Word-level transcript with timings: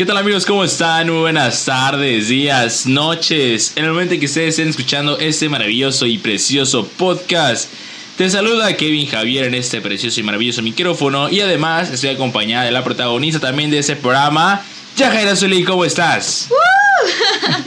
¿Qué 0.00 0.06
tal 0.06 0.16
amigos? 0.16 0.46
¿Cómo 0.46 0.64
están? 0.64 1.10
Muy 1.10 1.18
buenas 1.18 1.66
tardes, 1.66 2.28
días, 2.28 2.86
noches. 2.86 3.74
En 3.76 3.84
el 3.84 3.90
momento 3.90 4.14
en 4.14 4.20
que 4.20 4.24
ustedes 4.24 4.48
estén 4.54 4.68
escuchando 4.68 5.18
este 5.18 5.50
maravilloso 5.50 6.06
y 6.06 6.16
precioso 6.16 6.86
podcast, 6.86 7.70
te 8.16 8.30
saluda 8.30 8.74
Kevin 8.78 9.06
Javier 9.06 9.44
en 9.44 9.54
este 9.54 9.82
precioso 9.82 10.18
y 10.18 10.22
maravilloso 10.22 10.62
micrófono 10.62 11.28
y 11.28 11.40
además 11.40 11.90
estoy 11.90 12.08
acompañada 12.08 12.64
de 12.64 12.70
la 12.70 12.82
protagonista 12.82 13.40
también 13.40 13.70
de 13.70 13.80
ese 13.80 13.94
programa, 13.94 14.62
Yajaira 14.96 15.36
Zulí. 15.36 15.64
¿Cómo 15.64 15.84
estás? 15.84 16.48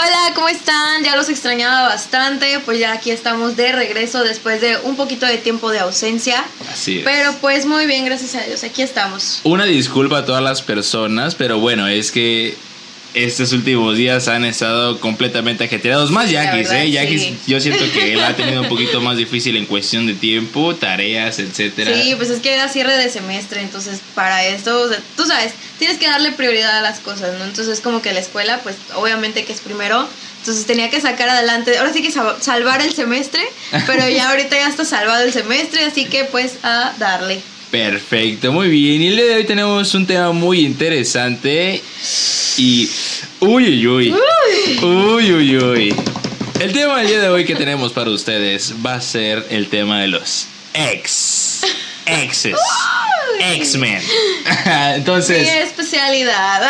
Hola, 0.00 0.32
¿cómo 0.36 0.48
están? 0.48 1.02
Ya 1.02 1.16
los 1.16 1.28
extrañaba 1.28 1.88
bastante, 1.88 2.60
pues 2.64 2.78
ya 2.78 2.92
aquí 2.92 3.10
estamos 3.10 3.56
de 3.56 3.72
regreso 3.72 4.22
después 4.22 4.60
de 4.60 4.76
un 4.84 4.94
poquito 4.94 5.26
de 5.26 5.38
tiempo 5.38 5.72
de 5.72 5.80
ausencia. 5.80 6.44
Así 6.70 6.98
es. 6.98 7.04
Pero 7.04 7.34
pues 7.40 7.66
muy 7.66 7.84
bien, 7.86 8.04
gracias 8.04 8.36
a 8.36 8.46
Dios, 8.46 8.62
aquí 8.62 8.82
estamos. 8.82 9.40
Una 9.42 9.64
disculpa 9.64 10.18
a 10.18 10.24
todas 10.24 10.42
las 10.42 10.62
personas, 10.62 11.34
pero 11.34 11.58
bueno, 11.58 11.88
es 11.88 12.12
que 12.12 12.56
estos 13.14 13.52
últimos 13.52 13.96
días 13.96 14.28
han 14.28 14.44
estado 14.44 15.00
completamente 15.00 15.64
ajetreados. 15.64 16.10
Más 16.10 16.30
Yaquis, 16.30 16.70
¿eh? 16.70 16.90
Yaquis, 16.90 17.22
sí. 17.22 17.38
yo 17.46 17.60
siento 17.60 17.84
que 17.92 18.12
él 18.12 18.22
ha 18.22 18.34
tenido 18.36 18.62
un 18.62 18.68
poquito 18.68 19.00
más 19.00 19.16
difícil 19.16 19.56
en 19.56 19.66
cuestión 19.66 20.06
de 20.06 20.14
tiempo, 20.14 20.74
tareas, 20.76 21.38
etcétera. 21.38 21.92
Sí, 21.94 22.14
pues 22.16 22.30
es 22.30 22.40
que 22.40 22.52
era 22.54 22.68
cierre 22.68 22.96
de 22.96 23.08
semestre, 23.10 23.60
entonces 23.62 24.00
para 24.14 24.44
esto, 24.46 24.82
o 24.82 24.88
sea, 24.88 24.98
tú 25.16 25.24
sabes, 25.26 25.52
tienes 25.78 25.98
que 25.98 26.06
darle 26.06 26.32
prioridad 26.32 26.78
a 26.78 26.80
las 26.82 27.00
cosas, 27.00 27.38
¿no? 27.38 27.44
Entonces 27.44 27.80
como 27.80 28.02
que 28.02 28.12
la 28.12 28.20
escuela, 28.20 28.60
pues 28.62 28.76
obviamente 28.94 29.44
que 29.44 29.52
es 29.52 29.60
primero, 29.60 30.06
entonces 30.40 30.66
tenía 30.66 30.88
que 30.90 31.00
sacar 31.00 31.28
adelante, 31.28 31.76
ahora 31.78 31.92
sí 31.92 32.02
que 32.02 32.10
sal- 32.12 32.36
salvar 32.40 32.80
el 32.82 32.94
semestre, 32.94 33.42
pero 33.86 34.08
ya 34.08 34.28
ahorita 34.30 34.56
ya 34.56 34.68
está 34.68 34.84
salvado 34.84 35.24
el 35.24 35.32
semestre, 35.32 35.84
así 35.84 36.04
que 36.04 36.24
pues 36.24 36.52
a 36.62 36.92
darle. 36.98 37.40
Perfecto, 37.70 38.50
muy 38.50 38.68
bien. 38.68 39.02
Y 39.02 39.08
el 39.08 39.16
día 39.16 39.24
de 39.26 39.34
hoy 39.36 39.44
tenemos 39.44 39.94
un 39.94 40.06
tema 40.06 40.32
muy 40.32 40.60
interesante. 40.60 41.82
Y. 42.56 42.88
Uy, 43.40 43.86
uy, 43.86 43.86
uy. 43.86 44.14
Uy, 44.82 45.32
uy, 45.32 45.56
uy. 45.58 45.94
El 46.60 46.72
tema 46.72 46.98
del 46.98 47.06
día 47.08 47.20
de 47.20 47.28
hoy 47.28 47.44
que 47.44 47.54
tenemos 47.54 47.92
para 47.92 48.10
ustedes 48.10 48.74
va 48.84 48.94
a 48.94 49.00
ser 49.00 49.46
el 49.50 49.68
tema 49.68 50.00
de 50.00 50.08
los 50.08 50.46
ex. 50.72 51.60
Exes. 52.06 52.56
X-Men. 53.38 54.02
Mi 54.64 54.72
Entonces, 54.94 55.46
especialidad. 55.46 56.62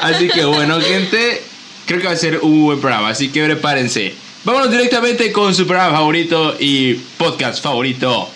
así 0.00 0.28
que 0.28 0.44
bueno, 0.44 0.78
gente, 0.80 1.42
creo 1.86 2.00
que 2.00 2.06
va 2.06 2.12
a 2.12 2.16
ser 2.16 2.40
un 2.42 2.64
buen 2.64 2.80
programa. 2.80 3.08
Así 3.08 3.30
que 3.30 3.42
prepárense. 3.44 4.14
Vámonos 4.44 4.70
directamente 4.70 5.32
con 5.32 5.54
su 5.54 5.66
programa 5.66 5.96
favorito 5.96 6.54
y 6.60 6.94
podcast 6.94 7.62
favorito. 7.62 8.30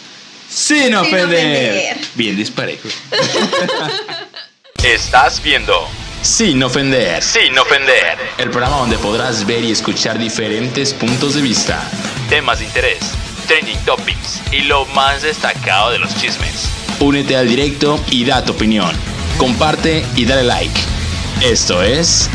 Sin 0.53 0.95
ofender. 0.95 1.73
ofender. 1.73 1.97
Bien 2.15 2.37
disparejo. 2.37 2.89
Estás 4.85 5.43
viendo 5.43 5.89
Sin 6.21 6.63
ofender. 6.63 7.23
Sin 7.23 7.59
ofender. 7.59 8.19
El 8.37 8.51
programa 8.51 8.77
donde 8.77 8.99
podrás 8.99 9.47
ver 9.47 9.65
y 9.65 9.73
escuchar 9.73 10.19
diferentes 10.19 10.93
puntos 10.93 11.35
de 11.35 11.41
vista, 11.41 11.83
temas 12.29 12.59
de 12.59 12.67
interés, 12.67 12.99
trending 13.49 13.79
topics 13.87 14.43
y 14.53 14.61
lo 14.63 14.85
más 14.87 15.23
destacado 15.23 15.91
de 15.91 16.01
los 16.01 16.15
chismes. 16.21 16.69
Únete 17.01 17.35
al 17.35 17.49
directo 17.49 17.99
y 18.11 18.27
da 18.27 18.45
tu 18.45 18.53
opinión. 18.53 18.95
Comparte 19.39 20.05
y 20.17 20.27
dale 20.27 20.43
like. 20.43 20.81
Esto 21.41 21.83
es 21.83 22.29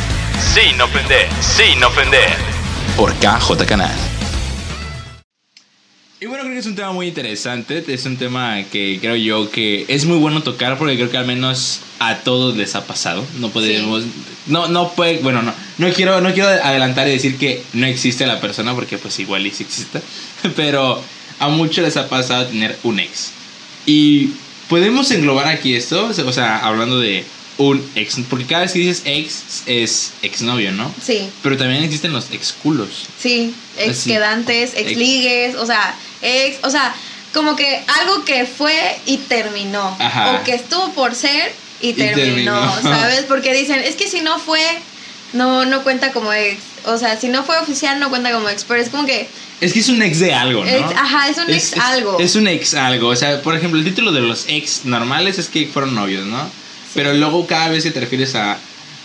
Sin 0.56 0.82
ofender. 0.82 1.30
Sin 1.40 1.84
ofender. 1.84 2.36
Por 2.96 3.14
KJ 3.14 3.64
Canal. 3.68 4.17
Que 6.58 6.62
es 6.62 6.66
un 6.66 6.76
tema 6.76 6.92
muy 6.92 7.10
interesante. 7.10 7.84
Es 7.88 8.06
un 8.08 8.18
tema 8.18 8.64
que 8.72 8.98
creo 9.00 9.16
yo 9.16 9.52
que 9.52 9.86
es 9.88 10.06
muy 10.06 10.18
bueno 10.18 10.42
tocar 10.42 10.80
porque 10.80 10.96
creo 10.96 11.12
que 11.12 11.18
al 11.18 11.28
menos 11.28 11.82
a 12.00 12.18
todos 12.22 12.58
les 12.58 12.74
ha 12.74 12.84
pasado. 12.88 13.24
No 13.38 13.52
podemos. 13.52 14.04
No, 14.48 14.68
no 14.68 14.92
puede. 14.94 15.20
Bueno, 15.20 15.44
no. 15.44 15.54
No 15.78 15.94
quiero, 15.94 16.20
no 16.20 16.34
quiero 16.34 16.50
adelantar 16.50 17.08
y 17.08 17.12
decir 17.12 17.38
que 17.38 17.62
no 17.74 17.86
existe 17.86 18.26
la 18.26 18.42
persona 18.42 18.74
porque, 18.74 18.98
pues, 18.98 19.20
igual 19.20 19.46
y 19.46 19.52
sí 19.52 19.66
existe. 19.66 20.02
Pero 20.56 21.00
a 21.38 21.48
muchos 21.50 21.86
les 21.86 21.96
ha 21.96 22.10
pasado 22.10 22.48
tener 22.48 22.76
un 22.82 23.02
ex. 23.02 23.34
Y 23.86 24.32
podemos 24.68 25.12
englobar 25.12 25.46
aquí 25.46 25.76
esto. 25.76 26.08
O 26.08 26.32
sea, 26.34 26.58
hablando 26.66 27.00
de 27.00 27.24
un 27.60 27.88
ex. 27.94 28.18
Porque 28.28 28.46
cada 28.46 28.64
vez 28.64 28.74
que 28.74 28.80
dices 28.80 29.04
ex 29.06 29.62
es 29.68 30.14
exnovio, 30.24 30.72
¿no? 30.72 30.92
Sí, 31.00 31.30
Pero 31.44 31.56
también 31.56 31.84
existen 31.84 32.14
los 32.14 32.32
ex 32.32 32.52
culos. 32.52 33.06
sí, 33.20 33.54
ex 33.78 34.06
quedantes, 34.06 34.74
ex 34.76 34.98
ligues, 34.98 35.54
o 35.54 35.68
sea, 35.68 35.96
ex, 36.22 36.58
o 36.64 36.70
sea, 36.70 36.94
como 37.34 37.56
que 37.56 37.84
algo 38.02 38.26
que 38.26 38.46
fue 38.46 38.98
y 39.06 39.18
terminó, 39.18 39.96
Ajá. 40.00 40.32
o 40.32 40.44
que 40.44 40.54
estuvo 40.56 40.92
por 40.94 41.14
ser 41.16 41.52
y, 41.82 41.90
Y 41.90 41.94
terminó, 41.94 42.60
terminó. 42.74 42.82
¿sabes? 42.82 43.24
Porque 43.28 43.54
dicen, 43.54 43.80
es 43.80 43.96
que 43.96 44.08
si 44.08 44.22
no 44.22 44.40
fue, 44.40 44.62
no, 45.34 45.66
no 45.66 45.84
cuenta 45.84 46.12
como 46.12 46.34
ex, 46.34 46.58
o 46.86 46.98
sea, 46.98 47.20
si 47.20 47.28
no 47.28 47.44
fue 47.44 47.58
oficial 47.60 48.00
no 48.00 48.10
cuenta 48.10 48.32
como 48.32 48.50
ex, 48.50 48.64
pero 48.64 48.82
es 48.82 48.90
como 48.90 49.06
que, 49.06 49.28
Es 49.62 49.74
que 49.74 49.80
es 49.80 49.90
un 49.90 50.02
ex 50.02 50.20
de 50.20 50.34
algo, 50.34 50.64
¿no? 50.64 50.70
Ex- 50.72 50.96
ajá, 50.96 51.30
es 51.30 51.38
un 51.38 51.50
ex 51.54 51.74
algo. 51.78 52.20
Es 52.20 52.36
un 52.36 52.48
ex 52.48 52.74
algo. 52.74 53.10
O 53.10 53.16
sea, 53.16 53.42
por 53.42 53.56
ejemplo, 53.56 53.78
el 53.80 53.86
título 53.86 54.12
de 54.12 54.22
los 54.22 54.46
ex 54.48 54.86
normales 54.86 55.38
es 55.38 55.50
que 55.50 55.68
fueron 55.68 55.94
novios, 55.96 56.26
¿no? 56.26 56.50
Pero 56.96 57.14
luego 57.14 57.46
cada 57.46 57.68
vez 57.70 57.84
que 57.84 57.92
te 57.92 58.00
refieres 58.00 58.34
a, 58.36 58.58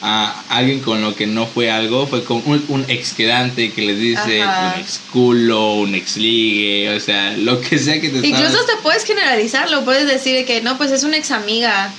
a 0.04 0.42
alguien 0.48 0.80
con 0.80 1.00
lo 1.00 1.14
que 1.14 1.26
no 1.28 1.46
fue 1.46 1.70
algo, 1.70 2.06
fue 2.08 2.24
con 2.24 2.42
un, 2.44 2.64
un 2.68 2.84
ex 2.88 3.12
quedante 3.12 3.72
que 3.72 3.82
les 3.82 3.98
dice 4.00 4.42
Ajá. 4.42 4.74
un 4.74 4.80
ex 4.80 5.00
culo, 5.12 5.74
un 5.74 5.94
ex 5.94 6.16
ligue, 6.16 6.94
o 6.96 6.98
sea, 7.00 7.36
lo 7.36 7.60
que 7.60 7.78
sea 7.78 8.00
que 8.00 8.08
te 8.08 8.26
incluso 8.26 8.64
te 8.66 8.76
puedes 8.82 9.04
generalizarlo, 9.04 9.84
puedes 9.84 10.06
decir 10.06 10.44
que 10.44 10.60
no, 10.60 10.76
pues 10.76 10.90
es 10.90 11.04
una 11.04 11.16
ex 11.16 11.30
amiga. 11.30 11.92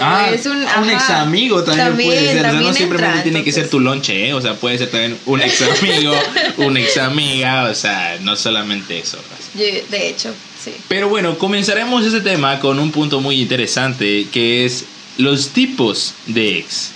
Ah, 0.00 0.30
es 0.32 0.46
un, 0.46 0.56
un 0.56 0.88
ex 0.90 1.10
amigo 1.10 1.62
también, 1.62 1.86
También, 1.88 2.08
puede 2.08 2.26
ser. 2.32 2.38
O 2.38 2.40
sea, 2.40 2.52
no 2.52 2.68
entra, 2.74 3.22
tiene 3.22 3.44
que 3.44 3.52
ser 3.52 3.68
tu 3.68 3.78
lonche, 3.78 4.28
¿eh? 4.28 4.32
O 4.32 4.40
sea, 4.40 4.54
puede 4.54 4.78
ser 4.78 4.90
también 4.90 5.18
un 5.26 5.42
ex 5.42 5.60
amigo, 5.60 6.14
un 6.56 6.76
ex 6.78 6.96
amiga, 6.96 7.64
o 7.64 7.74
sea, 7.74 8.16
no 8.22 8.34
solamente 8.34 8.98
eso. 8.98 9.18
pues. 9.28 9.50
Yo- 9.70 9.82
De 9.90 10.08
hecho, 10.08 10.32
sí. 10.64 10.72
Pero 10.88 11.10
bueno, 11.10 11.36
comenzaremos 11.36 12.06
este 12.06 12.22
tema 12.22 12.58
con 12.58 12.78
un 12.78 12.90
punto 12.90 13.20
muy 13.20 13.38
interesante 13.42 14.26
que 14.32 14.64
es 14.64 14.86
los 15.18 15.50
tipos 15.50 16.14
de 16.24 16.60
ex. 16.60 16.92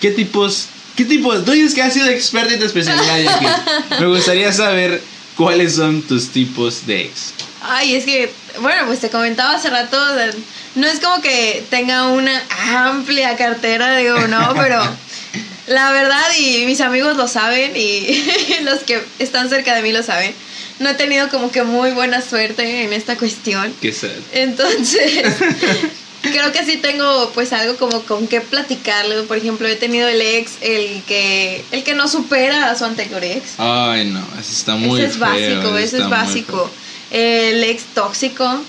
¿Qué 0.00 0.10
tipos? 0.10 0.66
¿Qué 0.96 1.04
tipos? 1.04 1.44
Tú 1.44 1.52
dices 1.52 1.74
que 1.74 1.82
has 1.82 1.92
sido 1.92 2.08
experta 2.08 2.54
en 2.54 2.60
tu 2.60 2.66
especialidad, 2.66 3.18
Jackie. 3.20 3.46
Me 4.00 4.06
gustaría 4.06 4.52
saber 4.52 5.02
cuáles 5.36 5.76
son 5.76 6.02
tus 6.02 6.28
tipos 6.28 6.86
de 6.86 7.02
ex. 7.02 7.32
Ay, 7.62 7.94
es 7.94 8.04
que, 8.04 8.32
bueno, 8.60 8.86
pues 8.86 9.00
te 9.00 9.10
comentaba 9.10 9.54
hace 9.54 9.68
rato, 9.68 9.98
no 10.74 10.86
es 10.86 11.00
como 11.00 11.20
que 11.20 11.64
tenga 11.68 12.08
una 12.08 12.42
amplia 12.86 13.36
cartera, 13.36 13.96
digo, 13.96 14.26
no, 14.28 14.54
pero 14.56 14.80
la 15.66 15.92
verdad, 15.92 16.24
y 16.38 16.64
mis 16.64 16.80
amigos 16.80 17.16
lo 17.16 17.28
saben, 17.28 17.72
y 17.76 18.24
los 18.64 18.80
que 18.80 19.02
están 19.18 19.48
cerca 19.48 19.74
de 19.74 19.82
mí 19.82 19.92
lo 19.92 20.02
saben, 20.02 20.34
no 20.78 20.88
he 20.88 20.94
tenido 20.94 21.28
como 21.28 21.50
que 21.50 21.62
muy 21.62 21.90
buena 21.90 22.22
suerte 22.22 22.84
en 22.84 22.92
esta 22.92 23.16
cuestión. 23.16 23.74
¿Qué 23.80 23.92
sad. 23.92 24.08
Entonces, 24.32 25.34
creo 26.22 26.52
que 26.52 26.64
sí 26.64 26.76
tengo 26.76 27.30
pues 27.34 27.52
algo 27.52 27.76
como 27.76 28.02
con 28.02 28.26
qué 28.26 28.40
platicarle. 28.40 29.22
Por 29.22 29.36
ejemplo, 29.36 29.66
he 29.66 29.76
tenido 29.76 30.08
el 30.08 30.20
ex, 30.20 30.52
el 30.60 31.02
que, 31.04 31.64
el 31.70 31.82
que 31.82 31.94
no 31.94 32.08
supera 32.08 32.70
a 32.70 32.76
su 32.76 32.84
anterior 32.84 33.22
ex. 33.24 33.54
Ay, 33.58 34.06
no, 34.06 34.20
eso 34.38 34.52
está 34.52 34.76
muy 34.76 35.00
ese 35.00 35.10
es 35.10 35.18
feo, 35.18 35.20
básico, 35.20 35.78
ese 35.78 35.98
es 35.98 36.08
básico. 36.08 36.70
El 37.10 37.64
ex 37.64 37.84
tóxico 37.94 38.62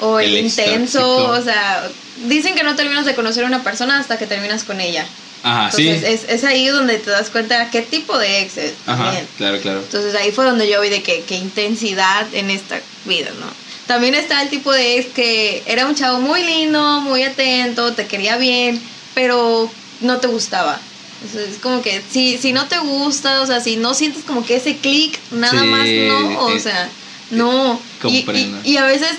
o 0.00 0.20
el, 0.20 0.36
intenso, 0.38 1.00
tóxico. 1.00 1.32
o 1.32 1.42
sea, 1.42 1.88
dicen 2.26 2.54
que 2.54 2.62
no 2.62 2.76
terminas 2.76 3.06
de 3.06 3.14
conocer 3.14 3.44
a 3.44 3.46
una 3.46 3.62
persona 3.62 3.98
hasta 3.98 4.18
que 4.18 4.26
terminas 4.26 4.64
con 4.64 4.80
ella. 4.80 5.06
Ajá, 5.42 5.70
sí. 5.70 5.88
Entonces 5.88 6.24
es, 6.24 6.30
es 6.30 6.44
ahí 6.44 6.68
donde 6.68 6.98
te 6.98 7.10
das 7.10 7.28
cuenta 7.28 7.70
qué 7.70 7.82
tipo 7.82 8.16
de 8.16 8.40
ex 8.40 8.56
es. 8.56 8.72
Ajá, 8.86 9.04
también. 9.04 9.28
claro, 9.36 9.60
claro. 9.60 9.80
Entonces 9.80 10.14
ahí 10.14 10.32
fue 10.32 10.44
donde 10.44 10.68
yo 10.68 10.80
vi 10.80 10.88
de 10.88 11.02
que, 11.02 11.22
qué 11.22 11.36
intensidad 11.36 12.26
en 12.32 12.50
esta 12.50 12.80
vida, 13.04 13.30
¿no? 13.38 13.63
También 13.86 14.14
está 14.14 14.42
el 14.42 14.48
tipo 14.48 14.72
de 14.72 14.98
ex 14.98 15.12
que 15.12 15.62
era 15.66 15.86
un 15.86 15.94
chavo 15.94 16.20
muy 16.20 16.42
lindo, 16.42 17.00
muy 17.02 17.22
atento, 17.22 17.92
te 17.92 18.06
quería 18.06 18.36
bien, 18.38 18.80
pero 19.14 19.70
no 20.00 20.18
te 20.18 20.26
gustaba. 20.26 20.80
O 21.26 21.32
sea, 21.32 21.42
es 21.42 21.58
como 21.58 21.82
que 21.82 22.02
si, 22.10 22.38
si 22.38 22.52
no 22.52 22.66
te 22.66 22.78
gusta, 22.78 23.42
o 23.42 23.46
sea, 23.46 23.60
si 23.60 23.76
no 23.76 23.94
sientes 23.94 24.24
como 24.24 24.44
que 24.44 24.56
ese 24.56 24.76
clic, 24.78 25.18
nada 25.30 25.60
Sí, 25.62 25.66
más 25.68 25.86
no, 26.08 26.38
o 26.44 26.50
eh, 26.50 26.60
sea, 26.60 26.88
no. 27.30 27.80
Y- 28.04 28.24
y, 28.64 28.72
y 28.72 28.76
a 28.78 28.84
veces 28.84 29.10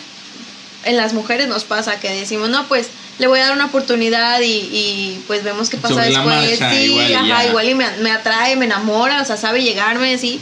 en 0.83 0.97
las 0.97 1.13
mujeres 1.13 1.47
nos 1.47 1.63
pasa 1.63 1.99
que 1.99 2.09
decimos, 2.09 2.49
no, 2.49 2.67
pues 2.67 2.87
le 3.17 3.27
voy 3.27 3.39
a 3.39 3.43
dar 3.45 3.53
una 3.53 3.65
oportunidad 3.65 4.41
y, 4.41 4.51
y, 4.51 5.23
pues 5.27 5.43
vemos 5.43 5.69
qué 5.69 5.77
pasa 5.77 5.93
Sobre 5.95 6.07
después. 6.07 6.25
marcha, 6.59 6.71
sí, 6.71 6.83
igual 6.85 7.15
ajá, 7.15 7.43
ya. 7.43 7.49
igual 7.49 7.69
y 7.69 7.73
me, 7.75 7.89
me 7.97 8.11
atrae, 8.11 8.55
me 8.55 8.65
enamora, 8.65 9.21
o 9.21 9.25
sea, 9.25 9.37
sabe 9.37 9.63
llegarme, 9.63 10.17
sí. 10.17 10.39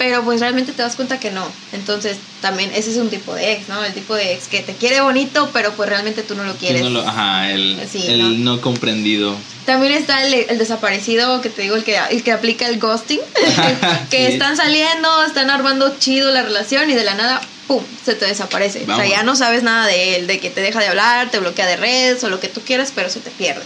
Pero 0.00 0.24
pues 0.24 0.40
realmente 0.40 0.72
te 0.72 0.80
das 0.80 0.96
cuenta 0.96 1.20
que 1.20 1.30
no. 1.30 1.46
Entonces 1.74 2.16
también 2.40 2.70
ese 2.74 2.90
es 2.90 2.96
un 2.96 3.10
tipo 3.10 3.34
de 3.34 3.52
ex, 3.52 3.68
¿no? 3.68 3.84
El 3.84 3.92
tipo 3.92 4.14
de 4.14 4.32
ex 4.32 4.48
que 4.48 4.60
te 4.62 4.72
quiere 4.74 5.02
bonito, 5.02 5.50
pero 5.52 5.72
pues 5.74 5.90
realmente 5.90 6.22
tú 6.22 6.34
no 6.34 6.42
lo 6.44 6.54
quieres. 6.56 6.80
no 6.80 6.88
lo- 6.88 7.06
ajá, 7.06 7.50
el, 7.50 7.78
Sí, 7.86 8.06
el 8.08 8.42
no. 8.42 8.62
comprendido. 8.62 9.36
También 9.66 9.92
está 9.92 10.24
el, 10.24 10.32
el 10.32 10.56
desaparecido, 10.56 11.42
que 11.42 11.50
te 11.50 11.60
digo, 11.60 11.76
el 11.76 11.84
que, 11.84 11.98
el 12.12 12.22
que 12.22 12.32
aplica 12.32 12.66
el 12.66 12.78
ghosting. 12.78 13.20
que 14.10 14.26
Sí. 14.28 14.32
están 14.32 14.56
saliendo, 14.56 15.22
están 15.26 15.50
armando 15.50 15.94
chido 15.98 16.30
la 16.30 16.42
relación 16.44 16.88
y 16.88 16.94
de 16.94 17.04
la 17.04 17.12
nada, 17.14 17.42
pum, 17.68 17.84
se 18.02 18.14
te 18.14 18.24
desaparece. 18.24 18.84
O 18.90 18.96
sea, 18.96 19.06
ya 19.06 19.22
no 19.22 19.36
sabes 19.36 19.62
nada 19.62 19.86
de 19.86 20.16
él, 20.16 20.26
de 20.26 20.40
que 20.40 20.48
te 20.48 20.62
deja 20.62 20.80
de 20.80 20.86
hablar, 20.88 21.30
te 21.30 21.38
bloquea 21.40 21.66
de 21.66 21.76
redes 21.76 22.24
o 22.24 22.30
lo 22.30 22.40
que 22.40 22.48
tú 22.48 22.62
quieras, 22.62 22.90
pero 22.94 23.10
se 23.10 23.20
te 23.20 23.28
pierde. 23.30 23.60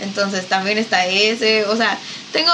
Entonces 0.00 0.46
también 0.48 0.78
está 0.78 1.06
ese, 1.06 1.64
o 1.66 1.76
sea, 1.76 1.98
tengo, 2.32 2.52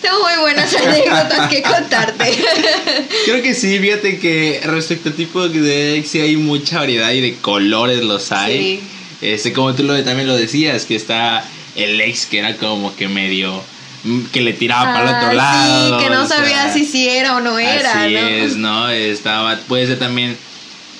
tengo 0.00 0.20
muy 0.20 0.40
buenas 0.40 0.74
anécdotas 0.86 1.48
que 1.48 1.62
contarte. 1.62 2.38
Creo 3.26 3.42
que 3.42 3.54
sí, 3.54 3.78
fíjate 3.78 4.18
que 4.18 4.60
respecto 4.64 5.10
a 5.10 5.12
tipo 5.12 5.48
de 5.48 5.96
ex 5.98 6.08
sí 6.08 6.20
hay 6.20 6.36
mucha 6.36 6.78
variedad 6.78 7.12
y 7.12 7.20
de 7.20 7.36
colores 7.36 8.02
los 8.02 8.32
hay. 8.32 8.58
Sí. 8.58 8.80
Este, 9.20 9.52
como 9.52 9.74
tú 9.74 9.82
lo, 9.82 10.02
también 10.02 10.28
lo 10.28 10.36
decías, 10.36 10.84
que 10.86 10.96
está 10.96 11.44
el 11.76 12.00
ex 12.00 12.26
que 12.26 12.38
era 12.38 12.56
como 12.56 12.94
que 12.96 13.08
medio 13.08 13.62
mm, 14.04 14.26
que 14.26 14.40
le 14.40 14.54
tiraba 14.54 14.94
para 14.94 15.10
el 15.10 15.14
Ah, 15.14 15.18
otro 15.18 15.32
lado. 15.34 15.98
Sí, 15.98 16.04
que 16.04 16.10
no 16.10 16.26
sea, 16.26 16.36
sabía 16.38 16.72
si 16.72 16.86
sí 16.86 17.08
era 17.08 17.36
o 17.36 17.40
no 17.40 17.58
era, 17.58 18.04
Así 18.04 18.14
¿no? 18.14 18.20
es, 18.20 18.56
¿no? 18.56 18.90
Estaba, 18.90 19.58
puede 19.68 19.86
ser 19.86 19.98
también, 19.98 20.36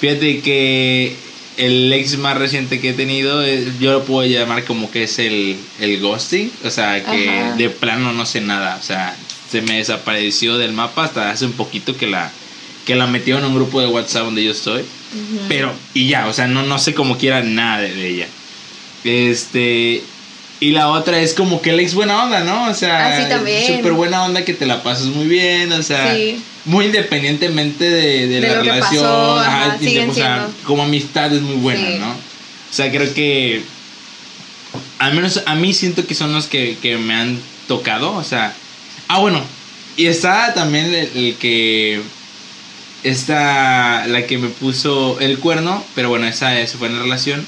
fíjate 0.00 0.40
que 0.40 1.17
el 1.58 1.93
ex 1.93 2.16
más 2.19 2.38
reciente 2.38 2.81
que 2.81 2.90
he 2.90 2.93
tenido, 2.94 3.44
eh, 3.44 3.70
yo 3.81 3.93
lo 3.93 4.05
puedo 4.05 4.26
llamar 4.26 4.64
como 4.64 4.90
que 4.90 5.02
es 5.02 5.19
el, 5.19 5.56
el 5.81 6.00
ghosting, 6.00 6.50
o 6.64 6.70
sea, 6.70 7.05
que 7.05 7.28
Ajá. 7.28 7.56
de 7.56 7.69
plano 7.69 8.12
no 8.12 8.25
sé 8.25 8.40
nada, 8.40 8.78
o 8.81 8.82
sea, 8.82 9.16
se 9.50 9.60
me 9.62 9.78
desapareció 9.78 10.56
del 10.56 10.72
mapa 10.72 11.05
hasta 11.05 11.31
hace 11.31 11.44
un 11.46 11.52
poquito 11.52 11.96
que 11.96 12.06
la, 12.06 12.31
que 12.87 12.94
la 12.94 13.06
metieron 13.06 13.43
en 13.43 13.50
un 13.50 13.56
grupo 13.56 13.81
de 13.81 13.88
WhatsApp 13.88 14.25
donde 14.25 14.44
yo 14.44 14.52
estoy, 14.52 14.84
pero, 15.49 15.72
y 15.94 16.06
ya, 16.08 16.26
o 16.28 16.32
sea, 16.32 16.46
no, 16.46 16.62
no 16.62 16.78
sé 16.78 16.94
cómo 16.94 17.19
quiera 17.19 17.43
nada 17.43 17.81
de, 17.81 17.94
de 17.94 18.08
ella. 18.08 18.28
Este, 19.04 20.02
y 20.60 20.70
la 20.72 20.88
otra 20.88 21.20
es 21.20 21.34
como 21.34 21.60
que 21.62 21.70
el 21.70 21.81
ex 21.81 21.94
buena 21.94 22.25
onda, 22.25 22.40
¿no? 22.44 22.69
O 22.70 22.75
sea, 22.75 23.06
Ah, 23.16 23.22
sí, 23.22 23.28
también. 23.28 23.76
súper 23.76 23.93
buena 23.93 24.25
onda 24.25 24.44
que 24.44 24.55
te 24.55 24.66
la 24.66 24.82
pasas 24.82 25.06
muy 25.06 25.26
bien, 25.26 25.72
o 25.72 25.82
sea, 25.82 26.14
Sí. 26.14 26.43
muy 26.64 26.87
independientemente 26.87 27.84
de, 27.88 28.26
de 28.26 28.40
De 28.40 28.49
la 28.49 28.55
relación, 28.60 29.02
pasó, 29.05 29.38
ajá, 29.38 29.64
ajá, 29.66 29.76
inde- 29.76 29.88
siguen 29.88 30.10
o 30.10 30.14
sea, 30.14 30.49
como 30.64 30.82
amistad 30.82 31.32
es 31.32 31.43
muy 31.43 31.56
buena, 31.56 31.87
Sí. 31.88 31.96
¿no? 32.00 32.10
O 32.10 32.72
sea, 32.75 32.90
creo 32.90 33.12
que 33.14 33.62
al 34.99 35.14
menos 35.14 35.43
a 35.46 35.55
mí 35.55 35.72
siento 35.72 36.06
que 36.06 36.14
son 36.14 36.32
los 36.32 36.46
que, 36.46 36.76
que 36.82 36.96
me 36.99 37.14
han 37.14 37.38
tocado, 37.69 38.12
o 38.14 38.25
sea, 38.25 38.52
ah, 39.08 39.19
bueno, 39.20 39.40
y 39.96 40.06
está 40.06 40.54
también 40.54 40.87
el, 40.87 41.11
el 41.14 41.34
que 41.37 42.00
está 43.04 44.06
la 44.06 44.26
que 44.26 44.38
me 44.38 44.49
puso 44.49 45.19
el 45.20 45.38
cuerno, 45.38 45.84
pero 45.94 46.08
bueno, 46.08 46.26
esa, 46.26 46.58
esa 46.58 46.78
fue 46.78 46.88
en 46.88 46.96
la 46.96 47.02
relación, 47.02 47.46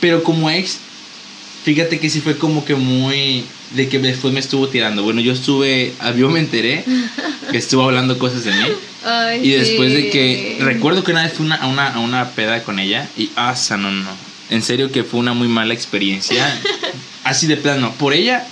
pero 0.00 0.22
como 0.22 0.48
ex, 0.50 0.78
fíjate 1.64 1.98
que 2.00 2.10
sí 2.10 2.20
fue 2.20 2.36
como 2.38 2.64
que 2.64 2.74
muy 2.74 3.44
de 3.72 3.88
que 3.88 3.98
después 3.98 4.32
me 4.34 4.40
estuvo 4.40 4.68
tirando. 4.68 5.02
Bueno, 5.02 5.20
yo 5.20 5.32
estuve, 5.32 5.92
ah, 6.00 6.12
yo 6.12 6.28
me 6.28 6.40
enteré 6.40 6.84
que 7.50 7.56
estuvo 7.58 7.82
hablando 7.84 8.18
cosas 8.18 8.44
de 8.44 8.52
mí. 8.52 8.66
Ay, 9.04 9.40
Y 9.46 9.50
después 9.52 9.92
de 9.92 10.10
que 10.10 10.58
recuerdo 10.60 11.02
que 11.04 11.12
una 11.12 11.22
vez 11.22 11.32
fui 11.32 11.46
una- 11.46 11.56
a 11.56 11.66
una, 11.66 11.88
a 11.94 11.98
una 11.98 12.30
peda 12.30 12.62
con 12.64 12.78
ella 12.78 13.08
y 13.16 13.30
ah, 13.36 13.54
no, 13.78 13.90
no. 13.90 14.10
En 14.50 14.62
serio 14.62 14.92
que 14.92 15.02
fue 15.04 15.20
una 15.20 15.32
muy 15.32 15.48
mala 15.48 15.72
experiencia. 15.74 16.60
Así 17.24 17.46
de 17.46 17.56
plano. 17.56 17.92
Por 17.98 18.12
ella 18.12 18.44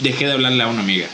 dejé 0.00 0.26
de 0.26 0.32
hablarle 0.32 0.62
a 0.62 0.66
una 0.66 0.80
amiga. 0.80 1.06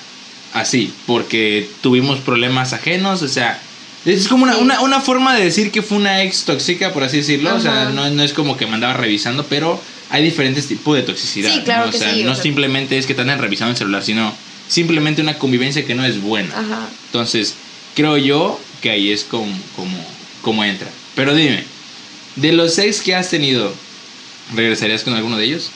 Así, 0.52 0.92
porque 1.06 1.68
tuvimos 1.80 2.18
problemas 2.18 2.72
ajenos, 2.72 3.22
o 3.22 3.28
sea, 3.28 3.60
es 4.04 4.26
como 4.26 4.44
una, 4.44 4.54
Sí. 4.56 4.62
una, 4.62 4.80
una 4.80 5.00
forma 5.00 5.36
de 5.36 5.44
decir 5.44 5.70
que 5.70 5.82
fue 5.82 5.98
una 5.98 6.22
ex 6.24 6.44
tóxica, 6.44 6.92
por 6.92 7.04
así 7.04 7.18
decirlo. 7.18 7.54
O 7.54 7.60
sea, 7.60 7.90
no, 7.90 8.10
no 8.10 8.22
es 8.24 8.32
como 8.32 8.56
que 8.56 8.66
me 8.66 8.74
andaba 8.74 8.94
revisando, 8.94 9.46
pero 9.46 9.80
hay 10.10 10.22
diferentes 10.24 10.66
tipos 10.66 10.96
de 10.96 11.02
toxicidad. 11.02 11.52
Sí, 11.54 11.62
claro 11.62 11.84
¿no? 11.84 11.88
O 11.88 11.92
que 11.92 11.98
sea, 11.98 12.12
sí, 12.12 12.24
no 12.24 12.32
o 12.32 12.34
sea- 12.34 12.42
simplemente 12.42 12.98
es 12.98 13.06
que 13.06 13.14
te 13.14 13.22
anden 13.22 13.38
revisando 13.38 13.70
el 13.72 13.76
celular, 13.78 14.02
sino 14.02 14.34
simplemente 14.68 15.22
una 15.22 15.38
convivencia 15.38 15.84
que 15.86 15.94
no 15.94 16.04
es 16.04 16.20
buena. 16.20 16.54
Ajá. 16.54 16.88
Entonces, 17.06 17.54
creo 17.94 18.16
yo 18.16 18.60
que 18.82 18.90
ahí 18.90 19.12
es 19.12 19.24
como, 19.24 19.52
como, 19.76 20.04
como 20.42 20.64
entra. 20.64 20.88
Pero 21.14 21.34
dime, 21.34 21.64
de 22.36 22.52
los 22.52 22.74
seis 22.74 23.00
que 23.00 23.14
has 23.14 23.28
tenido, 23.30 23.72
¿regresarías 24.54 25.02
con 25.02 25.14
alguno 25.14 25.36
de 25.36 25.44
ellos? 25.44 25.70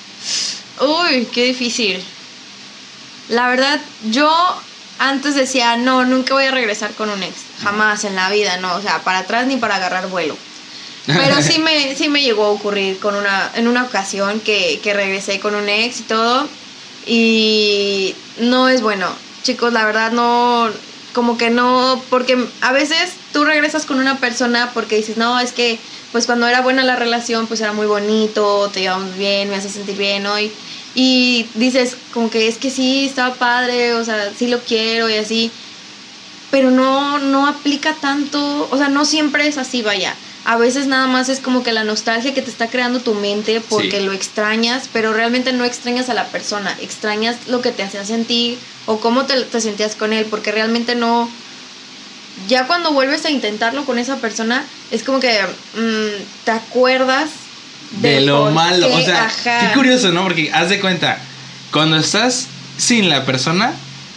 Uy, 0.80 1.26
qué 1.32 1.44
difícil. 1.46 1.98
La 3.28 3.48
verdad, 3.48 3.80
yo 4.10 4.30
antes 4.98 5.34
decía, 5.34 5.76
no, 5.76 6.04
nunca 6.04 6.34
voy 6.34 6.44
a 6.44 6.50
regresar 6.50 6.92
con 6.94 7.10
un 7.10 7.22
ex. 7.22 7.34
Jamás 7.62 8.04
en 8.04 8.14
la 8.14 8.30
vida, 8.30 8.56
no. 8.58 8.74
O 8.74 8.82
sea, 8.82 9.02
para 9.02 9.18
atrás 9.20 9.46
ni 9.46 9.56
para 9.56 9.76
agarrar 9.76 10.08
vuelo. 10.08 10.36
Pero 11.06 11.42
sí 11.42 11.58
me, 11.62 11.94
sí 11.94 12.08
me 12.08 12.22
llegó 12.22 12.44
a 12.44 12.50
ocurrir 12.50 12.98
con 12.98 13.14
una, 13.14 13.50
en 13.54 13.68
una 13.68 13.84
ocasión 13.84 14.40
que, 14.40 14.80
que 14.82 14.94
regresé 14.94 15.40
con 15.40 15.54
un 15.54 15.68
ex 15.68 16.00
y 16.00 16.02
todo. 16.04 16.48
Y 17.06 18.14
no 18.38 18.68
es 18.68 18.80
bueno. 18.82 19.08
Chicos, 19.42 19.72
la 19.72 19.84
verdad 19.84 20.12
no, 20.12 20.70
como 21.12 21.36
que 21.36 21.50
no, 21.50 22.02
porque 22.08 22.42
a 22.62 22.72
veces 22.72 23.12
tú 23.32 23.44
regresas 23.44 23.84
con 23.84 23.98
una 23.98 24.18
persona 24.18 24.70
porque 24.72 24.96
dices, 24.96 25.16
no, 25.16 25.38
es 25.38 25.52
que 25.52 25.78
pues 26.12 26.26
cuando 26.26 26.46
era 26.46 26.62
buena 26.62 26.84
la 26.84 26.96
relación, 26.96 27.46
pues 27.46 27.60
era 27.60 27.72
muy 27.72 27.86
bonito, 27.86 28.70
te 28.72 28.80
llevamos 28.80 29.16
bien, 29.16 29.50
me 29.50 29.56
hace 29.56 29.68
sentir 29.68 29.96
bien, 29.96 30.22
¿no? 30.22 30.38
Y, 30.38 30.50
y 30.94 31.46
dices, 31.54 31.96
como 32.14 32.30
que 32.30 32.46
es 32.46 32.56
que 32.56 32.70
sí, 32.70 33.06
estaba 33.06 33.34
padre, 33.34 33.94
o 33.94 34.04
sea, 34.04 34.30
sí 34.38 34.46
lo 34.46 34.60
quiero 34.60 35.10
y 35.10 35.16
así 35.16 35.50
pero 36.54 36.70
no, 36.70 37.18
no 37.18 37.48
aplica 37.48 37.94
tanto, 37.94 38.68
o 38.70 38.78
sea, 38.78 38.88
no 38.88 39.04
siempre 39.04 39.48
es 39.48 39.58
así, 39.58 39.82
vaya. 39.82 40.14
A 40.46 40.56
veces 40.58 40.86
nada 40.86 41.06
más 41.06 41.30
es 41.30 41.40
como 41.40 41.62
que 41.62 41.72
la 41.72 41.84
nostalgia 41.84 42.34
que 42.34 42.42
te 42.42 42.50
está 42.50 42.68
creando 42.68 43.00
tu 43.00 43.14
mente 43.14 43.62
porque 43.62 43.98
Sí. 43.98 44.04
lo 44.04 44.12
extrañas, 44.12 44.90
pero 44.92 45.12
realmente 45.14 45.52
no 45.54 45.64
extrañas 45.64 46.10
a 46.10 46.14
la 46.14 46.26
persona, 46.26 46.76
extrañas 46.82 47.36
lo 47.46 47.62
que 47.62 47.70
te 47.70 47.82
hacía 47.82 48.04
sentir 48.04 48.58
o 48.84 49.00
cómo 49.00 49.24
te, 49.24 49.40
te 49.42 49.60
sentías 49.62 49.94
con 49.94 50.12
él, 50.12 50.26
porque 50.28 50.52
realmente 50.52 50.94
no... 50.94 51.30
Ya 52.48 52.66
cuando 52.66 52.92
vuelves 52.92 53.24
a 53.24 53.30
intentarlo 53.30 53.84
con 53.86 53.98
esa 53.98 54.16
persona, 54.16 54.64
es 54.90 55.02
como 55.02 55.18
que 55.20 55.30
mm, 55.76 56.22
te 56.44 56.50
acuerdas 56.50 57.30
De 57.92 58.20
lo 58.20 58.50
malo. 58.50 58.88
qué, 58.88 58.94
O 58.94 59.00
sea, 59.04 59.24
ajá. 59.26 59.60
qué 59.68 59.74
curioso, 59.74 60.10
¿no? 60.12 60.24
Porque 60.24 60.50
haz 60.52 60.68
de 60.68 60.80
cuenta, 60.80 61.18
cuando 61.70 61.96
estás 61.96 62.48
sin 62.76 63.08
la 63.08 63.24
persona, 63.24 63.72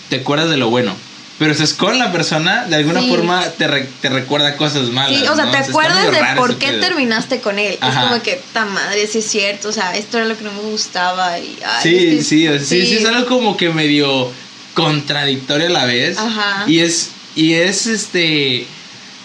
te 0.09 0.17
acuerdas 0.17 0.49
de 0.49 0.57
lo 0.57 0.69
bueno. 0.69 0.93
Pero 1.39 1.53
si 1.53 1.61
estás 1.63 1.77
con 1.77 1.99
la 1.99 2.11
persona, 2.11 2.65
de 2.65 2.75
alguna 2.77 3.01
Sí. 3.01 3.09
forma 3.09 3.43
te, 3.57 3.67
re- 3.67 3.87
te 4.01 4.09
recuerda 4.09 4.55
cosas 4.57 4.89
malas. 4.89 5.19
Sí, 5.19 5.27
o 5.27 5.35
sea, 5.35 5.45
¿no? 5.45 5.51
te 5.51 5.57
acuerdas 5.59 6.11
de 6.11 6.19
por 6.35 6.57
qué 6.57 6.69
pedo. 6.69 6.79
terminaste 6.79 7.41
con 7.41 7.59
él. 7.59 7.77
Ajá. 7.79 8.01
Es 8.03 8.07
como 8.09 8.23
que, 8.23 8.41
ta 8.53 8.65
madre, 8.65 9.05
sí 9.05 9.19
es 9.19 9.25
cierto. 9.29 9.69
O 9.69 9.71
sea, 9.71 9.95
esto 9.95 10.17
era 10.17 10.25
lo 10.25 10.35
que 10.35 10.43
no 10.43 10.51
me 10.53 10.61
gustaba. 10.61 11.37
Y, 11.37 11.59
ay, 11.63 11.83
Sí, 11.83 11.95
es 11.95 12.01
que- 12.17 12.23
sí, 12.23 12.41
sea, 12.47 12.59
sí, 12.59 12.85
sí, 12.87 12.95
es 12.95 13.05
algo 13.05 13.27
como 13.27 13.55
que 13.55 13.69
medio 13.69 14.31
contradictorio 14.73 15.67
a 15.67 15.71
la 15.71 15.85
vez. 15.85 16.17
Ajá. 16.17 16.63
Y 16.67 16.79
es, 16.79 17.11
y 17.35 17.53
es 17.53 17.87
este. 17.87 18.65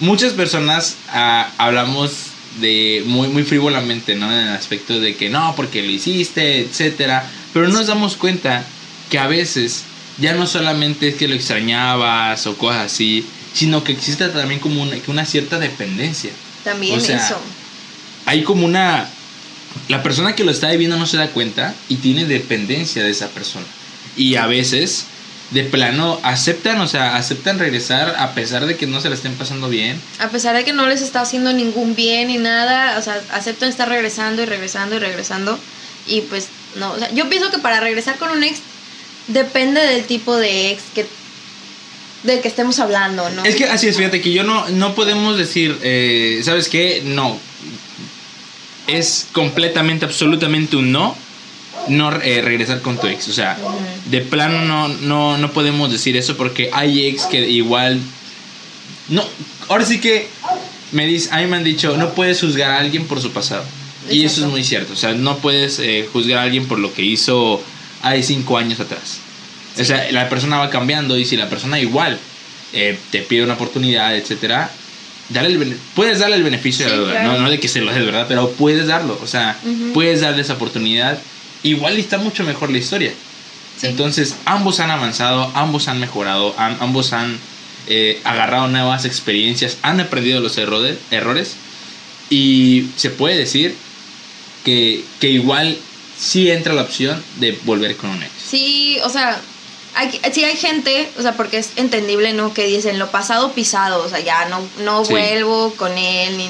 Muchas 0.01 0.33
personas 0.33 0.97
ah, 1.11 1.49
hablamos 1.59 2.13
de 2.61 3.03
muy, 3.07 3.29
muy 3.29 3.45
frívolamente, 3.45 4.15
¿no? 4.17 4.27
En 4.33 4.49
el 4.49 4.55
aspecto 4.55 4.99
de 5.01 5.15
que 5.17 5.31
no, 5.31 5.55
porque 5.57 5.83
lo 5.83 5.91
hiciste, 5.91 6.59
etcétera. 6.61 7.25
Pero 7.53 7.69
no 7.69 7.75
nos 7.79 7.87
damos 7.87 8.17
cuenta 8.17 8.65
que 9.11 9.19
a 9.19 9.27
veces 9.27 9.85
ya 10.19 10.35
no 10.35 10.47
solamente 10.47 11.09
es 11.09 11.15
que 11.15 11.29
lo 11.29 11.35
extrañabas 11.35 12.47
o 12.47 12.57
cosas 12.57 12.87
así, 12.93 13.27
sino 13.55 13.85
que 13.85 13.93
existe 13.93 14.29
también 14.29 14.61
como 14.61 14.83
una, 14.83 14.97
una 15.07 15.25
cierta 15.25 15.59
dependencia. 15.59 16.31
También 16.65 16.99
o 16.99 17.01
sea, 17.01 17.25
eso. 17.25 17.39
Hay 18.27 18.43
como 18.43 18.65
una... 18.65 19.09
La 19.89 20.03
persona 20.03 20.35
que 20.35 20.45
lo 20.45 20.51
está 20.51 20.71
viviendo 20.71 20.99
no 20.99 21.07
se 21.07 21.17
da 21.17 21.29
cuenta 21.29 21.75
y 21.89 21.97
tiene 21.97 22.27
dependencia 22.27 23.03
de 23.03 23.11
esa 23.11 23.29
persona. 23.29 23.65
Y 24.17 24.37
a 24.37 24.47
veces, 24.47 25.07
de 25.51 25.65
plano, 25.65 26.21
aceptan, 26.23 26.79
o 26.81 26.87
sea, 26.87 27.17
aceptan 27.17 27.59
regresar 27.59 28.15
a 28.19 28.35
pesar 28.35 28.67
de 28.67 28.77
que 28.77 28.87
no 28.87 29.01
se 29.01 29.09
la 29.09 29.15
estén 29.15 29.35
pasando 29.35 29.71
bien. 29.71 30.01
A 30.19 30.29
pesar 30.29 30.55
de 30.55 30.65
que 30.65 30.75
no 30.75 30.87
les 30.87 31.01
está 31.01 31.23
haciendo 31.23 31.55
ningún 31.55 31.95
bien 31.95 32.29
ni 32.29 32.37
nada, 32.37 32.99
o 32.99 33.03
sea, 33.03 33.21
aceptan 33.33 33.71
estar 33.71 33.89
regresando 33.89 34.43
y 34.43 34.45
regresando 34.45 34.97
y 34.97 34.99
regresando. 34.99 35.59
Y 36.07 36.21
pues, 36.23 36.49
no. 36.77 36.93
O 36.93 36.99
sea, 36.99 37.11
yo 37.13 37.31
pienso 37.31 37.51
que 37.51 37.59
para 37.59 37.81
regresar 37.81 38.19
con 38.19 38.31
un 38.31 38.45
ex, 38.45 38.61
depende 39.29 39.81
del 39.81 40.05
tipo 40.05 40.37
de 40.37 40.73
ex 40.73 40.83
que 40.95 41.07
del 42.23 42.41
que 42.41 42.49
estemos 42.49 42.79
hablando, 42.79 43.29
¿no? 43.31 43.45
Es 43.45 43.57
que 43.57 43.65
así 43.65 43.89
es, 43.89 43.97
fíjate 43.97 44.21
que 44.21 44.33
yo 44.33 44.45
no, 44.45 44.69
no 44.69 44.95
podemos 44.95 45.37
decir, 45.37 45.77
eh, 45.83 46.41
¿sabes 46.45 46.69
qué? 46.69 47.03
No. 47.05 47.39
Es 48.87 49.27
completamente, 49.33 50.05
absolutamente 50.05 50.77
un 50.77 50.93
no. 50.93 51.17
No 51.89 52.13
eh, 52.23 52.43
regresar 52.43 52.81
con 52.81 52.97
tu 52.99 53.09
ex. 53.09 53.27
O 53.27 53.33
sea, 53.33 53.59
de 54.07 54.21
plano 54.21 54.63
no, 54.63 54.87
no, 54.89 55.37
no 55.37 55.53
podemos 55.53 55.91
decir 55.91 56.17
eso 56.17 56.37
porque 56.37 56.71
hay 56.73 57.07
ex 57.07 57.25
que 57.25 57.49
igual. 57.49 58.01
No, 59.09 59.25
ahora 59.69 59.85
sí 59.85 60.01
que 60.01 60.29
me 60.93 61.07
dice, 61.07 61.31
a 61.33 61.39
mí 61.39 61.47
me 61.47 61.57
han 61.57 61.65
dicho, 61.65 61.97
no 61.97 62.15
puedes 62.15 62.41
juzgar 62.41 62.71
a 62.71 62.79
alguien 62.79 63.07
por 63.07 63.21
su 63.21 63.33
pasado. 63.33 63.65
Y 64.11 64.25
eso 64.25 64.45
es 64.45 64.51
muy 64.51 64.63
cierto. 64.63 64.93
O 64.93 64.97
sea, 64.97 65.13
no 65.15 65.39
puedes 65.39 65.81
eh, 65.81 66.09
juzgar 66.13 66.39
a 66.39 66.43
alguien 66.43 66.67
por 66.67 66.79
lo 66.79 66.93
que 66.93 67.03
hizo 67.03 67.61
hace 68.03 68.23
cinco 68.23 68.59
años 68.59 68.81
atrás. 68.81 69.19
O 69.81 69.85
sea, 69.85 70.11
la 70.13 70.29
persona 70.29 70.59
va 70.59 70.69
cambiando 70.71 71.17
y 71.19 71.25
si 71.25 71.37
la 71.37 71.49
persona 71.49 71.79
igual 71.81 72.19
eh, 72.75 72.99
te 73.11 73.21
pide 73.21 73.43
una 73.45 73.55
oportunidad, 73.55 74.15
etcétera, 74.17 74.71
dale 75.31 75.49
el 75.49 75.77
puedes 75.95 76.19
darle 76.19 76.37
el 76.37 76.43
beneficio 76.43 76.85
de 76.85 76.91
Sí, 76.91 76.97
la 76.97 77.03
duda. 77.03 77.13
claro. 77.13 77.33
No, 77.33 77.39
no 77.45 77.51
de 77.51 77.59
que 77.61 77.69
se 77.69 77.81
lo 77.81 77.93
des, 77.93 78.05
¿verdad? 78.05 78.27
Pero 78.29 78.51
puedes 78.53 78.87
darlo. 78.87 79.19
O 79.23 79.27
sea, 79.27 79.57
Ujú. 79.65 79.93
puedes 79.95 80.21
darle 80.21 80.43
esa 80.43 80.55
oportunidad. 80.55 81.19
Igual 81.63 81.97
está 81.97 82.19
mucho 82.19 82.45
mejor 82.45 82.71
la 82.71 82.79
historia. 82.79 83.13
Sí. 83.81 83.87
Entonces, 83.87 84.37
ambos 84.45 84.81
han 84.81 84.91
avanzado, 84.91 85.51
ambos 85.55 85.89
han 85.89 85.99
mejorado, 86.01 86.55
am- 86.59 86.77
ambos 86.81 87.13
han 87.15 87.39
eh, 87.89 88.21
agarrado 88.25 88.69
nuevas 88.69 89.05
experiencias, 89.07 89.79
han 89.83 90.01
aprendido 90.01 90.41
los 90.41 90.59
errores, 90.59 90.99
errores 91.11 91.55
y 92.31 92.87
se 92.97 93.11
puede 93.11 93.37
decir 93.39 93.75
que, 94.65 95.03
que 95.21 95.31
igual 95.31 95.77
sí 96.19 96.51
entra 96.51 96.73
la 96.75 96.83
opción 96.83 97.23
de 97.37 97.59
volver 97.65 97.97
con 97.97 98.11
un 98.11 98.23
ex. 98.23 98.33
Sí, 98.49 98.99
o 99.05 99.09
sea, 99.09 99.41
hay, 99.95 100.21
sí 100.33 100.45
hay 100.45 100.57
gente, 100.57 101.09
o 101.19 101.23
sea, 101.23 101.33
porque 101.37 101.59
es 101.59 101.71
entendible, 101.77 102.33
¿no? 102.33 102.55
Que 102.55 102.67
dicen 102.67 102.99
lo 102.99 103.11
pasado 103.11 103.53
pisado, 103.53 104.05
o 104.05 104.09
sea, 104.09 104.21
ya 104.21 104.47
no, 104.47 104.61
no 104.85 105.05
Sí. 105.05 105.13
vuelvo 105.13 105.75
con 105.77 105.97
él, 105.99 106.37
ni, 106.37 106.49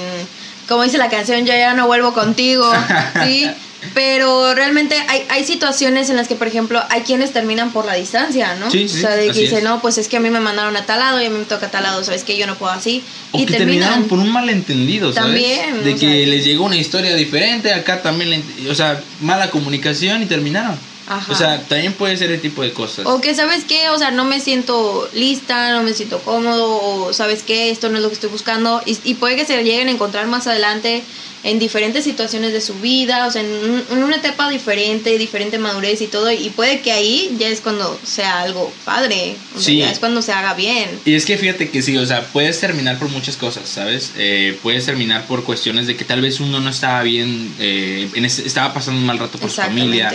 como 0.69 0.83
dice 0.85 0.99
la 0.99 1.09
canción, 1.11 1.41
yo 1.47 1.53
ya 1.55 1.75
no 1.75 1.87
vuelvo 1.87 2.13
contigo, 2.15 2.71
¿sí? 3.25 3.51
Pero 3.95 4.55
realmente 4.55 4.97
hay, 5.09 5.25
hay 5.29 5.45
situaciones 5.45 6.09
en 6.09 6.17
las 6.17 6.29
que, 6.29 6.37
por 6.37 6.47
ejemplo, 6.47 6.81
hay 6.89 7.03
quienes 7.03 7.33
terminan 7.33 7.73
por 7.73 7.85
la 7.85 7.95
distancia, 7.95 8.55
¿no? 8.55 8.71
Sí, 8.71 8.89
sí, 8.89 8.99
o 8.99 9.01
sea, 9.01 9.17
de 9.17 9.31
que 9.31 9.41
dicen, 9.41 9.65
no, 9.65 9.81
pues 9.81 9.99
es 9.99 10.09
que 10.09 10.17
a 10.17 10.21
mí 10.21 10.31
me 10.31 10.41
mandaron 10.41 10.77
a 10.77 10.87
tal 10.87 11.01
lado 11.01 11.21
y 11.21 11.27
a 11.27 11.31
mí 11.31 11.39
me 11.39 11.45
toca 11.45 11.67
a 11.67 11.71
tal 11.71 11.83
lado, 11.83 12.03
¿sabes 12.05 12.25
que 12.25 12.37
Yo 12.37 12.47
no 12.47 12.57
puedo 12.57 12.73
así. 12.73 13.03
O 13.33 13.39
y 13.39 13.47
que 13.47 13.55
terminaron 13.55 14.05
por 14.05 14.19
un 14.19 14.31
malentendido, 14.31 15.13
¿sabes? 15.13 15.33
También, 15.33 15.85
De 15.85 15.93
o 15.93 15.95
que 15.95 16.01
sea, 16.01 16.27
les 16.27 16.45
llegó 16.45 16.65
una 16.65 16.77
historia 16.77 17.15
diferente, 17.17 17.73
acá 17.73 18.03
también, 18.03 18.43
o 18.71 18.75
sea, 18.75 19.03
mala 19.21 19.51
comunicación 19.51 20.23
y 20.23 20.27
terminaron. 20.27 20.79
Ajá. 21.07 21.33
O 21.33 21.35
sea, 21.37 21.61
también 21.69 21.93
puede 21.95 22.17
ser 22.17 22.31
el 22.31 22.41
tipo 22.41 22.63
de 22.63 22.73
cosas. 22.73 23.07
O 23.07 23.21
que, 23.21 23.35
¿sabes 23.35 23.65
qué? 23.65 23.89
O 23.91 23.99
sea, 23.99 24.11
no 24.11 24.25
me 24.25 24.41
siento 24.41 25.09
lista, 25.15 25.73
no 25.73 25.83
me 25.83 25.95
siento 25.95 26.21
cómodo, 26.21 26.81
o 27.07 27.13
¿sabes 27.13 27.43
qué? 27.43 27.71
Esto 27.71 27.89
no 27.89 27.97
es 27.97 28.03
lo 28.03 28.09
que 28.09 28.15
estoy 28.15 28.31
buscando. 28.31 28.81
Y, 28.87 28.97
y 29.05 29.15
puede 29.15 29.37
que 29.37 29.45
se 29.45 29.63
lleguen 29.65 29.89
a 29.89 29.91
encontrar 29.91 30.27
más 30.27 30.47
adelante 30.47 31.03
en 31.45 31.59
diferentes 31.59 32.05
situaciones 32.05 32.53
de 32.53 32.61
su 32.61 32.75
vida, 32.75 33.27
o 33.27 33.31
sea, 33.33 33.43
en, 33.43 33.49
un- 33.51 33.85
en 33.91 34.05
una 34.05 34.15
etapa 34.15 34.49
diferente, 34.49 35.19
diferente 35.19 35.59
madurez 35.59 36.01
y 36.01 36.07
todo. 36.07 36.31
Y 36.31 36.51
puede 36.51 36.83
que 36.83 36.93
ahí 36.93 37.35
ya 37.37 37.49
es 37.49 37.61
cuando 37.61 37.99
sea 38.05 38.43
algo 38.43 38.73
padre, 38.85 39.35
o 39.57 39.59
sea, 39.59 39.65
Sí. 39.65 39.79
ya 39.79 39.91
es 39.91 39.99
cuando 39.99 40.23
se 40.23 40.33
haga 40.33 40.55
bien. 40.55 40.89
Y 41.05 41.15
es 41.17 41.27
que 41.27 41.37
fíjate 41.37 41.69
que 41.69 41.83
sí, 41.83 41.97
o 41.97 42.07
sea, 42.07 42.25
puedes 42.33 42.61
terminar 42.61 42.97
por 43.01 43.09
muchas 43.09 43.37
cosas, 43.37 43.69
¿sabes? 43.69 44.13
Eh, 44.17 44.57
puedes 44.63 44.87
terminar 44.87 45.27
por 45.27 45.43
cuestiones 45.43 45.89
de 45.89 45.97
que 45.97 46.05
tal 46.05 46.21
vez 46.21 46.39
uno 46.39 46.61
no 46.61 46.71
estaba 46.71 47.03
bien, 47.03 47.53
eh, 47.59 48.09
en 48.15 48.25
ese- 48.25 48.47
estaba 48.47 48.73
pasando 48.73 49.01
un 49.01 49.07
mal 49.07 49.19
rato 49.19 49.37
por 49.39 49.51
su 49.51 49.57
familia. 49.57 50.13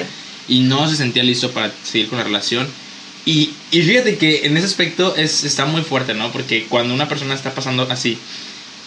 Y 0.47 0.59
no 0.59 0.89
se 0.89 0.95
sentía 0.95 1.23
listo 1.23 1.51
para 1.51 1.71
seguir 1.83 2.07
con 2.09 2.17
la 2.17 2.23
relación. 2.23 2.67
Y, 3.25 3.51
y 3.71 3.81
fíjate 3.81 4.17
que 4.17 4.45
en 4.45 4.55
ese 4.55 4.65
aspecto 4.67 5.15
es, 5.17 5.43
está 5.43 5.65
muy 5.65 5.81
fuerte, 5.81 6.13
¿no? 6.13 6.31
Porque 6.31 6.65
cuando 6.69 6.93
una 6.93 7.09
persona 7.09 7.33
está 7.35 7.53
pasando 7.53 7.83
así 7.91 8.17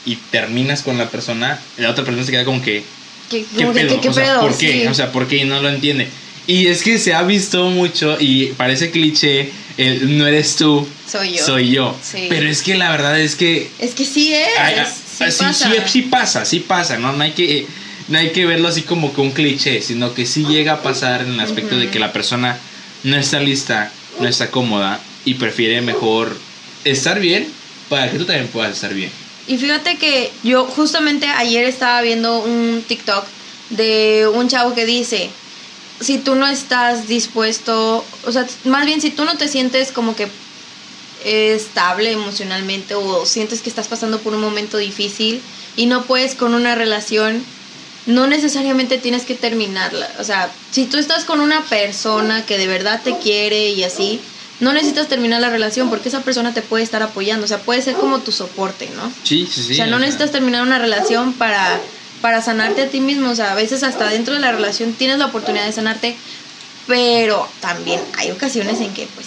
y 0.07 0.17
terminas 0.31 0.83
con 0.83 0.97
la 0.97 1.11
persona, 1.11 1.61
la 1.77 1.91
otra 1.91 2.05
persona 2.05 2.25
se 2.25 2.33
queda 2.33 2.45
como 2.47 2.63
que, 2.63 2.83
¿Qué, 3.29 3.45
¿qué 3.45 3.63
como 3.65 3.73
que- 3.75 3.81
pedo? 3.81 3.95
¿qué- 3.97 4.01
qué 4.01 4.09
o 4.09 4.13
sea, 4.15 4.25
pedo? 4.25 4.41
¿por 4.41 4.57
qué? 4.57 4.73
Sí. 4.83 4.87
O 4.87 4.95
sea, 4.95 5.13
¿por 5.13 5.29
qué? 5.29 5.37
Y 5.39 5.45
no 5.45 5.61
lo 5.61 5.69
entiende. 5.69 6.09
Y 6.47 6.67
es 6.69 6.83
que 6.83 6.99
se 6.99 7.13
ha 7.13 7.23
visto 7.23 7.69
mucho 7.69 8.17
y 8.19 8.47
parece 8.57 8.91
cliché, 8.91 9.51
el 9.77 10.17
no 10.19 10.27
eres 10.27 10.57
tú, 10.57 10.89
Soy 11.07 11.37
yo. 11.37 11.45
soy 11.45 11.71
yo. 11.71 11.97
Sí. 12.03 12.27
Pero 12.31 12.49
es 12.49 12.63
que 12.63 12.75
la 12.77 12.91
verdad 12.91 13.21
es 13.21 13.37
que 13.37 13.71
Es 13.79 13.95
que 13.95 14.05
sí 14.07 14.33
es. 14.33 14.49
ay, 14.59 14.75
ay, 14.79 14.87
sí, 14.87 15.25
sí, 15.31 15.45
pasa. 15.45 15.53
sí, 15.69 15.81
sí 15.87 16.03
pasa, 16.03 16.45
sí 16.47 16.61
pasa, 16.61 16.99
¿no? 16.99 17.13
No 17.13 17.23
hay 17.23 17.33
que 17.33 17.67
no 18.11 18.19
hay 18.19 18.33
que 18.33 18.45
verlo 18.45 18.69
así 18.69 18.83
como 18.83 19.15
que 19.15 19.21
un 19.21 19.31
cliché, 19.31 19.81
sino 19.81 20.15
que 20.15 20.27
sí 20.27 20.45
llega 20.45 20.75
a 20.75 20.83
pasar 20.83 21.23
en 21.23 21.33
el 21.33 21.41
aspecto 21.41 21.77
de 21.77 21.91
que 21.91 22.01
la 22.01 22.13
persona 22.13 22.59
no 23.05 23.17
está 23.17 23.41
lista, 23.41 23.93
no 24.19 24.29
está 24.29 24.51
cómoda 24.51 25.01
y 25.25 25.35
prefiere 25.35 25.81
mejor 25.81 26.37
estar 26.85 27.21
bien 27.21 27.49
para 27.89 28.11
que 28.11 28.19
tú 28.19 28.25
también 28.25 28.49
puedas 28.49 28.73
estar 28.73 28.93
bien. 28.93 29.11
Y 29.47 29.59
fíjate 29.59 29.97
que 29.97 30.33
yo 30.43 30.65
justamente 30.65 31.27
ayer 31.27 31.65
estaba 31.65 32.03
viendo 32.03 32.41
un 32.41 32.85
TikTok 32.87 33.25
de 33.71 34.29
un 34.35 34.49
chavo 34.49 34.75
que 34.75 34.87
dice, 34.87 35.31
si 36.01 36.19
tú 36.19 36.35
no 36.35 36.49
estás 36.49 37.07
dispuesto, 37.07 38.05
o 38.27 38.33
sea, 38.33 38.45
más 38.65 38.87
bien 38.87 39.01
si 39.01 39.11
tú 39.11 39.25
no 39.25 39.37
te 39.37 39.47
sientes 39.47 39.93
como 39.93 40.17
que 40.17 40.29
estable 41.25 42.11
emocionalmente 42.11 42.97
o 42.97 43.25
sientes 43.25 43.61
que 43.61 43.69
estás 43.69 43.87
pasando 43.87 44.19
por 44.19 44.35
un 44.35 44.41
momento 44.41 44.79
difícil 44.79 45.41
y 45.77 45.87
no 45.87 46.05
puedes 46.05 46.35
con 46.35 46.55
una 46.55 46.75
relación, 46.75 47.45
no 48.11 48.27
necesariamente 48.27 48.99
tienes 48.99 49.25
que 49.25 49.35
terminarla. 49.35 50.09
O 50.19 50.25
sea, 50.25 50.51
si 50.71 50.87
tú 50.87 50.99
estás 50.99 51.25
con 51.25 51.41
una 51.41 51.63
persona 51.65 52.45
que 52.45 52.59
de 52.59 52.67
verdad 52.67 53.01
te 53.03 53.19
quiere 53.19 53.71
y 53.71 53.85
así, 53.85 54.21
no 54.61 54.73
necesitas 54.73 55.09
terminar 55.09 55.41
la 55.41 55.49
relación 55.49 55.89
porque 55.89 56.09
esa 56.09 56.23
persona 56.23 56.53
te 56.53 56.63
puede 56.63 56.85
estar 56.85 57.03
apoyando. 57.03 57.45
O 57.45 57.49
sea, 57.49 57.59
puede 57.59 57.83
ser 57.83 57.95
como 57.95 58.21
tu 58.21 58.33
soporte, 58.33 58.91
¿no? 58.95 59.11
Sí, 59.25 59.49
sí, 59.51 59.63
sí. 59.63 59.73
o 59.73 59.77
sea, 59.77 59.87
no 59.87 59.99
necesitas 59.99 60.31
terminar 60.31 60.63
una 60.63 60.79
relación 60.79 61.33
para, 61.33 61.81
para 62.21 62.43
sanarte 62.43 62.83
a 62.83 62.89
ti 62.89 63.01
mismo. 63.01 63.31
O 63.31 63.35
sea, 63.35 63.53
a 63.53 63.55
veces 63.55 63.83
hasta 63.83 64.09
dentro 64.09 64.35
de 64.35 64.41
la 64.41 64.53
relación 64.53 64.93
tienes 64.93 65.19
la 65.19 65.27
oportunidad 65.27 65.65
de 65.65 65.73
sanarte, 65.73 66.17
pero 66.87 67.49
también 67.61 68.01
hay 68.19 68.31
ocasiones 68.31 68.81
en 68.81 68.93
que, 68.93 69.09
pues, 69.15 69.27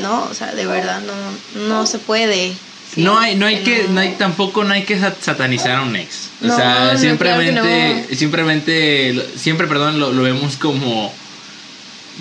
no, 0.00 0.24
o 0.30 0.34
sea, 0.34 0.54
de 0.54 0.66
verdad 0.66 1.00
no, 1.00 1.66
no 1.68 1.86
se 1.86 1.98
puede. 1.98 2.54
Sí, 2.98 3.04
no 3.04 3.18
hay, 3.18 3.36
no 3.36 3.46
hay 3.46 3.62
que, 3.62 3.84
no. 3.84 3.94
no 3.94 4.00
hay 4.00 4.14
tampoco, 4.18 4.64
no 4.64 4.74
hay 4.74 4.82
que 4.82 4.98
sat- 4.98 5.20
satanizar 5.20 5.76
a 5.76 5.82
un 5.82 5.94
ex. 5.94 6.30
O 6.42 6.46
No, 6.46 6.56
sea, 6.56 6.92
no, 6.92 6.98
simplemente, 6.98 7.60
claro 7.60 8.16
simplemente, 8.16 9.26
siempre, 9.36 9.66
perdón, 9.68 10.00
lo, 10.00 10.12
lo 10.12 10.22
vemos 10.22 10.56
como, 10.56 11.12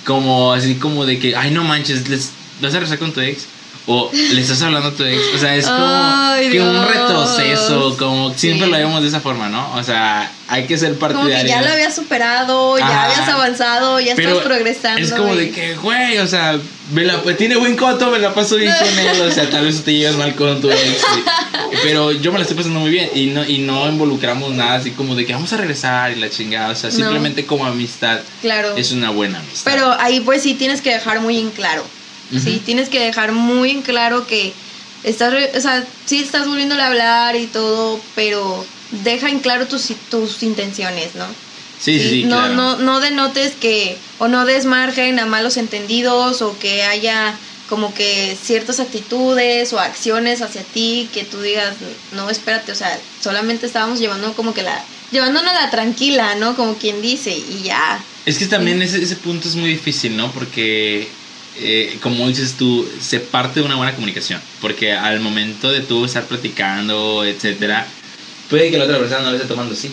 como 0.05 0.53
así 0.53 0.75
como 0.75 1.05
de 1.05 1.19
que, 1.19 1.35
ay, 1.35 1.51
no 1.51 1.63
manches, 1.63 2.07
les, 2.09 2.31
vas 2.61 2.75
a 2.75 2.79
rezar 2.79 2.99
con 2.99 3.11
tu 3.11 3.21
ex. 3.21 3.45
O 3.89 4.11
le 4.11 4.41
estás 4.41 4.61
hablando 4.61 4.89
a 4.89 4.91
tu 4.93 5.03
ex. 5.05 5.21
O 5.33 5.37
sea, 5.37 5.55
es 5.55 5.65
como 5.65 5.77
Ay, 5.79 6.49
que 6.51 6.61
un 6.61 6.85
retroceso, 6.85 7.95
como 7.97 8.33
siempre 8.33 8.65
Sí. 8.67 8.71
lo 8.71 8.77
vemos 8.77 9.01
de 9.01 9.07
esa 9.07 9.21
forma, 9.21 9.47
¿no? 9.47 9.73
O 9.75 9.83
sea, 9.83 10.29
hay 10.49 10.67
que 10.67 10.77
ser 10.77 10.97
Como 10.97 11.07
que 11.07 11.15
partidarios. 11.15 11.49
ya 11.55 11.61
lo 11.61 11.71
habías 11.71 11.95
superado, 11.95 12.77
ya 12.77 12.85
Ajá. 12.85 13.05
habías 13.05 13.29
avanzado, 13.29 13.99
ya 14.01 14.13
Pero 14.15 14.31
estás 14.31 14.45
progresando. 14.45 15.01
Es 15.01 15.13
como 15.13 15.33
y- 15.35 15.37
de 15.37 15.51
que, 15.51 15.75
güey, 15.75 16.17
o 16.19 16.27
sea, 16.27 16.59
me 16.91 17.03
la, 17.05 17.21
tiene 17.37 17.55
buen 17.55 17.77
coto, 17.77 18.11
me 18.11 18.19
la 18.19 18.33
paso 18.33 18.57
bien 18.57 18.73
con 18.77 18.99
él. 18.99 19.21
O 19.21 19.31
sea, 19.31 19.49
tal 19.49 19.63
vez 19.65 19.81
te 19.83 19.93
llevas 19.93 20.17
mal 20.17 20.35
con 20.35 20.59
tu 20.59 20.69
ex. 20.69 21.01
pero 21.83 22.11
yo 22.11 22.31
me 22.31 22.39
la 22.39 22.43
estoy 22.43 22.57
pasando 22.57 22.79
muy 22.79 22.91
bien. 22.91 23.09
Y 23.15 23.27
no, 23.27 23.43
y 23.45 23.59
no 23.59 23.87
involucramos 23.89 24.51
nada 24.53 24.75
así 24.75 24.91
como 24.91 25.15
de 25.15 25.25
que 25.25 25.33
vamos 25.33 25.51
a 25.53 25.57
regresar 25.57 26.11
y 26.11 26.15
la 26.15 26.29
chingada. 26.29 26.69
O 26.71 26.75
sea, 26.75 26.89
No. 26.89 26.95
simplemente 26.95 27.45
como 27.45 27.65
amistad 27.65 28.19
Claro. 28.41 28.75
es 28.75 28.91
una 28.91 29.11
buena 29.11 29.39
amistad. 29.39 29.71
Pero 29.71 29.93
ahí 29.99 30.19
pues 30.21 30.43
sí 30.43 30.53
tienes 30.55 30.81
que 30.81 30.91
dejar 30.91 31.21
muy 31.21 31.37
en 31.39 31.51
claro. 31.51 31.85
Sí, 32.31 32.61
tienes 32.65 32.89
que 32.89 32.99
dejar 32.99 33.31
muy 33.31 33.71
en 33.71 33.81
claro 33.81 34.27
que 34.27 34.53
estás, 35.03 35.33
o 35.55 35.61
sea, 35.61 35.85
sí 36.05 36.19
estás 36.19 36.47
volviéndole 36.47 36.81
a 36.81 36.87
hablar 36.87 37.35
y 37.35 37.47
todo, 37.47 38.01
pero 38.15 38.65
deja 39.03 39.29
en 39.29 39.39
claro 39.39 39.67
tus, 39.67 39.87
tus 40.09 40.43
intenciones, 40.43 41.15
¿no? 41.15 41.25
sí, 41.79 41.99
sí, 41.99 42.09
sí, 42.09 42.23
no, 42.23 42.37
claro. 42.37 42.53
no, 42.53 42.77
no 42.77 42.99
denotes 42.99 43.53
que, 43.53 43.97
o 44.19 44.27
no 44.27 44.45
des 44.45 44.65
margen 44.65 45.19
a 45.19 45.25
malos 45.25 45.57
entendidos, 45.57 46.41
o 46.41 46.57
que 46.59 46.83
haya 46.83 47.37
como 47.69 47.93
que 47.93 48.37
ciertas 48.41 48.79
actitudes 48.79 49.73
o 49.73 49.79
acciones 49.79 50.41
hacia 50.41 50.63
ti 50.63 51.09
que 51.13 51.23
tú 51.23 51.41
digas, 51.41 51.75
no, 52.13 52.29
espérate, 52.29 52.71
o 52.71 52.75
sea, 52.75 52.97
solamente 53.21 53.65
estábamos 53.65 53.99
llevando 53.99 54.33
como 54.33 54.53
que 54.53 54.63
la, 54.63 54.83
llevándonos 55.11 55.53
la 55.53 55.69
tranquila, 55.69 56.35
¿no? 56.35 56.55
Como 56.55 56.75
quien 56.75 57.01
dice, 57.01 57.31
y 57.31 57.63
ya. 57.63 58.03
Es 58.25 58.37
que 58.37 58.47
también 58.47 58.81
ese, 58.81 59.01
ese 59.01 59.15
punto 59.17 59.47
es 59.47 59.55
muy 59.55 59.69
difícil, 59.69 60.15
¿no? 60.15 60.31
Porque, 60.31 61.07
eh, 61.59 61.97
como 62.01 62.27
dices 62.27 62.55
tú, 62.57 62.87
se 63.01 63.19
parte 63.19 63.59
de 63.59 63.65
una 63.65 63.75
buena 63.75 63.93
comunicación. 63.93 64.41
Porque 64.61 64.93
al 64.93 65.19
momento 65.19 65.71
de 65.71 65.81
tú 65.81 66.05
estar 66.05 66.23
platicando, 66.23 67.23
etcétera, 67.25 67.85
puede 68.49 68.71
que 68.71 68.77
la 68.77 68.85
otra 68.85 68.97
persona 68.99 69.21
no 69.21 69.29
lo 69.31 69.35
esté 69.37 69.47
tomando 69.47 69.73
así. 69.73 69.91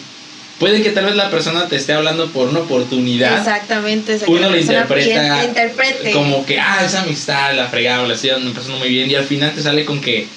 Puede 0.59 0.83
que 0.83 0.90
tal 0.90 1.06
vez 1.06 1.16
la 1.16 1.30
persona 1.30 1.66
te 1.66 1.75
esté 1.76 1.94
hablando 1.94 2.30
por 2.30 2.49
una 2.49 2.61
oportunidad. 2.61 3.38
Exactamente, 3.38 4.14
esa 4.14 4.26
Uno 4.28 4.49
lo 4.50 4.56
interpreta 4.56 5.44
interprete. 5.44 6.12
como 6.12 6.47
que, 6.47 6.61
ah, 6.61 6.83
esa 6.87 7.02
amistad, 7.02 7.54
la 7.54 7.66
fregada, 7.66 8.06
la 8.06 8.14
estoy 8.14 8.30
pasando 8.54 8.78
muy 8.78 8.88
bien. 8.88 9.11
Y 9.11 9.16
al 9.16 9.25
final 9.25 9.52
te 9.52 9.62
sale 9.62 9.85
con 9.85 10.00
que 10.00 10.28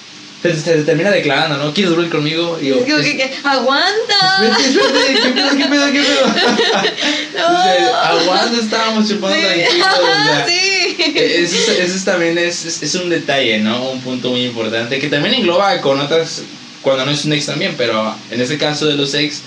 se, 0.42 0.56
se 0.60 0.84
termina 0.84 1.12
declarando, 1.12 1.58
¿no? 1.58 1.72
¿Quieres 1.72 1.94
volver 1.94 2.10
conmigo? 2.10 2.58
Y 2.60 2.70
yo, 2.70 2.78
Es 2.78 2.86
que, 2.86 2.94
"Es- 2.94 3.16
que, 3.16 3.32
aguanta. 3.44 4.42
Espérate, 4.42 4.70
espérate, 4.70 5.14
¿qué 5.14 5.30
pedo, 5.30 5.50
qué 5.58 5.66
pedo, 5.66 5.92
qué 5.92 6.02
pedo? 6.02 6.26
No. 7.38 7.48
Aguanta, 7.98 8.60
estábamos 8.60 9.08
chupando 9.08 9.36
Sí. 9.38 9.44
tranquilos. 9.44 9.88
o 9.88 10.06
sea, 10.06 10.46
sí. 10.48 10.77
Eh, 11.16 11.42
Eso, 11.44 11.56
es- 11.72 11.80
eso 11.80 11.96
es 11.96 12.06
también 12.06 12.38
es, 12.38 12.66
es, 12.66 12.84
es 12.84 12.96
un 12.96 13.10
detalle, 13.10 13.60
¿no? 13.60 13.92
Un 13.92 14.02
punto 14.02 14.30
muy 14.32 14.46
importante 14.46 15.00
que 15.00 15.08
también 15.08 15.36
engloba 15.36 15.80
con 15.82 16.00
otras, 16.00 16.42
cuando 16.82 17.06
no 17.06 17.12
es 17.12 17.26
un 17.26 17.34
ex 17.34 17.46
también, 17.46 17.76
pero 17.78 18.16
en 18.32 18.42
este 18.42 18.58
caso 18.58 18.86
de 18.86 18.96
los 18.96 19.14
ex, 19.14 19.42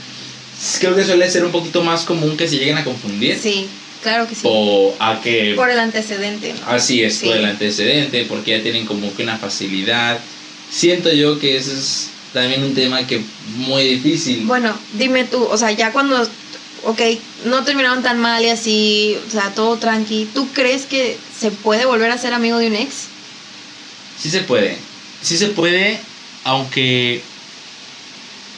creo 0.81 0.95
que 0.95 1.05
suele 1.05 1.31
ser 1.31 1.45
un 1.45 1.53
poquito 1.53 1.83
más 1.83 2.03
común 2.05 2.37
que 2.37 2.47
se 2.49 2.57
lleguen 2.59 2.77
a 2.79 2.85
confundir 2.85 3.39
Sí, 3.41 3.67
claro 4.03 4.27
que 4.29 4.35
sí. 4.35 4.43
o 4.45 4.95
a 4.99 5.21
que... 5.23 5.55
Por 5.57 5.71
el 5.71 5.79
antecedente, 5.79 6.53
¿no? 6.53 6.67
Así 6.73 7.03
es, 7.03 7.17
Sí. 7.17 7.27
por 7.27 7.37
el 7.37 7.45
antecedente, 7.47 8.25
porque 8.29 8.57
ya 8.57 8.63
tienen 8.63 8.85
como 8.87 9.15
que 9.15 9.23
una 9.23 9.39
facilidad. 9.39 10.19
Siento 10.71 11.13
yo 11.13 11.39
que 11.39 11.57
ese 11.57 11.73
es 11.73 12.11
también 12.33 12.63
un 12.63 12.75
tema 12.75 13.07
que 13.07 13.21
muy 13.57 13.85
difícil. 13.85 14.43
Bueno, 14.45 14.77
dime 14.95 15.25
tú, 15.25 15.43
o 15.45 15.57
sea, 15.57 15.73
ya 15.73 15.91
cuando, 15.93 16.29
ok, 16.85 17.01
no 17.47 17.65
terminaron 17.65 18.03
tan 18.03 18.19
mal 18.19 18.45
y 18.45 18.51
así, 18.51 19.17
o 19.27 19.31
sea, 19.31 19.55
todo 19.55 19.77
tranqui, 19.79 20.29
¿tú 20.35 20.49
crees 20.53 20.87
que 20.87 21.19
se 21.39 21.51
puede 21.51 21.85
volver 21.85 22.11
a 22.11 22.19
ser 22.19 22.33
amigo 22.35 22.59
de 22.59 22.69
un 22.69 22.77
ex? 22.77 23.07
Sí 24.19 24.31
se 24.31 24.41
puede. 24.41 24.77
Sí 25.23 25.37
se 25.37 25.49
puede, 25.49 25.99
aunque 26.45 27.23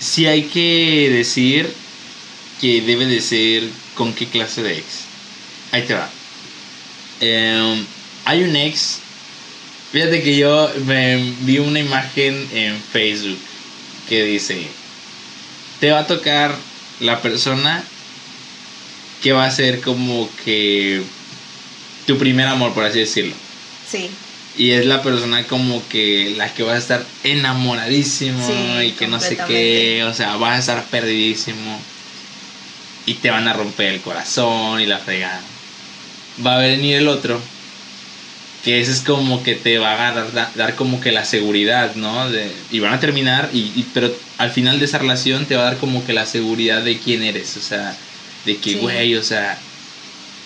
sí 0.01 0.27
hay 0.27 0.45
que 0.45 1.11
decir 1.13 1.73
que 2.61 2.81
debe 2.83 3.07
de 3.07 3.21
ser 3.21 3.69
con 3.95 4.13
qué 4.13 4.27
clase 4.27 4.63
de 4.63 4.79
ex. 4.79 4.87
Ahí 5.73 5.83
te 5.83 5.95
va. 5.95 6.09
Em, 7.21 7.85
hay 8.25 8.43
un 8.43 8.57
ex 8.57 9.01
Fíjate 9.93 10.23
que 10.23 10.39
yo 10.39 10.71
me 10.87 11.35
vi 11.41 11.59
una 11.59 11.79
imagen 11.79 12.49
en 12.55 12.81
Facebook 12.81 13.39
que 14.09 14.25
dice, 14.25 14.67
te 15.81 15.91
va 15.91 16.01
a 16.01 16.07
tocar 16.07 16.57
la 17.01 17.21
persona 17.21 17.85
que 19.23 19.33
va 19.33 19.45
a 19.47 19.51
ser 19.51 19.81
como 19.81 20.29
que 20.45 21.03
tu 22.07 22.19
primer 22.19 22.47
amor, 22.49 22.75
por 22.75 22.85
así 22.85 23.01
decirlo. 23.01 23.35
Sí. 23.85 24.11
Y 24.55 24.73
es 24.73 24.85
la 24.85 25.03
persona 25.03 25.47
como 25.47 25.89
que 25.89 26.35
la 26.37 26.53
que 26.53 26.63
va 26.63 26.75
a 26.75 26.79
estar 26.79 27.07
enamoradísimo 27.23 28.47
Sí, 28.47 28.87
y 28.87 28.93
que 28.93 29.07
no 29.09 29.19
sé 29.19 29.37
qué, 29.37 30.05
o 30.05 30.13
sea, 30.13 30.37
vas 30.37 30.57
a 30.57 30.59
estar 30.59 30.91
perdidísimo 30.91 31.79
y 33.07 33.15
te 33.15 33.31
van 33.31 33.49
a 33.49 33.53
romper 33.53 33.95
el 33.95 34.01
corazón 34.03 34.81
y 34.81 34.87
la 34.87 34.99
fregada. 34.99 35.43
Va 36.45 36.57
a 36.57 36.59
venir 36.59 36.97
el 36.97 37.09
otro, 37.09 37.41
que 38.63 38.81
ese 38.81 38.93
es 38.93 39.03
como 39.03 39.43
que 39.43 39.57
te 39.57 39.79
va 39.79 39.93
a 40.09 40.13
dar, 40.13 40.33
da- 40.33 40.53
dar 40.55 40.77
como 40.77 41.01
que 41.01 41.11
la 41.13 41.25
seguridad, 41.25 41.95
¿no? 41.97 42.31
De, 42.31 42.53
y 42.71 42.79
van 42.81 42.95
a 42.95 43.01
terminar, 43.01 43.51
y, 43.53 43.73
y- 43.75 43.85
pero 43.93 44.13
al 44.39 44.51
final 44.51 44.79
de 44.79 44.85
esa 44.85 44.99
relación 44.99 45.47
te 45.47 45.57
va 45.57 45.63
a 45.63 45.65
dar 45.73 45.79
como 45.79 46.05
que 46.05 46.13
la 46.13 46.27
seguridad 46.27 46.83
de 46.83 47.01
quién 47.01 47.23
eres, 47.23 47.57
o 47.57 47.61
sea, 47.61 47.99
de 48.45 48.57
que, 48.59 48.71
Sí. 48.73 48.77
güey, 48.77 49.15
o 49.17 49.23
sea, 49.23 49.59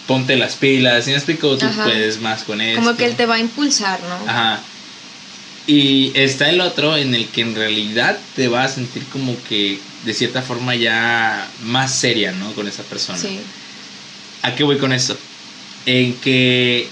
ponte 0.07 0.37
las 0.37 0.55
pilas, 0.57 1.05
¿sí 1.05 1.11
me 1.11 1.17
explico? 1.17 1.57
Tú 1.57 1.67
Ajá. 1.67 1.85
puedes 1.85 2.21
más 2.21 2.45
con 2.45 2.61
esto. 2.61 2.83
Como 2.83 2.97
que 2.97 3.05
él 3.07 3.17
te 3.17 3.27
va 3.27 3.37
a 3.37 3.41
impulsar, 3.41 4.01
¿no? 4.03 4.31
Ajá. 4.31 4.61
Y 5.67 6.13
está 6.15 6.49
el 6.49 6.61
otro 6.61 6.97
en 6.97 7.15
el 7.15 7.27
que 7.27 7.41
en 7.41 7.55
realidad 7.57 8.19
te 8.37 8.47
vas 8.49 8.73
a 8.73 8.75
sentir 8.77 9.05
como 9.07 9.35
que 9.49 9.81
de 10.05 10.15
cierta 10.15 10.43
forma 10.43 10.77
ya 10.77 11.49
más 11.65 11.93
seria, 11.93 12.31
¿no? 12.33 12.53
Con 12.53 12.69
esa 12.69 12.85
persona. 12.85 13.19
Sí. 13.19 13.41
¿A 14.43 14.55
qué 14.55 14.63
voy 14.63 14.79
con 14.79 14.93
esto? 14.93 15.19
En 15.87 16.15
que 16.15 16.87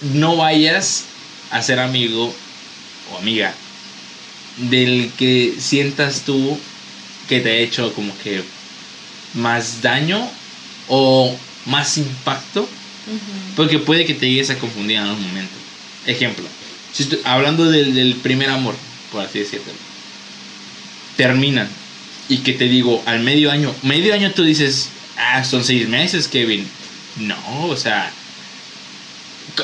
no 0.00 0.36
vayas 0.36 1.04
a 1.50 1.60
ser 1.62 1.78
amigo 1.78 2.34
o 3.12 3.18
amiga 3.18 3.52
del 4.70 5.10
que 5.18 5.54
sientas 5.58 6.22
tú 6.22 6.58
que 7.28 7.40
te 7.40 7.50
ha 7.50 7.56
hecho 7.56 7.92
como 7.92 8.16
que 8.18 8.42
más 9.36 9.82
daño 9.82 10.28
o 10.88 11.36
más 11.66 11.96
impacto 11.98 12.68
porque 13.54 13.78
puede 13.78 14.04
que 14.04 14.14
te 14.14 14.28
llegues 14.28 14.50
a 14.50 14.58
confundir 14.58 14.96
en 14.96 15.04
algún 15.04 15.22
momento. 15.28 15.52
Ejemplo, 16.06 16.44
si 16.92 17.04
estoy- 17.04 17.20
hablando 17.24 17.64
del, 17.70 17.94
del 17.94 18.14
primer 18.16 18.50
amor, 18.50 18.74
por 19.12 19.24
así 19.24 19.38
decirlo, 19.38 19.64
terminan 21.16 21.68
y 22.28 22.38
que 22.38 22.52
te 22.52 22.64
digo 22.64 23.02
al 23.06 23.20
medio 23.20 23.50
año, 23.52 23.72
medio 23.82 24.12
año 24.14 24.32
tú 24.32 24.42
dices, 24.44 24.88
ah, 25.16 25.44
son 25.44 25.62
seis 25.64 25.88
meses, 25.88 26.26
Kevin. 26.28 26.66
No, 27.16 27.36
o 27.68 27.76
sea, 27.76 28.10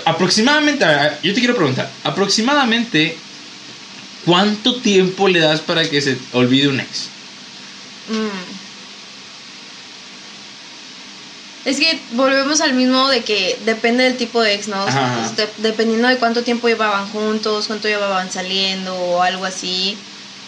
aproximadamente, 0.05 0.85
yo 1.23 1.35
te 1.35 1.41
quiero 1.41 1.57
preguntar, 1.57 1.91
aproximadamente, 2.05 3.17
¿cuánto 4.25 4.77
tiempo 4.77 5.29
le 5.29 5.41
das 5.41 5.61
para 5.61 5.89
que 5.89 6.01
se 6.01 6.17
olvide 6.33 6.69
un 6.69 6.81
ex? 6.81 7.09
Mm. 8.09 8.62
Es 11.65 11.79
que 11.79 11.99
volvemos 12.13 12.61
al 12.61 12.73
mismo 12.75 13.09
de 13.09 13.23
que 13.23 13.57
depende 13.65 14.03
del 14.05 14.17
tipo 14.17 14.41
de 14.41 14.55
ex, 14.55 14.67
¿no? 14.69 14.83
O 14.85 14.91
sea, 14.91 15.05
Ajá. 15.07 15.19
pues, 15.21 15.37
de- 15.37 15.69
dependiendo 15.69 16.09
de 16.09 16.17
cuánto 16.19 16.43
tiempo 16.43 16.67
llevaban 16.69 17.09
juntos, 17.09 17.69
cuánto 17.69 17.87
llevaban 17.89 18.33
saliendo 18.33 18.95
o 18.97 19.23
algo 19.23 19.45
así. 19.45 19.97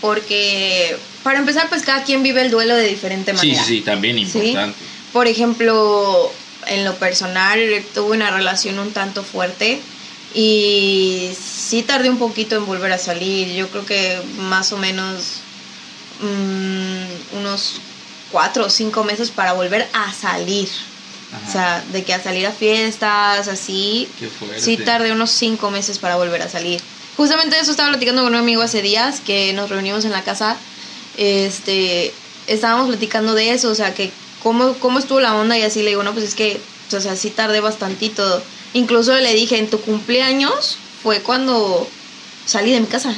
Porque, 0.00 0.96
para 1.22 1.38
empezar, 1.38 1.68
pues 1.68 1.82
cada 1.82 2.02
quien 2.02 2.22
vive 2.22 2.42
el 2.42 2.50
duelo 2.50 2.74
de 2.74 2.88
diferente 2.88 3.32
manera. 3.32 3.62
sí, 3.62 3.76
sí, 3.76 3.80
también 3.82 4.16
Sí. 4.18 4.38
importante. 4.38 4.78
Por 5.12 5.28
ejemplo, 5.28 6.32
en 6.66 6.84
lo 6.84 6.94
personal, 6.96 7.60
tuve 7.94 8.16
una 8.16 8.30
relación 8.30 8.78
un 8.80 8.92
tanto 8.92 9.22
fuerte 9.22 9.80
y 10.34 11.30
sí 11.40 11.82
tardé 11.82 12.10
un 12.10 12.18
poquito 12.18 12.56
en 12.56 12.66
volver 12.66 12.90
a 12.90 12.98
salir. 12.98 13.54
Yo 13.54 13.68
creo 13.68 13.86
que 13.86 14.18
más 14.38 14.72
o 14.72 14.78
menos 14.78 15.40
mm, 16.20 17.38
unos 17.38 17.80
cuatro 18.32 18.66
o 18.66 18.70
cinco 18.70 19.04
meses 19.04 19.30
para 19.30 19.52
volver 19.52 19.88
a 19.92 20.12
salir. 20.12 20.68
Ajá. 21.34 21.48
O 21.48 21.52
sea, 21.52 21.84
de 21.92 22.04
que 22.04 22.14
a 22.14 22.22
salir 22.22 22.46
a 22.46 22.52
fiestas, 22.52 23.48
así. 23.48 24.08
Qué 24.18 24.28
fuerte. 24.28 24.60
Sí 24.60 24.76
tardé 24.76 25.12
unos 25.12 25.30
cinco 25.30 25.70
meses 25.70 25.98
para 25.98 26.16
volver 26.16 26.42
a 26.42 26.48
salir. 26.48 26.80
Justamente 27.16 27.58
eso 27.58 27.70
estaba 27.70 27.90
platicando 27.90 28.22
con 28.22 28.34
un 28.34 28.40
amigo 28.40 28.62
hace 28.62 28.82
días 28.82 29.20
que 29.20 29.52
nos 29.52 29.70
reunimos 29.70 30.04
en 30.04 30.12
la 30.12 30.22
casa. 30.22 30.56
Este, 31.16 32.12
estábamos 32.46 32.88
platicando 32.88 33.34
de 33.34 33.50
eso, 33.50 33.70
o 33.70 33.74
sea, 33.74 33.94
que 33.94 34.10
cómo, 34.42 34.74
cómo 34.74 34.98
estuvo 34.98 35.20
la 35.20 35.34
onda 35.36 35.56
y 35.58 35.62
así 35.62 35.82
le 35.82 35.90
digo, 35.90 36.02
no, 36.02 36.12
pues 36.12 36.24
es 36.24 36.34
que, 36.34 36.60
o 36.92 37.00
sea, 37.00 37.16
sí 37.16 37.30
tardé 37.30 37.60
bastantito. 37.60 38.42
Incluso 38.72 39.14
le 39.14 39.32
dije, 39.34 39.58
en 39.58 39.70
tu 39.70 39.80
cumpleaños 39.80 40.76
fue 41.02 41.20
cuando 41.20 41.88
salí 42.46 42.72
de 42.72 42.80
mi 42.80 42.86
casa. 42.86 43.14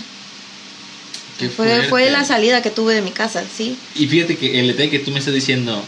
Qué 1.38 1.50
Fue, 1.50 1.83
fue 1.88 2.11
la 2.11 2.24
salida 2.24 2.62
que 2.62 2.70
tuve 2.70 2.94
de 2.94 3.02
mi 3.02 3.11
casa, 3.11 3.44
sí. 3.55 3.76
Y 3.94 4.07
fíjate 4.07 4.38
que 4.38 4.59
el 4.59 4.68
detalle 4.68 4.90
que 4.90 4.98
tú 5.00 5.11
me 5.11 5.18
estás 5.18 5.35
diciendo, 5.35 5.83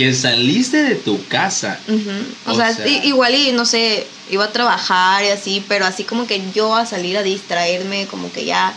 que 0.00 0.14
saliste 0.14 0.82
de 0.82 0.94
tu 0.94 1.22
casa. 1.26 1.78
O, 2.46 2.52
O 2.52 2.56
sea, 2.56 2.74
igual 3.04 3.34
y 3.34 3.52
no 3.52 3.66
sé, 3.66 4.06
iba 4.30 4.44
a 4.46 4.50
trabajar 4.50 5.22
y 5.24 5.28
así, 5.28 5.62
pero 5.68 5.84
así 5.84 6.04
como 6.04 6.26
que 6.26 6.40
yo 6.54 6.74
a 6.74 6.86
salir 6.86 7.18
a 7.18 7.22
distraerme, 7.22 8.06
como 8.06 8.32
que 8.32 8.46
ya 8.46 8.72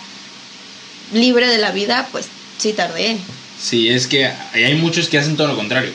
libre 1.13 1.47
de 1.47 1.59
la 1.59 1.71
vida, 1.71 2.09
pues 2.11 2.25
sí 2.57 2.73
tardé. 2.73 3.15
Sí, 3.57 3.87
es 3.87 4.07
que 4.07 4.29
hay 4.53 4.75
muchos 4.75 5.07
que 5.07 5.17
hacen 5.17 5.37
todo 5.37 5.47
lo 5.47 5.55
contrario. 5.55 5.93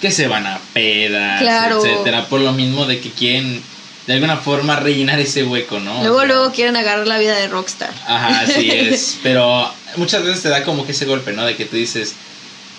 Que 0.00 0.10
se 0.10 0.28
van 0.28 0.46
a 0.46 0.58
pedas, 0.72 1.42
Claro. 1.42 1.84
etcétera, 1.84 2.26
por 2.28 2.40
lo 2.40 2.52
mismo 2.52 2.86
de 2.86 3.00
que 3.00 3.10
quieren 3.10 3.62
de 4.06 4.14
alguna 4.14 4.38
forma 4.38 4.76
rellenar 4.76 5.20
ese 5.20 5.44
hueco, 5.44 5.78
¿no? 5.78 6.00
O 6.00 6.02
luego, 6.04 6.18
sea, 6.20 6.26
luego 6.28 6.52
quieren 6.52 6.76
agarrar 6.76 7.06
la 7.06 7.18
vida 7.18 7.36
de 7.36 7.48
rockstar. 7.48 7.92
Ajá, 8.06 8.40
así 8.40 8.70
es. 8.70 9.18
Pero 9.22 9.70
muchas 9.96 10.22
veces 10.24 10.42
te 10.42 10.48
da 10.48 10.64
como 10.64 10.86
que 10.86 10.92
ese 10.92 11.04
golpe, 11.04 11.32
¿no? 11.34 11.44
De 11.44 11.54
que 11.54 11.66
tú 11.66 11.76
dices, 11.76 12.14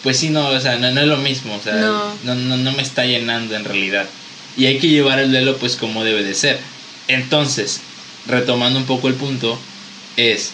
pues 0.04 0.18
sí, 0.18 0.30
no, 0.30 0.48
o 0.50 0.60
sea, 0.60 0.78
no, 0.78 0.92
no 0.92 1.02
es 1.02 1.08
lo 1.08 1.18
mismo, 1.18 1.56
o 1.56 1.62
sea, 1.62 1.76
No. 1.76 2.14
no. 2.24 2.36
No, 2.36 2.58
no, 2.58 2.72
me 2.72 2.82
está 2.82 3.06
llenando 3.06 3.56
en 3.56 3.64
realidad. 3.66 4.08
Y 4.58 4.66
hay 4.66 4.80
que 4.80 4.88
llevar 4.88 5.20
el 5.20 5.32
duelo 5.32 5.58
pues 5.58 5.76
como 5.76 6.04
debe 6.04 6.24
de 6.24 6.34
ser. 6.34 6.60
Entonces, 7.08 7.82
retomando 8.28 8.80
un 8.80 8.86
poco 8.86 9.08
el 9.08 9.14
punto, 9.16 9.58
es, 10.18 10.52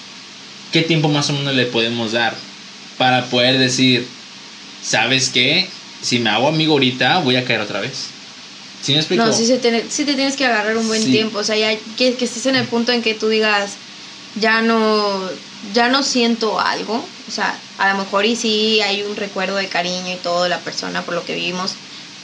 ¿qué 0.72 0.82
tiempo 0.82 1.08
más 1.10 1.30
o 1.30 1.34
menos 1.34 1.56
le 1.56 1.66
podemos 1.66 2.12
dar 2.12 2.36
para 2.98 3.26
poder 3.26 3.58
decir, 3.58 4.08
¿sabes 4.84 5.30
qué? 5.30 5.68
Si 6.02 6.20
me 6.20 6.30
hago 6.30 6.48
amigo 6.48 6.74
ahorita, 6.74 7.20
voy 7.20 7.36
a 7.36 7.46
caer 7.46 7.62
otra 7.62 7.80
vez. 7.80 8.08
¿Sí 8.82 8.92
me 8.94 9.00
explico? 9.00 9.26
No, 9.26 9.34
sí, 9.34 9.46
se 9.46 9.58
tiene, 9.58 9.84
sí 9.90 10.06
te 10.06 10.14
tienes 10.14 10.36
que 10.36 10.46
agarrar 10.46 10.78
un 10.78 10.88
buen 10.88 11.02
Sí. 11.04 11.12
tiempo. 11.12 11.40
O 11.40 11.44
sea, 11.44 11.58
ya 11.58 11.76
que, 11.98 12.16
que 12.16 12.26
estés 12.26 12.46
en 12.46 12.56
el 12.56 12.66
punto 12.68 12.92
en 12.92 13.02
que 13.02 13.14
tú 13.16 13.28
digas, 13.28 13.72
ya 14.40 14.62
no, 14.62 15.20
ya 15.74 15.90
no 15.90 16.04
siento 16.04 16.60
algo. 16.60 17.06
O 17.28 17.32
sea, 17.32 17.60
a 17.78 17.92
lo 17.94 17.98
mejor 18.00 18.26
y 18.26 18.36
sí 18.36 18.82
hay 18.82 19.04
un 19.04 19.16
recuerdo 19.16 19.56
de 19.56 19.68
cariño 19.68 20.12
y 20.14 20.18
todo 20.18 20.44
de 20.44 20.50
la 20.50 20.60
persona 20.60 21.04
por 21.04 21.14
lo 21.16 21.26
que 21.26 21.36
vivimos. 21.36 21.74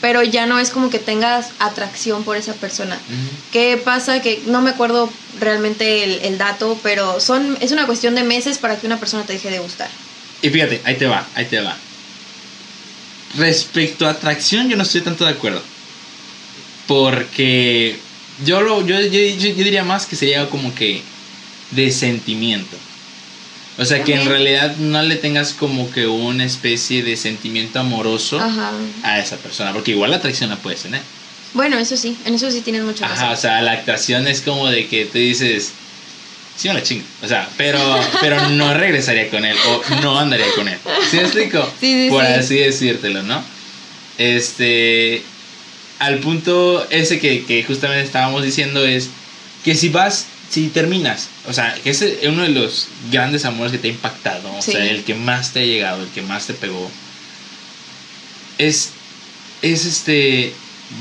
Pero 0.00 0.22
ya 0.22 0.44
no 0.46 0.58
es 0.58 0.70
como 0.70 0.90
que 0.90 0.98
tengas 0.98 1.48
atracción 1.58 2.24
por 2.24 2.36
esa 2.36 2.52
persona. 2.54 2.96
Ujú. 2.96 3.36
¿Qué 3.52 3.80
pasa? 3.82 4.20
Que 4.20 4.42
no 4.46 4.60
me 4.60 4.70
acuerdo 4.70 5.10
realmente 5.40 6.04
el, 6.04 6.20
el 6.22 6.36
dato, 6.38 6.78
pero 6.82 7.20
son, 7.20 7.56
es 7.60 7.72
una 7.72 7.86
cuestión 7.86 8.14
de 8.14 8.22
meses 8.22 8.58
para 8.58 8.78
que 8.78 8.86
una 8.86 8.98
persona 9.00 9.24
te 9.24 9.32
deje 9.32 9.50
de 9.50 9.60
gustar. 9.60 9.88
Y 10.42 10.50
fíjate, 10.50 10.82
ahí 10.84 10.96
te 10.96 11.06
va, 11.06 11.26
ahí 11.34 11.46
te 11.46 11.60
va. 11.60 11.76
Respecto 13.38 14.06
a 14.06 14.10
atracción, 14.10 14.68
yo 14.68 14.76
no 14.76 14.82
estoy 14.82 15.00
tanto 15.00 15.24
de 15.24 15.30
acuerdo. 15.30 15.62
Porque 16.86 17.96
yo, 18.44 18.60
lo, 18.60 18.86
yo, 18.86 19.00
yo, 19.00 19.08
yo- 19.08 19.48
yo 19.54 19.64
diría 19.64 19.84
más 19.84 20.06
que 20.06 20.16
sería 20.16 20.48
como 20.50 20.74
que 20.74 21.02
de 21.70 21.90
sentimiento. 21.90 22.76
O 23.76 23.84
sea, 23.84 24.04
que 24.04 24.14
en 24.14 24.26
realidad 24.26 24.76
no 24.76 25.02
le 25.02 25.16
tengas 25.16 25.52
como 25.52 25.90
que 25.90 26.06
una 26.06 26.44
especie 26.44 27.02
de 27.02 27.16
sentimiento 27.16 27.80
amoroso 27.80 28.38
Ajá. 28.38 28.70
a 29.02 29.18
esa 29.18 29.36
persona. 29.36 29.72
Porque 29.72 29.90
igual 29.90 30.10
la 30.12 30.18
atracción 30.18 30.50
la 30.50 30.56
puedes 30.56 30.82
tener. 30.82 31.00
Bueno, 31.54 31.78
eso 31.78 31.96
sí, 31.96 32.16
en 32.24 32.34
eso 32.34 32.50
sí 32.50 32.60
tienes 32.60 32.82
mucha 32.82 33.06
razón. 33.08 33.24
Ajá, 33.24 33.32
o 33.32 33.36
sea, 33.36 33.60
la 33.62 33.72
atracción 33.72 34.26
es 34.28 34.40
como 34.42 34.68
de 34.68 34.86
que 34.86 35.06
tú 35.06 35.18
dices, 35.18 35.72
sí 36.56 36.68
me 36.68 36.74
la 36.74 36.82
chingo. 36.82 37.04
O 37.22 37.28
sea, 37.28 37.48
pero, 37.56 37.78
pero 38.20 38.48
no 38.50 38.74
regresaría 38.74 39.28
con 39.30 39.44
él 39.44 39.56
o 39.68 40.00
no 40.02 40.18
andaría 40.18 40.46
con 40.56 40.68
él. 40.68 40.78
¿Sí 41.10 41.16
me 41.16 41.22
explico? 41.22 41.58
Sí, 41.80 42.04
sí, 42.04 42.10
Por 42.10 42.24
sí. 42.24 42.32
así 42.32 42.56
decírtelo, 42.58 43.22
¿no? 43.24 43.42
Este, 44.18 45.22
al 45.98 46.18
punto 46.18 46.86
ese 46.90 47.18
que, 47.18 47.44
que 47.44 47.62
justamente 47.64 48.04
estábamos 48.04 48.44
diciendo 48.44 48.84
es 48.84 49.10
que 49.64 49.74
si 49.74 49.88
vas, 49.88 50.26
si 50.50 50.68
terminas, 50.68 51.28
o 51.48 51.52
sea, 51.52 51.74
que 51.82 51.90
ese 51.90 52.20
es 52.22 52.28
uno 52.28 52.42
de 52.42 52.50
los 52.50 52.88
grandes 53.10 53.44
amores 53.44 53.72
que 53.72 53.78
te 53.78 53.88
ha 53.88 53.90
impactado, 53.90 54.52
o 54.54 54.62
sea, 54.62 54.84
el 54.84 55.02
que 55.04 55.14
más 55.14 55.52
te 55.52 55.60
ha 55.60 55.64
llegado, 55.64 56.02
el 56.02 56.08
que 56.10 56.22
más 56.22 56.46
te 56.46 56.54
pegó, 56.54 56.90
es, 58.58 58.90
es 59.62 59.84
este, 59.84 60.52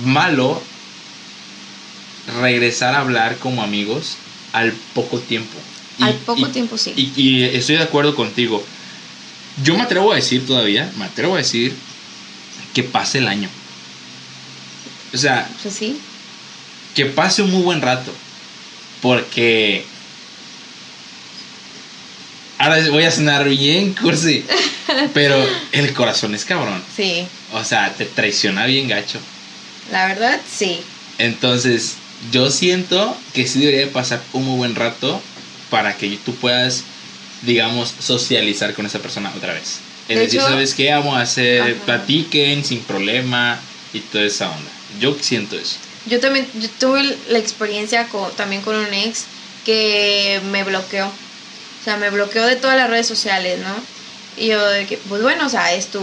malo 0.06 0.62
regresar 2.42 2.96
a 2.96 3.00
hablar 3.02 3.38
como 3.38 3.64
amigos 3.64 4.16
al 4.54 4.72
poco 4.94 5.20
tiempo. 5.20 5.58
Y- 6.00 6.04
Al 6.04 6.14
poco 6.16 6.48
y- 6.48 6.52
tiempo 6.52 6.78
sí. 6.78 6.94
y, 6.96 7.12
y 7.22 7.44
estoy 7.44 7.76
de 7.76 7.84
acuerdo 7.84 8.16
contigo. 8.16 8.64
Yo 9.64 9.76
me 9.76 9.84
atrevo 9.84 10.12
a 10.12 10.16
decir 10.16 10.46
todavía, 10.48 10.92
me 10.98 11.06
atrevo 11.06 11.36
a 11.36 11.38
decir 11.38 11.76
que 12.74 12.82
pase 12.84 13.20
el 13.20 13.28
año. 13.28 13.50
O 15.14 15.18
sea, 15.18 15.48
Pues 15.62 15.76
sí. 15.76 16.00
que 16.96 17.06
pase 17.06 17.44
un 17.44 17.52
muy 17.52 17.62
buen 17.62 17.82
rato. 17.82 18.12
Porque 19.04 19.84
ahora 22.58 22.80
voy 22.90 23.04
a 23.04 23.12
sonar 23.12 23.48
bien 23.50 23.94
cursi, 23.94 24.44
pero 25.14 25.46
el 25.74 25.94
corazón 25.94 26.34
es 26.34 26.46
cabrón. 26.46 26.82
Sí. 26.96 27.28
O 27.52 27.64
sea, 27.64 27.94
te 27.94 28.06
traiciona 28.06 28.66
bien 28.66 28.88
gacho. 28.88 29.20
La 29.92 30.08
verdad, 30.08 30.40
sí. 30.50 30.80
Entonces, 31.18 31.96
yo 32.32 32.50
siento 32.50 33.16
que 33.34 33.46
sí 33.46 33.60
debería 33.60 33.92
pasar 33.92 34.22
un 34.32 34.46
muy 34.46 34.58
buen 34.58 34.76
rato 34.76 35.22
para 35.70 35.98
que 35.98 36.18
tú 36.26 36.34
puedas, 36.36 36.84
digamos, 37.42 37.94
socializar 38.00 38.74
con 38.74 38.86
esa 38.86 39.00
persona 39.00 39.32
otra 39.36 39.54
vez. 39.54 39.80
Es 40.08 40.16
De 40.16 40.24
decir, 40.24 40.40
hecho- 40.40 40.50
¿sabes 40.50 40.74
qué? 40.74 40.92
Vamos 40.92 41.18
a 41.18 41.22
hacer, 41.22 41.62
Ajá. 41.62 41.74
platiquen 41.86 42.64
sin 42.64 42.80
problema 42.80 43.60
y 43.94 44.00
toda 44.00 44.24
esa 44.26 44.50
onda. 44.50 44.72
Yo 45.00 45.18
siento 45.20 45.58
eso. 45.58 45.76
Yo 46.06 46.20
también 46.20 46.48
yo 46.60 46.70
tuve 46.80 47.18
la 47.30 47.40
experiencia 47.40 48.08
con, 48.08 48.32
también 48.36 48.62
con 48.62 48.76
un 48.76 48.94
ex 48.94 49.26
que 49.66 50.42
me 50.52 50.64
bloqueó. 50.64 51.08
O 51.08 51.84
sea, 51.84 51.98
me 51.98 52.10
bloqueó 52.10 52.46
de 52.46 52.56
todas 52.56 52.78
las 52.78 52.90
redes 52.90 53.08
sociales, 53.08 53.60
¿no? 53.60 53.74
Y 54.38 54.48
yo 54.48 54.66
de 54.70 54.86
que, 54.86 54.98
pues 54.98 55.22
bueno, 55.22 55.46
o 55.46 55.50
sea, 55.50 55.74
es 55.74 55.88
tu, 55.88 56.02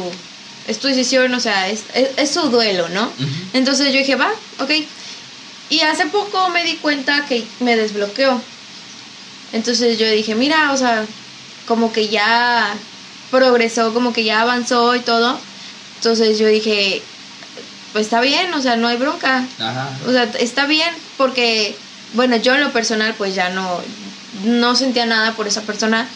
es 0.68 0.78
tu 0.78 0.88
decisión, 0.88 1.32
o 1.34 1.40
sea, 1.40 1.68
es, 1.68 1.84
es, 1.94 2.10
es 2.16 2.30
su 2.30 2.42
duelo, 2.50 2.88
¿no? 2.90 3.10
Entonces 3.52 3.92
yo 3.92 3.98
dije, 3.98 4.16
va, 4.16 4.30
ok. 4.58 4.70
Y 5.70 5.80
hace 5.80 6.06
poco 6.06 6.48
me 6.50 6.64
di 6.64 6.76
cuenta 6.76 7.26
que 7.26 7.44
me 7.60 7.76
desbloqueó. 7.76 8.40
Entonces 9.52 9.98
yo 9.98 10.08
dije, 10.10 10.34
mira, 10.34 10.72
o 10.72 10.76
sea, 10.76 11.04
como 11.66 11.92
que 11.92 12.08
ya 12.08 12.74
progresó, 13.30 13.94
como 13.94 14.12
que 14.12 14.24
ya 14.24 14.40
avanzó 14.40 14.94
y 14.94 15.00
todo. 15.00 15.38
Entonces 15.96 16.38
yo 16.38 16.46
dije, 16.46 17.02
pues 17.92 18.06
está 18.06 18.20
bien, 18.20 18.52
o 18.54 18.62
sea, 18.62 18.76
no 18.76 18.88
hay 18.88 18.96
bronca. 18.96 19.44
Ajá. 19.58 19.90
O 20.06 20.12
sea, 20.12 20.24
está 20.38 20.66
bien 20.66 20.90
porque, 21.16 21.76
bueno, 22.14 22.36
yo 22.36 22.54
en 22.54 22.60
lo 22.60 22.72
personal 22.72 23.14
pues 23.16 23.34
ya 23.34 23.50
no, 23.50 23.80
no 24.44 24.76
sentía 24.76 25.06
nada 25.06 25.32
por 25.32 25.46
esa 25.46 25.62
persona. 25.62 26.08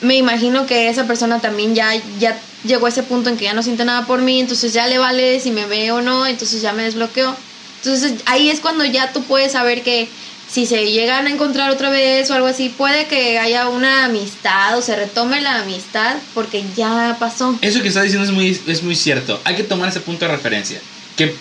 Me 0.00 0.16
imagino 0.16 0.66
que 0.66 0.88
esa 0.88 1.06
persona 1.06 1.40
también 1.40 1.74
ya, 1.74 1.92
ya 2.18 2.38
llegó 2.64 2.86
a 2.86 2.88
ese 2.88 3.02
punto 3.02 3.30
en 3.30 3.36
que 3.36 3.44
ya 3.44 3.54
no 3.54 3.62
siente 3.62 3.84
nada 3.84 4.06
por 4.06 4.20
mí, 4.20 4.40
entonces 4.40 4.72
ya 4.72 4.86
le 4.86 4.98
vale 4.98 5.40
si 5.40 5.50
me 5.50 5.66
ve 5.66 5.92
o 5.92 6.00
no, 6.00 6.26
entonces 6.26 6.60
ya 6.62 6.72
me 6.72 6.82
desbloqueó. 6.82 7.34
Entonces 7.82 8.14
ahí 8.26 8.50
es 8.50 8.60
cuando 8.60 8.84
ya 8.84 9.12
tú 9.12 9.22
puedes 9.22 9.52
saber 9.52 9.82
que 9.82 10.08
si 10.50 10.66
se 10.66 10.90
llegan 10.90 11.26
a 11.26 11.30
encontrar 11.30 11.70
otra 11.70 11.90
vez 11.90 12.30
o 12.30 12.34
algo 12.34 12.46
así, 12.46 12.68
puede 12.68 13.06
que 13.06 13.38
haya 13.38 13.68
una 13.68 14.04
amistad 14.04 14.78
o 14.78 14.82
se 14.82 14.94
retome 14.94 15.40
la 15.40 15.60
amistad 15.60 16.16
porque 16.32 16.64
ya 16.76 17.16
pasó. 17.18 17.58
Eso 17.60 17.82
que 17.82 17.88
estás 17.88 18.04
diciendo 18.04 18.26
es 18.26 18.32
muy, 18.32 18.60
es 18.66 18.82
muy 18.82 18.94
cierto. 18.94 19.40
Hay 19.44 19.56
que 19.56 19.64
tomar 19.64 19.88
ese 19.88 20.00
punto 20.00 20.26
de 20.26 20.30
referencia. 20.32 20.80
Que 21.16 21.34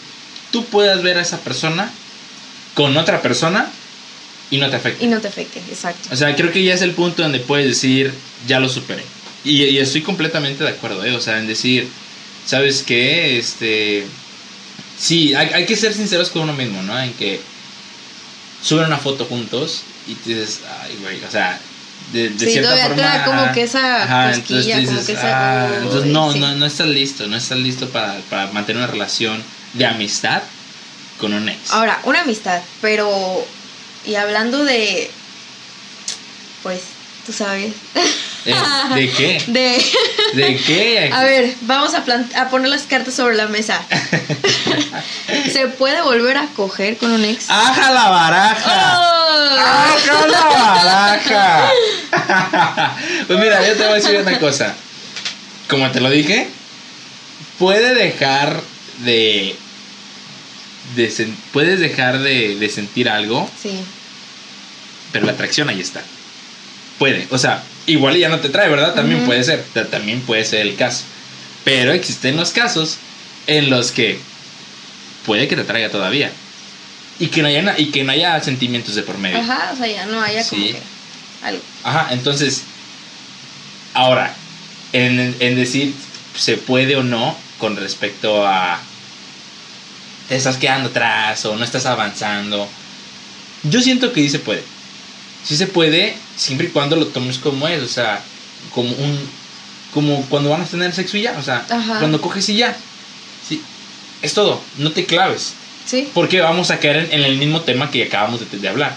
tú 0.51 0.65
puedas 0.65 1.01
ver 1.03 1.17
a 1.17 1.21
esa 1.21 1.39
persona 1.39 1.91
con 2.75 2.95
otra 2.97 3.21
persona 3.21 3.67
y 4.51 4.57
no 4.57 4.69
te 4.69 4.75
afecte. 4.75 5.05
Y 5.05 5.07
no 5.07 5.19
te 5.19 5.27
afecte, 5.27 5.59
exacto. 5.69 6.09
O 6.11 6.15
sea, 6.15 6.35
creo 6.35 6.51
que 6.51 6.63
ya 6.63 6.73
es 6.73 6.81
el 6.81 6.91
punto 6.91 7.23
donde 7.23 7.39
puedes 7.39 7.65
decir, 7.67 8.13
ya 8.47 8.59
lo 8.59 8.69
superé. 8.69 9.03
Y, 9.43 9.63
y 9.63 9.77
estoy 9.79 10.01
completamente 10.01 10.63
de 10.63 10.69
acuerdo, 10.69 11.03
¿eh? 11.03 11.15
O 11.15 11.21
sea, 11.21 11.39
en 11.39 11.47
decir, 11.47 11.87
¿sabes 12.45 12.83
qué? 12.83 13.37
Este. 13.39 14.05
Sí, 14.97 15.33
hay, 15.33 15.47
hay 15.53 15.65
que 15.65 15.75
ser 15.75 15.93
sinceros 15.93 16.29
con 16.29 16.43
uno 16.43 16.53
mismo, 16.53 16.81
¿no? 16.83 16.97
En 16.99 17.13
que 17.13 17.41
suben 18.63 18.85
una 18.85 18.97
foto 18.97 19.25
juntos 19.25 19.81
y 20.07 20.13
tú 20.15 20.29
dices, 20.29 20.61
ay, 20.81 20.97
güey, 21.01 21.23
o 21.23 21.31
sea, 21.31 21.59
de, 22.13 22.29
de 22.29 22.45
Sí, 22.45 22.51
cierta 22.53 22.69
todavía 22.69 22.95
te 22.95 23.01
forma. 23.01 23.17
da 23.17 23.25
como 23.25 23.51
que 23.53 23.63
esa 23.63 24.03
ajá, 24.03 24.31
cosquilla, 24.33 24.77
entonces 24.77 24.85
tú 24.85 24.85
como 24.85 25.05
que 25.05 25.13
esa- 25.13 25.65
"Ah", 25.67 25.77
entonces 25.81 26.05
no, 26.11 26.31
sí. 26.33 26.39
no, 26.39 26.55
no 26.55 26.65
estás 26.65 26.87
listo, 26.87 27.27
no 27.27 27.35
estás 27.35 27.57
listo 27.57 27.89
para, 27.89 28.17
para 28.29 28.47
mantener 28.51 28.83
una 28.83 28.91
relación 28.91 29.41
de 29.73 29.85
amistad 29.85 30.41
con 31.19 31.33
un 31.33 31.49
ex. 31.49 31.71
Ahora, 31.71 31.99
una 32.03 32.21
amistad, 32.21 32.61
pero. 32.81 33.45
Y 34.05 34.15
hablando 34.15 34.63
de. 34.63 35.09
Pues, 36.63 36.81
tú 37.25 37.33
sabes. 37.33 37.73
Eh, 38.45 38.55
¿De 38.95 39.09
qué? 39.17 39.43
De. 39.47 39.85
¿De 40.33 40.57
qué? 40.57 41.09
A 41.13 41.23
ver, 41.23 41.53
vamos 41.61 41.93
a, 41.93 42.03
plant- 42.05 42.35
a 42.35 42.49
poner 42.49 42.69
las 42.69 42.83
cartas 42.83 43.13
sobre 43.13 43.35
la 43.35 43.47
mesa. 43.47 43.81
¿Se 45.51 45.67
puede 45.67 46.01
volver 46.01 46.37
a 46.37 46.47
coger 46.55 46.97
con 46.97 47.11
un 47.11 47.23
ex? 47.25 47.49
¡Aja 47.49 47.91
la 47.91 48.09
baraja! 48.09 48.99
¡Oh! 48.99 49.57
¡Aja 49.59 50.27
la 50.27 50.41
baraja! 50.45 51.71
pues 53.27 53.39
mira, 53.39 53.65
yo 53.67 53.73
te 53.73 53.83
voy 53.83 53.91
a 53.91 53.95
decir 53.95 54.15
una 54.19 54.39
cosa. 54.39 54.73
Como 55.69 55.89
te 55.91 56.01
lo 56.01 56.09
dije, 56.09 56.47
puede 57.59 57.93
dejar 57.93 58.61
de. 58.99 59.55
De 60.95 61.29
puedes 61.51 61.79
dejar 61.79 62.19
de, 62.19 62.55
de 62.57 62.69
sentir 62.69 63.09
algo, 63.09 63.49
Sí, 63.61 63.71
pero 65.11 65.25
la 65.25 65.31
atracción 65.33 65.69
ahí 65.69 65.79
está. 65.81 66.01
Puede, 66.99 67.27
o 67.31 67.37
sea, 67.37 67.63
igual 67.87 68.17
ya 68.17 68.29
no 68.29 68.39
te 68.39 68.49
trae, 68.49 68.69
¿verdad? 68.69 68.93
También 68.95 69.25
puede 69.25 69.43
ser, 69.43 69.63
ta- 69.73 69.85
también 69.89 70.21
puede 70.21 70.45
ser 70.45 70.61
el 70.61 70.75
caso. 70.75 71.03
Pero 71.63 71.91
existen 71.93 72.35
los 72.37 72.51
casos 72.51 72.97
en 73.47 73.69
los 73.69 73.91
que 73.91 74.19
puede 75.25 75.47
que 75.47 75.55
te 75.55 75.63
traiga 75.63 75.89
todavía. 75.89 76.31
Y 77.19 77.27
que 77.27 77.41
no 77.41 77.47
haya, 77.47 77.75
y 77.77 77.87
que 77.91 78.03
no 78.03 78.11
haya 78.11 78.41
sentimientos 78.43 78.95
de 78.95 79.03
por 79.03 79.17
medio. 79.17 79.37
ajá, 79.39 79.71
o 79.73 79.77
sea, 79.77 79.87
ya 79.87 80.05
no 80.07 80.19
haya 80.21 80.43
como 80.47 80.61
que 80.63 80.77
algo. 81.43 81.61
Ajá, 81.83 82.07
entonces, 82.11 82.63
ahora, 83.93 84.33
en, 84.93 85.35
en 85.39 85.55
decir 85.55 85.93
se 86.37 86.57
puede 86.57 86.95
o 86.95 87.03
no 87.03 87.37
con 87.59 87.75
respecto 87.75 88.45
a 88.47 88.79
te 90.29 90.35
estás 90.35 90.57
quedando 90.57 90.89
atrás 90.89 91.45
o 91.45 91.55
no 91.55 91.63
estás 91.63 91.85
avanzando, 91.85 92.67
yo 93.63 93.81
siento 93.81 94.11
que 94.13 94.21
sí 94.21 94.29
se 94.29 94.39
puede. 94.39 94.63
Sí 95.43 95.57
se 95.57 95.67
puede, 95.67 96.15
siempre 96.37 96.67
y 96.67 96.69
cuando 96.69 96.95
lo 96.95 97.07
tomes 97.07 97.37
como 97.37 97.67
es, 97.67 97.81
o 97.83 97.87
sea, 97.87 98.21
como 98.73 98.89
un 98.91 99.43
como 99.93 100.25
cuando 100.25 100.49
van 100.49 100.61
a 100.61 100.65
tener 100.65 100.91
sexo 100.93 101.17
y 101.17 101.21
ya, 101.21 101.35
o 101.37 101.43
sea, 101.43 101.65
Ajá. 101.69 101.99
cuando 101.99 102.19
coges 102.19 102.47
y 102.49 102.55
ya. 102.57 102.75
Sí, 103.47 103.61
es 104.23 104.33
todo, 104.33 104.59
no 104.77 104.91
te 104.91 105.05
claves. 105.05 105.53
Sí, 105.85 106.09
Porque 106.13 106.39
vamos 106.41 106.71
a 106.71 106.79
caer 106.79 106.95
en, 107.11 107.11
en 107.11 107.23
el 107.25 107.37
mismo 107.37 107.61
tema 107.61 107.91
que 107.91 108.03
acabamos 108.03 108.39
de, 108.49 108.57
de 108.57 108.67
hablar. 108.69 108.95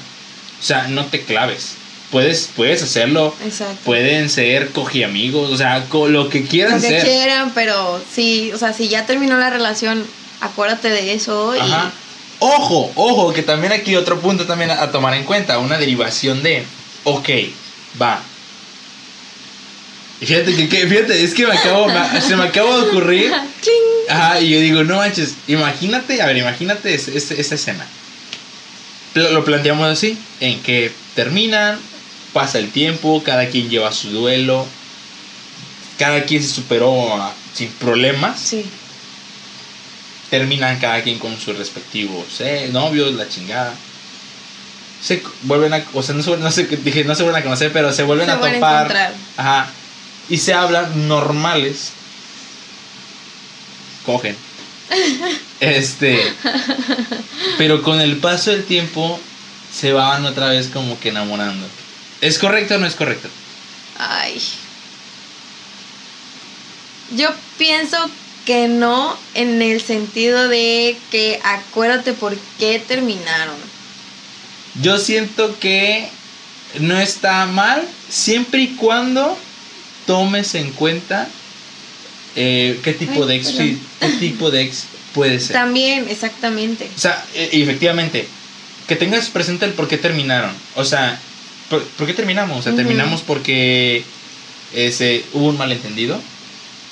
O 0.59 0.62
sea, 0.62 0.87
no 0.89 1.05
te 1.07 1.23
claves. 1.25 1.75
Puedes, 2.12 2.49
puedes 2.55 2.81
hacerlo. 2.83 3.35
exacto. 3.45 3.77
Pueden 3.85 4.31
ser 4.31 4.71
cogiamigos. 4.71 5.51
O 5.51 5.57
sea, 5.57 5.85
co- 5.89 6.09
lo 6.09 6.29
que 6.31 6.45
quieran 6.47 6.77
Lo 6.77 6.81
que 6.81 6.89
ser. 6.89 7.03
quieran, 7.05 7.51
pero 7.55 8.01
sí, 8.15 8.53
o 8.55 8.59
sea, 8.59 8.73
si 8.73 8.89
ya 8.89 9.05
terminó 9.05 9.37
la 9.37 9.51
relación, 9.51 10.07
acuérdate 10.40 10.88
de 10.90 11.12
eso 11.14 11.55
y. 11.57 11.61
Ajá. 11.61 11.92
Ojo, 12.38 12.92
ojo, 12.96 13.33
que 13.33 13.42
también 13.42 13.72
aquí 13.72 13.96
otro 13.96 14.20
punto 14.20 14.46
también 14.46 14.70
a, 14.70 14.83
a 14.83 14.90
tomar 14.92 15.14
en 15.14 15.25
cuenta. 15.25 15.59
Una 15.59 15.79
derivación 15.79 16.42
de. 16.42 16.64
Ok, 17.05 17.29
va. 18.01 18.20
Y 20.20 20.27
Fíjate 20.27 20.55
que, 20.55 20.68
que- 20.68 20.87
fíjate, 20.87 21.22
es 21.25 21.35
que 21.35 21.46
me 21.46 21.53
acabo, 21.55 21.87
me- 21.88 22.20
se 22.20 22.37
me 22.37 22.44
acaba 22.44 22.77
de 22.77 22.83
ocurrir. 22.88 23.33
Ajá, 24.09 24.40
y 24.40 24.51
yo 24.51 24.61
digo, 24.61 24.85
no 24.85 24.96
manches, 24.96 25.35
imagínate, 25.49 26.22
a 26.22 26.27
ver, 26.27 26.37
imagínate 26.37 26.94
es- 26.94 27.09
es- 27.09 27.31
esta 27.33 27.55
escena. 27.57 27.87
Lo, 29.14 29.31
lo 29.33 29.44
planteamos 29.44 29.87
así, 29.88 30.16
en 30.40 30.62
que 30.62 30.92
terminan, 31.14 31.79
pasa 32.33 32.59
el 32.59 32.70
tiempo, 32.70 33.22
cada 33.25 33.49
quien 33.49 33.68
lleva 33.68 33.90
su 33.92 34.11
duelo, 34.11 34.66
cada 35.99 36.25
quien 36.25 36.42
se 36.42 36.49
superó 36.51 37.18
sin 37.55 37.68
problemas, 37.72 38.38
Sí, 38.40 38.64
terminan 40.31 40.79
cada 40.81 41.03
quien 41.03 41.19
con 41.19 41.39
sus 41.39 41.57
respectivos 41.57 42.41
eh, 42.41 42.69
novios, 42.73 43.15
la 43.15 43.29
chingada. 43.29 43.75
Se 45.03 45.23
vuelven 45.43 45.75
a, 45.75 45.85
o 45.93 46.03
sea, 46.03 46.15
no, 46.15 46.23
se, 46.23 46.37
no 46.37 46.51
sé, 46.51 46.65
dije, 46.65 47.05
no 47.05 47.15
se 47.15 47.23
vuelven 47.23 47.41
a 47.43 47.45
conocer, 47.45 47.73
pero 47.73 47.93
se 47.93 48.03
vuelven 48.03 48.27
Se 48.27 48.33
a 48.33 48.37
vuelven 48.37 48.61
topar. 48.61 48.77
encontrar. 48.83 49.15
Ajá. 49.37 49.69
Y 50.29 50.39
se 50.39 50.55
hablan 50.55 51.07
normales. 51.09 51.91
Cogen. 54.05 54.37
Este. 55.59 56.23
Pero 57.57 57.83
con 57.83 57.99
el 57.99 58.19
paso 58.19 58.51
del 58.51 58.65
tiempo 58.65 59.19
se 59.75 59.93
van 59.93 60.27
otra 60.27 60.51
vez 60.51 60.69
como 60.69 61.01
que 61.01 61.09
enamorando. 61.09 61.67
¿Es 62.21 62.39
correcto 62.39 62.75
o 62.75 62.79
no 62.79 62.87
es 62.87 62.95
correcto? 62.95 63.29
Ay. 63.99 64.39
Yo 67.17 67.31
pienso 67.57 67.97
que 68.46 68.68
no 68.68 69.18
en 69.35 69.61
el 69.61 69.82
sentido 69.82 70.48
de 70.48 70.96
que 71.11 71.40
acuérdate 71.44 72.14
por 72.14 72.37
qué 72.59 72.78
terminaron. 72.78 73.56
Yo 74.80 74.98
siento 74.98 75.59
que 75.59 76.09
no 76.78 76.98
está 76.98 77.44
mal 77.46 77.82
siempre 78.09 78.62
y 78.62 78.68
cuando 78.76 79.37
tomes 80.06 80.54
en 80.54 80.70
cuenta 80.72 81.28
eh, 82.37 82.78
qué 82.82 82.92
tipo 82.92 83.22
Ay, 83.22 83.28
de 83.28 83.35
ex 83.37 83.52
perdón. 83.52 83.80
qué 84.00 84.09
tipo 84.20 84.50
de 84.50 84.62
ex 84.62 84.85
puede 85.12 85.40
ser. 85.40 85.54
También, 85.54 86.06
exactamente. 86.09 86.88
O 86.94 87.00
sea, 87.00 87.24
e- 87.35 87.50
efectivamente, 87.52 88.28
que 88.87 88.96
tengas 88.96 89.28
presente 89.30 89.64
el 89.64 89.72
por 89.72 89.88
qué 89.88 89.98
terminaron. 89.98 90.52
O 90.76 90.85
sea, 90.85 91.18
¿por, 91.68 91.82
por 91.82 92.06
qué 92.06 92.12
terminamos? 92.14 92.59
O 92.59 92.62
sea, 92.62 92.76
terminamos 92.76 93.22
porque 93.22 94.04
ese, 94.74 95.24
hubo 95.32 95.46
un 95.48 95.59
malentendido. 95.59 96.20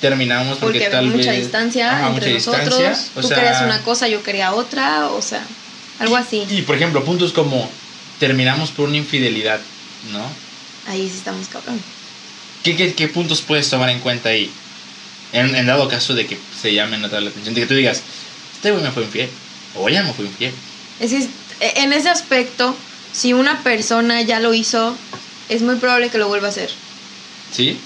Terminamos 0.09 0.57
porque, 0.59 0.79
Porque 0.79 0.91
tal 0.91 1.05
había 1.05 1.17
mucha 1.17 1.31
vez. 1.31 1.41
distancia 1.41 1.91
Ajá, 1.97 2.07
entre 2.09 2.33
mucha 2.33 2.51
nosotros. 2.51 2.77
distancia, 2.79 3.11
o 3.15 3.21
Tú 3.21 3.27
sea- 3.27 3.37
querías 3.37 3.61
una 3.63 3.81
cosa, 3.81 4.07
yo 4.07 4.21
quería 4.23 4.53
otra, 4.53 5.07
o 5.07 5.21
sea, 5.21 5.43
algo 5.99 6.15
así. 6.15 6.45
Y, 6.49 6.61
por 6.61 6.75
ejemplo, 6.75 7.03
puntos 7.03 7.31
como 7.33 7.69
terminamos 8.19 8.69
por 8.71 8.87
una 8.87 8.97
infidelidad, 8.97 9.59
¿no? 10.11 10.21
Ahí 10.91 11.09
sí 11.09 11.17
estamos 11.17 11.47
cabrón. 11.47 11.81
¿qué, 12.63 12.75
qué, 12.75 12.93
qué 12.93 13.07
puntos 13.07 13.41
puedes 13.41 13.69
tomar 13.69 13.89
en 13.89 13.99
cuenta 13.99 14.29
ahí? 14.29 14.51
En, 15.33 15.55
en 15.55 15.65
dado 15.65 15.87
caso 15.87 16.13
de 16.13 16.25
que 16.27 16.37
se 16.61 16.73
llamen 16.73 17.03
a 17.03 17.07
la 17.07 17.29
atención, 17.29 17.53
de 17.55 17.61
que 17.61 17.67
tú 17.67 17.73
digas, 17.73 18.01
este 18.55 18.71
güey 18.71 18.83
me 18.83 18.91
fue 18.91 19.03
infiel, 19.03 19.29
o 19.75 19.89
ella 19.89 20.03
me 20.03 20.13
fue 20.13 20.25
infiel. 20.25 20.53
Es 20.99 21.11
que 21.11 21.17
e, 21.65 21.81
en 21.83 21.93
ese 21.93 22.09
aspecto, 22.09 22.75
si 23.11 23.33
una 23.33 23.63
persona 23.63 24.21
ya 24.21 24.39
lo 24.39 24.53
hizo, 24.53 24.95
es 25.49 25.61
muy 25.61 25.75
probable 25.75 26.09
que 26.09 26.17
lo 26.19 26.27
vuelva 26.27 26.47
a 26.47 26.51
hacer. 26.51 26.69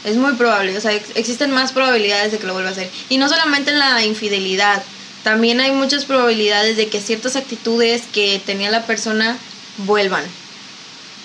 Es 0.04 0.16
muy 0.16 0.34
probable, 0.34 0.78
o 0.78 0.82
sea, 0.82 0.94
ex- 0.94 1.12
existen 1.16 1.52
más 1.52 1.72
probabilidades 1.72 2.32
de 2.32 2.40
que 2.40 2.48
lo 2.48 2.54
vuelva 2.54 2.70
a 2.70 2.72
hacer. 2.74 2.90
Y 3.10 3.18
no 3.18 3.30
solamente 3.30 3.72
en 3.72 3.80
la 3.80 4.04
infidelidad, 4.04 4.82
también 5.24 5.60
hay 5.60 5.72
muchas 5.72 6.06
probabilidades 6.06 6.78
de 6.78 6.88
que 6.88 7.02
ciertas 7.02 7.36
actitudes 7.36 8.04
que 8.14 8.42
tenía 8.46 8.72
la 8.72 8.86
persona 8.86 9.38
vuelvan. 9.78 10.24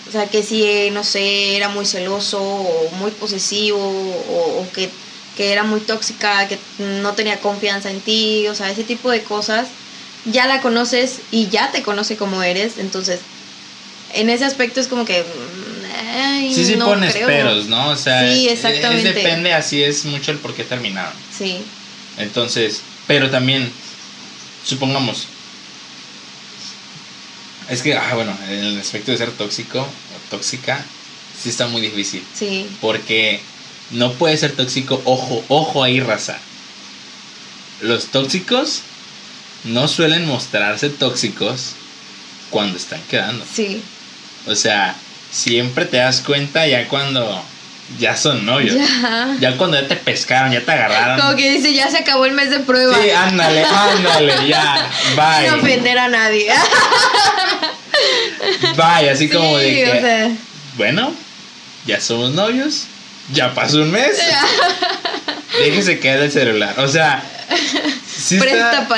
O 0.09 0.13
sea, 0.13 0.27
que 0.27 0.43
si, 0.43 0.65
eh, 0.65 0.91
no 0.93 1.03
sé, 1.05 1.57
era 1.57 1.69
muy 1.69 1.87
celoso 1.87 2.43
o 2.43 2.91
muy 2.99 3.11
posesivo 3.13 3.79
o, 3.79 4.61
o 4.63 4.73
que, 4.73 4.91
que 5.37 5.53
era 5.53 5.63
muy 5.65 5.81
tóxica, 5.81 6.47
que 6.47 6.59
no 6.79 7.15
tenía 7.15 7.41
confianza 7.41 7.91
en 7.91 8.01
ti, 8.01 8.47
o 8.49 8.55
sea, 8.55 8.71
ese 8.71 8.85
tipo 8.85 9.11
de 9.11 9.23
cosas, 9.23 9.69
ya 10.27 10.47
la 10.47 10.61
conoces 10.61 11.21
y 11.31 11.49
ya 11.49 11.71
te 11.73 11.83
conoce 11.83 12.17
como 12.17 12.43
eres, 12.43 12.75
entonces, 12.79 13.21
en 14.13 14.29
ese 14.29 14.45
aspecto 14.45 14.81
es 14.81 14.89
como 14.89 15.05
que... 15.07 15.25
ay, 15.97 16.55
Sí, 16.55 16.65
sí 16.65 16.77
no 16.77 16.87
pones 16.87 17.13
creo. 17.15 17.27
peros, 17.27 17.67
¿no? 17.67 17.91
O 17.91 17.97
sea, 17.97 18.21
Sí, 18.33 18.47
es- 18.49 18.55
exactamente. 18.65 19.09
es 19.09 19.15
depende, 19.15 19.53
así 19.53 19.83
es 19.83 20.05
mucho 20.05 20.31
el 20.33 20.39
por 20.39 20.55
qué 20.55 20.65
terminaron. 20.65 21.13
Sí, 21.37 21.59
Entonces, 22.17 22.81
pero 23.09 23.29
también, 23.31 23.71
supongamos, 24.65 25.27
es 27.69 27.83
que, 27.83 27.95
ah, 27.95 28.15
bueno, 28.15 28.37
en 28.49 28.65
el 28.65 28.79
aspecto 28.81 29.11
de 29.11 29.19
ser 29.19 29.31
tóxico 29.33 29.81
o 29.81 30.31
tóxica, 30.31 30.85
sí 31.43 31.49
está 31.49 31.67
muy 31.67 31.81
difícil. 31.81 32.23
sí, 32.39 32.67
Porque 32.81 33.41
no 33.91 34.13
puede 34.13 34.37
ser 34.37 34.53
tóxico, 34.53 35.01
ojo, 35.05 35.45
ojo 35.49 35.83
ahí, 35.83 35.99
raza. 36.01 36.39
Los 37.81 38.07
tóxicos 38.07 38.81
no 39.65 39.89
suelen 39.89 40.27
mostrarse 40.27 40.91
tóxicos 40.91 41.73
cuando 42.51 42.77
están 42.77 43.01
quedando. 43.11 43.45
sí. 43.53 43.83
O 44.47 44.55
sea, 44.55 44.95
siempre 45.35 45.85
te 45.85 45.97
das 45.97 46.21
cuenta 46.21 46.65
ya 46.67 46.87
cuando 46.87 47.43
ya 47.99 48.17
son 48.17 48.47
novios. 48.47 48.77
Ya. 48.77 49.37
Ya 49.41 49.57
cuando 49.57 49.79
ya 49.81 49.89
te 49.89 49.97
pescaron, 49.97 50.53
ya 50.53 50.61
te 50.61 50.71
agarraron. 50.73 51.21
Como 51.21 51.37
que 51.37 51.51
dice, 51.51 51.75
ya 51.75 51.91
se 51.91 51.99
acabó 51.99 52.25
el 52.25 52.33
mes 52.33 52.51
de 52.51 52.61
prueba. 52.61 52.97
Sí, 53.03 53.11
ándale, 53.11 53.65
ándale, 53.65 54.49
ya. 54.49 54.89
Sin 55.09 55.17
Bye. 55.17 55.51
ofender 55.61 55.99
a 55.99 56.09
nadie. 56.09 56.47
Bye, 58.77 59.11
así 59.11 59.29
como 59.29 59.59
de 59.59 59.69
Sí, 59.69 59.75
que. 59.75 59.91
o 59.91 60.01
sea, 60.01 60.31
Bueno, 60.77 61.13
ya 61.87 62.01
somos 62.01 62.31
novios. 62.33 62.85
Ya 63.33 63.55
pasó 63.55 63.79
un 63.79 63.91
mes. 63.91 64.17
Déjese 65.59 65.99
caer 65.99 66.21
el 66.21 66.33
celular. 66.33 66.75
O 66.79 66.89
sea. 66.89 67.23
Sí 68.17 68.39
Presta 68.39 68.83
está... 68.83 68.97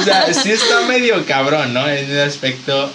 o 0.00 0.02
sea, 0.04 0.32
sí 0.34 0.52
está 0.52 0.82
medio 0.82 1.24
cabrón, 1.26 1.74
¿no? 1.74 1.88
En 1.88 2.04
ese 2.04 2.22
aspecto. 2.22 2.92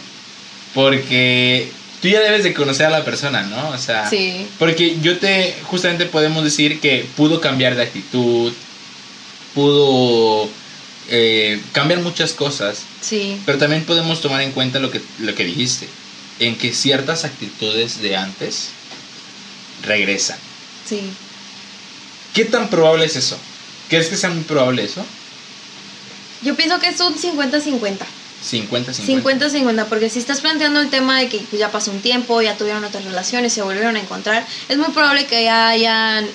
Porque 0.73 1.71
tú 2.01 2.07
ya 2.07 2.19
debes 2.21 2.43
de 2.43 2.53
conocer 2.53 2.86
a 2.88 2.89
la 2.89 3.03
persona, 3.05 3.43
¿no? 3.43 3.69
O 3.69 3.77
sea. 3.77 4.10
Sí. 4.10 4.47
Porque 4.60 4.97
yo 5.01 5.17
te. 5.19 5.55
Justamente 5.63 6.05
podemos 6.05 6.43
decir 6.43 6.79
que 6.79 7.05
pudo 7.15 7.41
cambiar 7.41 7.75
de 7.75 7.84
actitud. 7.84 8.53
Pudo. 9.53 10.49
eh, 11.10 11.60
cambiar 11.73 11.99
muchas 12.01 12.31
cosas. 12.34 12.84
Sí, 13.01 13.38
Pero 13.45 13.57
también 13.57 13.84
podemos 13.84 14.21
tomar 14.21 14.41
en 14.41 14.51
cuenta 14.51 14.79
lo 14.79 14.91
que, 14.91 15.01
lo 15.19 15.34
que 15.36 15.43
dijiste, 15.43 15.88
en 16.39 16.55
que 16.55 16.71
ciertas 16.73 17.25
actitudes 17.25 18.01
de 18.01 18.15
antes 18.15 18.69
regresan. 19.84 20.38
sí. 20.86 21.01
¿Qué 22.34 22.45
tan 22.45 22.69
probable 22.69 23.03
es 23.03 23.17
eso? 23.17 23.38
¿Crees 23.89 24.07
que 24.07 24.15
sea 24.15 24.29
muy 24.29 24.43
probable 24.45 24.86
eso? 24.86 25.05
Yo 26.43 26.55
pienso 26.55 26.79
que 26.79 26.88
es 26.88 26.99
un 27.01 27.13
50-50. 27.13 27.97
50-50. 28.43 29.21
50-50, 29.23 29.86
porque 29.86 30.10
si 30.10 30.19
estás 30.19 30.41
planteando 30.41 30.80
el 30.82 30.89
tema 30.89 31.19
de 31.19 31.30
que 31.30 31.41
ya 31.58 31.69
pasó 31.71 31.91
un 31.91 32.01
tiempo, 32.01 32.41
ya 32.41 32.58
tuvieron 32.58 32.84
otras 32.84 33.04
relaciones, 33.06 33.54
se 33.54 33.62
volvieron 33.62 33.95
a 33.95 33.99
encontrar, 33.99 34.45
es 34.67 34.77
muy 34.77 34.89
probable 34.89 35.25
que 35.25 35.43
ya 35.43 35.69
hayan 35.69 36.25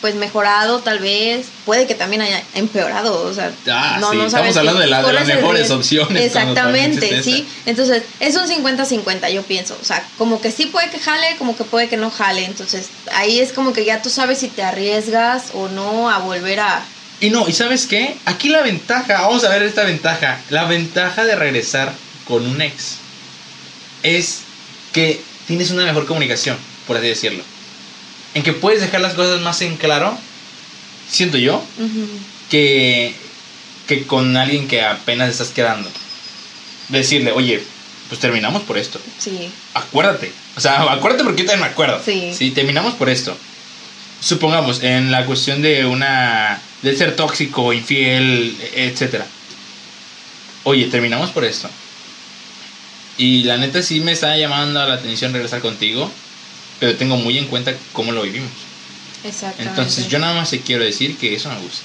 pues 0.00 0.14
mejorado 0.14 0.78
tal 0.78 1.00
vez, 1.00 1.46
puede 1.66 1.88
que 1.88 1.96
también 1.96 2.22
haya 2.22 2.40
empeorado, 2.54 3.22
o 3.28 3.34
sea, 3.34 3.50
Ah, 3.68 3.98
sí, 4.12 4.16
sabes 4.16 4.26
estamos 4.26 4.56
hablando 4.56 4.80
de, 4.80 4.86
la- 4.86 5.02
de 5.02 5.12
las 5.12 5.26
mejores 5.26 5.70
opciones. 5.72 6.22
Exactamente, 6.24 7.20
sí. 7.24 7.48
Entonces, 7.66 8.04
es 8.20 8.36
un 8.36 8.46
50-50, 8.46 9.28
yo 9.32 9.42
pienso. 9.42 9.76
O 9.82 9.84
sea, 9.84 10.06
como 10.16 10.40
que 10.40 10.52
sí 10.52 10.66
puede 10.66 10.88
que 10.90 11.00
jale, 11.00 11.34
como 11.36 11.56
que 11.56 11.64
puede 11.64 11.88
que 11.88 11.96
no 11.96 12.10
jale. 12.12 12.44
Entonces, 12.44 12.86
ahí 13.12 13.40
es 13.40 13.52
como 13.52 13.72
que 13.72 13.84
ya 13.84 14.00
tú 14.00 14.08
sabes 14.08 14.38
si 14.38 14.46
te 14.46 14.62
arriesgas 14.62 15.46
o 15.54 15.66
no 15.68 16.08
a 16.08 16.18
volver 16.18 16.60
a... 16.60 16.84
Y 17.20 17.30
no, 17.30 17.48
¿y 17.48 17.52
sabes 17.52 17.86
qué? 17.86 18.16
Aquí 18.26 18.48
la 18.48 18.62
ventaja, 18.62 19.22
vamos 19.22 19.44
a 19.44 19.48
ver 19.48 19.62
esta 19.62 19.84
ventaja. 19.84 20.40
La 20.50 20.64
ventaja 20.64 21.24
de 21.24 21.34
regresar 21.34 21.92
con 22.26 22.46
un 22.46 22.62
ex 22.62 22.98
es 24.02 24.42
que 24.92 25.20
tienes 25.46 25.70
una 25.70 25.84
mejor 25.84 26.06
comunicación, 26.06 26.56
por 26.86 26.96
así 26.96 27.08
decirlo. 27.08 27.42
En 28.34 28.42
que 28.42 28.52
puedes 28.52 28.80
dejar 28.80 29.00
las 29.00 29.14
cosas 29.14 29.40
más 29.40 29.60
en 29.62 29.76
claro, 29.76 30.16
siento 31.10 31.38
yo, 31.38 31.64
que, 32.50 33.14
que 33.86 34.06
con 34.06 34.36
alguien 34.36 34.68
que 34.68 34.82
apenas 34.82 35.30
estás 35.30 35.48
quedando. 35.48 35.90
Decirle, 36.88 37.32
oye, 37.32 37.62
pues 38.08 38.20
terminamos 38.20 38.62
por 38.62 38.78
esto. 38.78 39.00
Sí, 39.18 39.50
Acuérdate. 39.74 40.32
O 40.56 40.60
sea, 40.60 40.90
acuérdate 40.92 41.24
porque 41.24 41.42
yo 41.42 41.46
también 41.46 41.66
me 41.66 41.72
acuerdo. 41.72 42.00
Sí. 42.04 42.50
terminamos 42.50 42.94
por 42.94 43.08
esto. 43.08 43.36
Supongamos, 44.20 44.82
en 44.82 45.10
la 45.10 45.24
cuestión 45.26 45.62
de 45.62 45.86
una. 45.86 46.60
de 46.82 46.96
ser 46.96 47.16
tóxico, 47.16 47.72
infiel, 47.72 48.56
etcétera. 48.74 49.26
Oye, 50.64 50.86
terminamos 50.86 51.30
por 51.30 51.44
esto. 51.44 51.68
Y 53.16 53.44
la 53.44 53.56
neta 53.56 53.82
sí 53.82 54.00
me 54.00 54.12
está 54.12 54.36
llamando 54.36 54.84
la 54.86 54.94
atención 54.94 55.32
regresar 55.32 55.60
contigo. 55.60 56.10
Pero 56.80 56.96
tengo 56.96 57.16
muy 57.16 57.36
en 57.38 57.46
cuenta 57.46 57.74
cómo 57.92 58.12
lo 58.12 58.22
vivimos. 58.22 58.50
exactamente. 59.24 59.70
Entonces 59.70 60.08
yo 60.08 60.18
nada 60.20 60.34
más 60.34 60.50
te 60.50 60.60
quiero 60.60 60.84
decir 60.84 61.16
que 61.16 61.34
eso 61.34 61.48
me 61.48 61.58
gusta. 61.60 61.82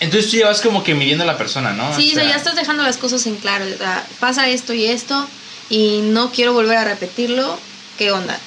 Entonces 0.00 0.30
tú 0.30 0.38
ya 0.38 0.46
vas 0.46 0.60
como 0.60 0.82
que 0.84 0.94
midiendo 0.94 1.24
a 1.24 1.26
la 1.26 1.38
persona, 1.38 1.72
¿no? 1.72 1.94
Sí, 1.94 2.12
O 2.12 2.14
sea, 2.14 2.24
ya 2.24 2.36
estás 2.36 2.54
dejando 2.56 2.82
las 2.82 2.96
cosas 2.96 3.26
en 3.26 3.36
claro. 3.36 3.64
o 3.64 3.78
sea, 3.78 4.06
pasa 4.20 4.48
esto 4.48 4.72
y 4.74 4.86
esto 4.86 5.26
y 5.70 6.00
no 6.02 6.30
quiero 6.32 6.52
volver 6.52 6.78
a 6.78 6.84
repetirlo. 6.84 7.58
¿Qué 7.98 8.10
onda? 8.12 8.38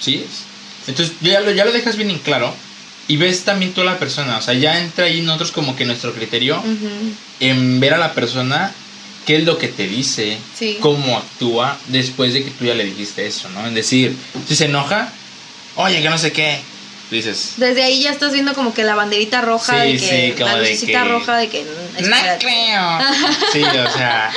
Sí. 0.00 0.24
Entonces 0.86 1.14
ya 1.20 1.40
lo, 1.40 1.50
ya 1.52 1.64
lo 1.64 1.72
dejas 1.72 1.96
bien 1.96 2.10
en 2.10 2.18
claro. 2.18 2.54
Y 3.08 3.16
ves 3.16 3.42
también 3.42 3.72
tú 3.72 3.80
a 3.80 3.84
la 3.84 3.98
persona. 3.98 4.38
O 4.38 4.42
sea, 4.42 4.54
ya 4.54 4.78
entra 4.80 5.06
ahí 5.06 5.20
nosotros 5.20 5.50
como 5.50 5.74
que 5.74 5.84
nuestro 5.84 6.12
criterio 6.14 6.62
en 7.40 7.80
ver 7.80 7.94
a 7.94 7.98
la 7.98 8.12
persona 8.14 8.72
qué 9.26 9.36
es 9.36 9.44
lo 9.44 9.58
que 9.58 9.68
te 9.68 9.86
dice, 9.88 10.38
Sí. 10.58 10.78
cómo 10.80 11.16
actúa 11.18 11.76
después 11.88 12.32
de 12.34 12.44
que 12.44 12.50
tú 12.50 12.64
ya 12.64 12.74
le 12.74 12.84
dijiste 12.84 13.26
eso, 13.26 13.48
¿no? 13.50 13.66
En 13.66 13.74
decir, 13.74 14.16
si 14.48 14.54
se 14.56 14.66
enoja, 14.66 15.12
oye, 15.76 16.00
que 16.02 16.08
no 16.10 16.18
sé 16.18 16.32
qué. 16.32 16.60
Dices, 17.10 17.54
Desde 17.56 17.82
ahí 17.82 18.02
ya 18.02 18.10
estás 18.12 18.32
viendo 18.32 18.54
como 18.54 18.72
que 18.72 18.84
la 18.84 18.94
banderita 18.94 19.40
roja 19.40 19.82
Sí, 19.84 19.92
de 19.92 19.98
que 19.98 19.98
sí, 20.28 20.32
como 20.38 20.46
la 20.46 20.54
de 20.58 20.60
lucecita 20.60 21.02
que- 21.02 21.08
roja 21.08 21.36
de 21.38 21.48
que 21.48 21.64
no 21.64 22.16
creo. 22.38 22.98
Sí, 23.52 23.62
o 23.64 23.90
sea. 23.92 24.30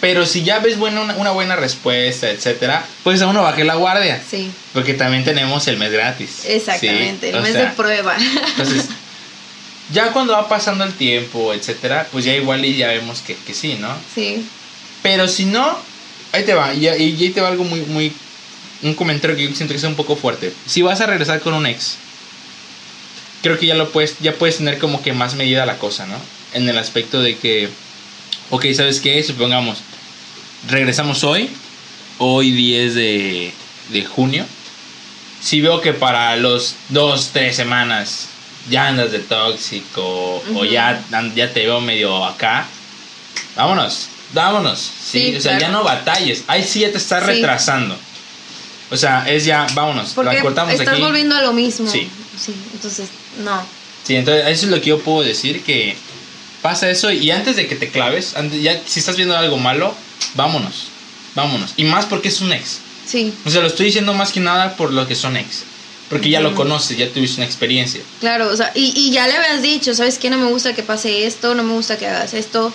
Pero 0.00 0.26
si 0.26 0.42
ya 0.42 0.58
ves 0.58 0.78
buena, 0.78 1.00
una, 1.00 1.14
una 1.16 1.30
buena 1.30 1.56
respuesta, 1.56 2.28
etcétera, 2.30 2.84
pues 3.02 3.22
a 3.22 3.26
uno 3.28 3.42
baje 3.42 3.64
la 3.64 3.76
guardia. 3.76 4.22
Sí, 4.30 4.50
Porque 4.74 4.92
también 4.92 5.24
tenemos 5.24 5.66
el 5.68 5.78
mes 5.78 5.90
gratis. 5.90 6.42
exactamente, 6.46 7.30
¿sí? 7.30 7.36
el 7.36 7.42
mes 7.42 7.52
sea, 7.52 7.62
de 7.62 7.66
prueba. 7.72 8.14
Entonces, 8.18 8.84
ya 9.92 10.12
cuando 10.12 10.34
va 10.34 10.48
pasando 10.48 10.84
el 10.84 10.92
tiempo, 10.92 11.54
etcétera, 11.54 12.06
pues 12.12 12.24
ya 12.26 12.34
igual 12.34 12.64
y 12.64 12.76
ya 12.76 12.88
vemos 12.88 13.20
que, 13.20 13.34
que 13.36 13.54
sí, 13.54 13.78
¿no? 13.80 13.88
sí, 14.14 14.46
Pero 15.02 15.28
si 15.28 15.46
no, 15.46 15.78
ahí 16.32 16.44
te 16.44 16.52
va, 16.54 16.74
y, 16.74 16.84
y 16.86 16.88
ahí 16.90 17.30
te 17.30 17.40
va 17.40 17.48
algo 17.48 17.64
muy, 17.64 17.80
muy, 17.82 18.12
un 18.82 18.94
comentario 18.94 19.36
que 19.36 19.48
yo 19.48 19.54
siento 19.54 19.72
que 19.72 19.78
es 19.78 19.84
un 19.84 19.94
poco 19.96 20.16
fuerte. 20.16 20.52
Si 20.66 20.82
vas 20.82 21.00
a 21.00 21.06
regresar 21.06 21.40
con 21.40 21.54
un 21.54 21.66
ex, 21.66 21.96
creo 23.42 23.58
que 23.58 23.66
ya 23.66 23.74
lo 23.74 23.90
puedes, 23.90 24.16
ya 24.20 24.34
puedes 24.34 24.58
tener 24.58 24.78
como 24.78 25.02
que 25.02 25.12
más 25.12 25.34
medida 25.34 25.66
la 25.66 25.78
cosa, 25.78 26.06
¿no? 26.06 26.16
En 26.52 26.68
el 26.68 26.78
aspecto 26.78 27.20
de 27.22 27.36
que, 27.36 27.68
ok, 28.50 28.66
¿sabes 28.74 29.00
qué? 29.00 29.22
Supongamos, 29.22 29.78
regresamos 30.68 31.24
hoy, 31.24 31.50
hoy 32.18 32.50
10 32.52 32.94
de, 32.94 33.52
de 33.90 34.04
junio. 34.04 34.44
Si 35.40 35.60
veo 35.60 35.80
que 35.80 35.92
para 35.92 36.36
los 36.36 36.74
dos, 36.88 37.30
tres 37.32 37.56
semanas 37.56 38.28
ya 38.68 38.88
andas 38.88 39.12
de 39.12 39.20
tóxico 39.20 40.42
o 40.54 40.64
ya, 40.64 41.00
ya 41.34 41.52
te 41.52 41.60
veo 41.60 41.80
medio 41.80 42.24
acá, 42.24 42.66
vámonos, 43.54 44.08
vámonos. 44.32 44.80
Sí, 44.80 45.30
Sí, 45.30 45.36
o 45.36 45.40
sea, 45.40 45.58
ya 45.58 45.68
no 45.68 45.84
batalles. 45.84 46.42
Ahí 46.48 46.64
sí 46.64 46.80
ya 46.80 46.90
te 46.90 46.98
estás 46.98 47.24
Sí. 47.24 47.30
retrasando. 47.30 47.96
O 48.90 48.96
sea, 48.96 49.28
es 49.28 49.44
ya, 49.44 49.66
vámonos, 49.74 50.12
porque 50.14 50.34
la 50.36 50.42
cortamos 50.42 50.74
estás 50.74 50.94
aquí. 50.94 51.02
volviendo 51.02 51.34
a 51.34 51.42
lo 51.42 51.52
mismo. 51.52 51.90
Sí. 51.90 52.08
Sí, 52.40 52.54
entonces, 52.74 53.08
no. 53.42 53.64
Sí, 54.04 54.14
entonces 54.16 54.44
eso 54.46 54.66
es 54.66 54.70
lo 54.72 54.80
que 54.80 54.90
yo 54.90 55.00
puedo 55.00 55.22
decir 55.26 55.62
que 55.64 55.96
pasa 56.62 56.88
eso 56.90 57.10
y 57.10 57.30
antes 57.30 57.56
de 57.56 57.66
que 57.66 57.74
te 57.76 57.90
claves, 57.90 58.34
antes, 58.36 58.62
ya 58.62 58.80
si 58.86 59.00
estás 59.00 59.16
viendo 59.16 59.36
algo 59.36 59.56
malo, 59.58 59.94
vámonos, 60.34 60.88
vámonos. 61.34 61.72
Y 61.76 61.84
más 61.84 62.04
porque 62.06 62.28
es 62.28 62.40
un 62.40 62.52
ex. 62.52 62.78
Sí, 63.06 63.32
O 63.44 63.50
sea, 63.50 63.60
lo 63.60 63.68
estoy 63.68 63.86
diciendo 63.86 64.12
más 64.14 64.32
que 64.32 64.40
nada 64.40 64.76
por 64.76 64.92
lo 64.92 65.06
que 65.08 65.14
son 65.14 65.36
ex. 65.36 65.64
Porque 66.08 66.30
ya 66.30 66.38
lo 66.40 66.54
conoces, 66.54 66.96
ya 66.96 67.08
tuviste 67.12 67.38
una 67.40 67.46
experiencia. 67.46 68.00
claro, 68.20 68.48
o 68.48 68.56
sea, 68.56 68.70
y, 68.76 68.92
y 68.94 69.10
ya 69.10 69.26
le 69.26 69.36
habías 69.36 69.60
dicho, 69.60 69.92
¿sabes 69.92 70.18
qué? 70.18 70.30
No 70.30 70.38
me 70.38 70.46
gusta 70.46 70.72
que 70.72 70.84
pase 70.84 71.26
esto, 71.26 71.56
no 71.56 71.64
me 71.64 71.72
gusta 71.72 71.98
que 71.98 72.06
hagas 72.06 72.32
esto. 72.32 72.72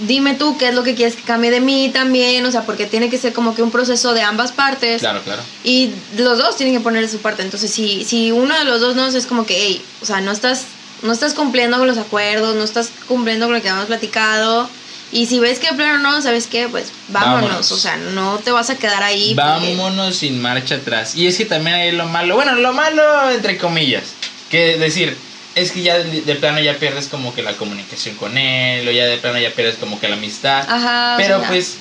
Dime 0.00 0.34
tú 0.34 0.58
qué 0.58 0.68
es 0.68 0.74
lo 0.74 0.82
que 0.82 0.94
quieres 0.94 1.16
que 1.16 1.22
cambie 1.22 1.50
de 1.50 1.60
mí 1.60 1.88
también, 1.92 2.44
o 2.44 2.50
sea, 2.52 2.62
porque 2.66 2.84
tiene 2.86 3.08
que 3.08 3.16
ser 3.16 3.32
como 3.32 3.54
que 3.54 3.62
un 3.62 3.70
proceso 3.70 4.12
de 4.12 4.20
ambas 4.20 4.52
partes. 4.52 5.00
Claro, 5.00 5.22
claro. 5.22 5.42
Y 5.64 5.90
los 6.18 6.36
dos 6.36 6.56
tienen 6.56 6.74
que 6.74 6.80
poner 6.80 7.00
de 7.02 7.08
su 7.08 7.18
parte. 7.18 7.42
Entonces, 7.42 7.70
si, 7.70 8.04
si 8.04 8.30
uno 8.30 8.58
de 8.58 8.64
los 8.64 8.80
dos 8.80 8.94
no 8.94 9.06
es 9.06 9.26
como 9.26 9.46
que, 9.46 9.56
hey, 9.58 9.82
o 10.02 10.04
sea, 10.06 10.20
no 10.20 10.32
estás, 10.32 10.64
no 11.02 11.12
estás 11.12 11.32
cumpliendo 11.32 11.78
con 11.78 11.86
los 11.86 11.96
acuerdos, 11.96 12.54
no 12.56 12.62
estás 12.64 12.90
cumpliendo 13.08 13.46
con 13.46 13.54
lo 13.54 13.62
que 13.62 13.68
habíamos 13.70 13.86
platicado. 13.88 14.68
Y 15.12 15.26
si 15.26 15.38
ves 15.38 15.60
que 15.60 15.68
plano 15.68 15.98
no, 15.98 16.20
¿sabes 16.20 16.46
qué? 16.46 16.68
Pues 16.68 16.88
vámonos. 17.08 17.42
Vámonos. 17.42 17.72
O 17.72 17.78
sea, 17.78 17.96
no 17.96 18.38
te 18.44 18.50
vas 18.50 18.68
a 18.70 18.76
quedar 18.76 19.02
ahí. 19.02 19.34
porque- 19.34 19.76
Vámonos 19.76 20.16
sin 20.16 20.42
marcha 20.42 20.74
atrás. 20.74 21.14
Y 21.14 21.26
es 21.26 21.38
que 21.38 21.44
también 21.46 21.76
hay 21.76 21.92
lo 21.92 22.06
malo. 22.06 22.34
Bueno, 22.34 22.54
lo 22.56 22.72
malo 22.74 23.30
entre 23.30 23.56
comillas. 23.56 24.02
Que 24.50 24.76
decir, 24.78 25.16
es 25.56 25.72
que 25.72 25.82
ya 25.82 25.98
de, 25.98 26.20
de 26.20 26.34
plano 26.36 26.60
ya 26.60 26.74
pierdes 26.74 27.08
como 27.08 27.34
que 27.34 27.42
la 27.42 27.54
comunicación 27.54 28.14
con 28.14 28.38
él. 28.38 28.86
O 28.86 28.92
ya 28.92 29.06
de 29.06 29.16
plano 29.16 29.38
ya 29.40 29.50
pierdes 29.50 29.74
como 29.76 29.98
que 29.98 30.08
la 30.08 30.14
amistad. 30.14 30.64
Ajá. 30.68 31.14
Pero 31.16 31.42
pues, 31.48 31.78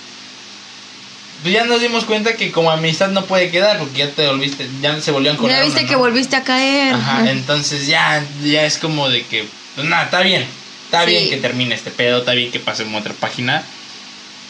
pues 1.43 1.53
ya 1.53 1.65
nos 1.65 1.79
dimos 1.81 2.05
cuenta 2.05 2.33
que 2.35 2.51
como 2.51 2.71
amistad 2.71 3.09
no 3.09 3.25
puede 3.25 3.51
quedar 3.51 3.77
porque 3.77 3.99
ya 3.99 4.09
te 4.09 4.25
volviste, 4.27 4.67
ya 4.81 4.99
se 5.01 5.11
volvió 5.11 5.29
a 5.29 5.33
encontrar. 5.35 5.59
Ya 5.59 5.63
viste 5.65 5.81
uno, 5.81 5.87
que 5.89 5.93
¿no? 5.93 5.99
volviste 5.99 6.35
a 6.37 6.43
caer. 6.43 6.95
Ajá, 6.95 7.29
entonces 7.29 7.85
ya, 7.85 8.23
ya 8.43 8.65
es 8.65 8.77
como 8.79 9.09
de 9.09 9.23
que, 9.25 9.45
pues 9.75 9.85
nada, 9.87 10.05
está 10.05 10.21
bien. 10.21 10.45
Está 10.85 11.03
Sí. 11.03 11.11
bien 11.11 11.29
que 11.29 11.37
termine 11.37 11.75
este 11.75 11.91
pedo, 11.91 12.19
está 12.19 12.31
bien 12.33 12.51
que 12.51 12.59
pasemos 12.59 12.95
a 12.95 12.99
otra 12.99 13.13
página. 13.13 13.63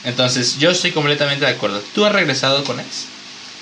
Entonces, 0.04 0.60
yo 0.60 0.70
estoy 0.70 0.92
completamente 0.92 1.44
de 1.46 1.52
acuerdo. 1.52 1.82
¿Tú 1.96 2.06
has 2.06 2.12
regresado 2.12 2.64
con 2.64 2.80
ex? 2.80 3.06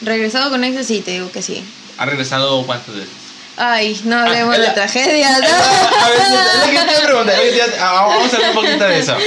Regresado 0.02 0.50
con 0.50 0.64
ex, 0.66 0.86
sí, 0.86 1.00
te 1.00 1.12
digo 1.12 1.32
que 1.32 1.42
sí. 1.42 1.64
¿Has 1.98 2.10
regresado 2.10 2.66
cuántas 2.66 2.94
veces? 2.96 3.10
Ay, 3.56 4.00
no 4.06 4.18
hablemos 4.18 4.56
Ah, 4.56 4.60
de 4.60 4.68
la- 4.68 4.74
tragedias. 4.74 5.40
¿no? 5.42 5.46
A 5.48 6.10
ver, 6.10 6.22
es 6.22 6.30
lo 6.32 6.38
que 6.38 6.66
te 6.66 6.72
iba 6.74 6.82
a 6.82 7.04
preguntar, 7.06 7.36
es 7.36 7.38
lo 7.38 7.44
que 7.44 7.50
te 7.52 7.56
iba 7.56 7.66
a- 7.86 7.90
ah, 8.00 8.06
Vamos 8.08 8.34
a 8.34 8.36
hablar 8.36 8.50
un 8.52 8.56
poquito 8.56 8.84
de 8.86 9.00
eso. 9.00 9.18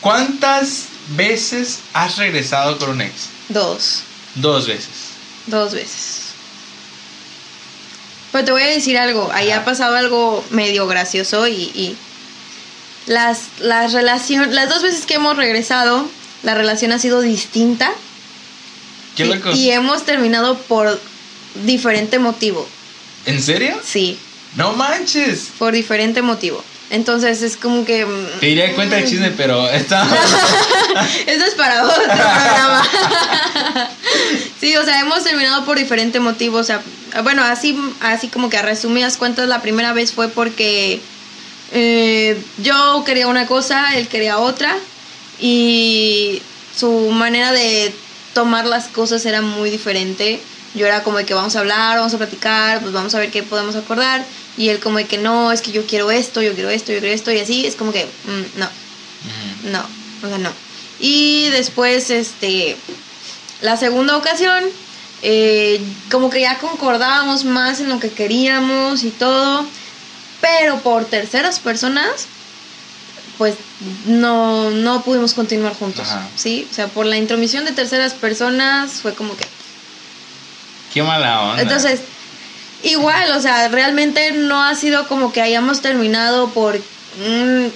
¿Cuántas 0.00 0.84
veces 1.16 1.78
has 1.92 2.16
regresado 2.18 2.78
con 2.78 2.90
un 2.90 3.00
ex? 3.00 3.12
Dos. 3.48 4.00
Dos 4.34 4.66
veces. 4.66 4.88
Dos 5.46 5.72
veces. 5.72 6.20
Pero 8.32 8.44
te 8.44 8.52
voy 8.52 8.62
a 8.62 8.66
decir 8.66 8.98
algo, 8.98 9.30
ahí 9.32 9.50
ha 9.50 9.64
pasado 9.64 9.96
algo 9.96 10.44
medio 10.50 10.86
gracioso 10.86 11.46
y, 11.46 11.52
y 11.74 11.96
las, 13.06 13.42
las 13.60 13.92
las 13.92 14.28
dos 14.68 14.82
veces 14.82 15.06
que 15.06 15.14
hemos 15.14 15.36
regresado, 15.36 16.08
la 16.42 16.54
relación 16.54 16.90
ha 16.92 16.98
sido 16.98 17.20
distinta 17.20 17.92
¿Qué 19.14 19.40
y, 19.54 19.58
y 19.58 19.70
hemos 19.70 20.04
terminado 20.04 20.58
por 20.58 21.00
diferente 21.64 22.18
motivo, 22.18 22.66
¿En 23.26 23.40
serio? 23.42 23.78
sí, 23.84 24.18
No 24.56 24.72
manches. 24.74 25.48
por 25.58 25.72
diferente 25.72 26.22
motivo. 26.22 26.62
Entonces 26.90 27.40
es 27.42 27.56
como 27.56 27.84
que... 27.84 28.04
mm, 28.04 28.40
Te 28.40 28.46
diría 28.46 28.74
cuenta 28.74 28.98
el 28.98 29.08
chisme, 29.08 29.30
pero 29.30 29.68
está. 29.70 30.04
Eso 31.26 31.44
es 31.44 31.54
para 31.54 31.82
otro 31.84 32.02
programa. 32.04 32.82
sí, 34.60 34.76
o 34.76 34.84
sea, 34.84 35.00
hemos 35.00 35.24
terminado 35.24 35.64
por 35.64 35.78
diferente 35.78 36.20
motivo. 36.20 36.58
O 36.58 36.62
sea, 36.64 36.82
bueno, 37.22 37.42
así, 37.42 37.76
así 38.00 38.28
como 38.28 38.50
que 38.50 38.58
a 38.58 38.62
resumidas 38.62 39.16
cuentas, 39.16 39.48
la 39.48 39.62
primera 39.62 39.92
vez 39.92 40.12
fue 40.12 40.28
porque 40.28 41.00
eh, 41.72 42.40
yo 42.58 43.02
quería 43.04 43.28
una 43.28 43.46
cosa, 43.46 43.96
él 43.96 44.06
quería 44.06 44.38
otra. 44.38 44.76
Y 45.40 46.42
su 46.76 46.90
manera 47.10 47.50
de 47.52 47.92
tomar 48.34 48.66
las 48.66 48.86
cosas 48.88 49.24
era 49.26 49.40
muy 49.42 49.70
diferente. 49.70 50.40
Yo 50.74 50.86
era 50.86 51.02
como 51.02 51.18
de 51.18 51.24
que 51.24 51.34
vamos 51.34 51.54
a 51.56 51.60
hablar, 51.60 51.98
vamos 51.98 52.14
a 52.14 52.18
platicar, 52.18 52.80
pues 52.80 52.92
vamos 52.92 53.14
a 53.14 53.18
ver 53.18 53.30
qué 53.30 53.42
podemos 53.42 53.76
acordar. 53.76 54.24
Y 54.56 54.68
él 54.68 54.80
como 54.80 54.98
de 54.98 55.06
que 55.06 55.18
no, 55.18 55.52
es 55.52 55.62
que 55.62 55.72
yo 55.72 55.86
quiero 55.86 56.10
esto, 56.10 56.42
yo 56.42 56.54
quiero 56.54 56.70
esto, 56.70 56.92
yo 56.92 57.00
quiero 57.00 57.14
esto. 57.14 57.30
Y 57.32 57.40
así 57.40 57.66
es 57.66 57.76
como 57.76 57.92
que, 57.92 58.04
mm, 58.04 58.58
no, 58.58 58.68
no, 59.70 59.84
o 60.22 60.28
sea, 60.28 60.38
no. 60.38 60.50
Y 60.98 61.48
después, 61.50 62.10
este, 62.10 62.76
la 63.60 63.76
segunda 63.76 64.16
ocasión, 64.16 64.64
eh, 65.22 65.80
como 66.10 66.30
que 66.30 66.40
ya 66.40 66.58
concordábamos 66.58 67.44
más 67.44 67.80
en 67.80 67.88
lo 67.88 67.98
que 67.98 68.10
queríamos 68.10 69.04
y 69.04 69.10
todo, 69.10 69.64
pero 70.40 70.78
por 70.80 71.04
terceras 71.06 71.60
personas, 71.60 72.26
pues 73.38 73.54
no, 74.06 74.70
no 74.70 75.02
pudimos 75.02 75.34
continuar 75.34 75.74
juntos, 75.74 76.08
Ajá. 76.08 76.28
¿sí? 76.36 76.68
O 76.70 76.74
sea, 76.74 76.88
por 76.88 77.06
la 77.06 77.16
intromisión 77.16 77.64
de 77.64 77.72
terceras 77.72 78.14
personas 78.14 79.00
fue 79.00 79.14
como 79.14 79.36
que... 79.36 79.44
Qué 80.94 81.02
mala 81.02 81.42
onda. 81.42 81.62
Entonces, 81.62 82.00
igual, 82.84 83.32
o 83.32 83.40
sea, 83.40 83.68
realmente 83.68 84.32
no 84.32 84.62
ha 84.62 84.74
sido 84.74 85.06
como 85.08 85.32
que 85.32 85.42
hayamos 85.42 85.82
terminado 85.82 86.50
por 86.50 86.78
mm, 86.78 87.66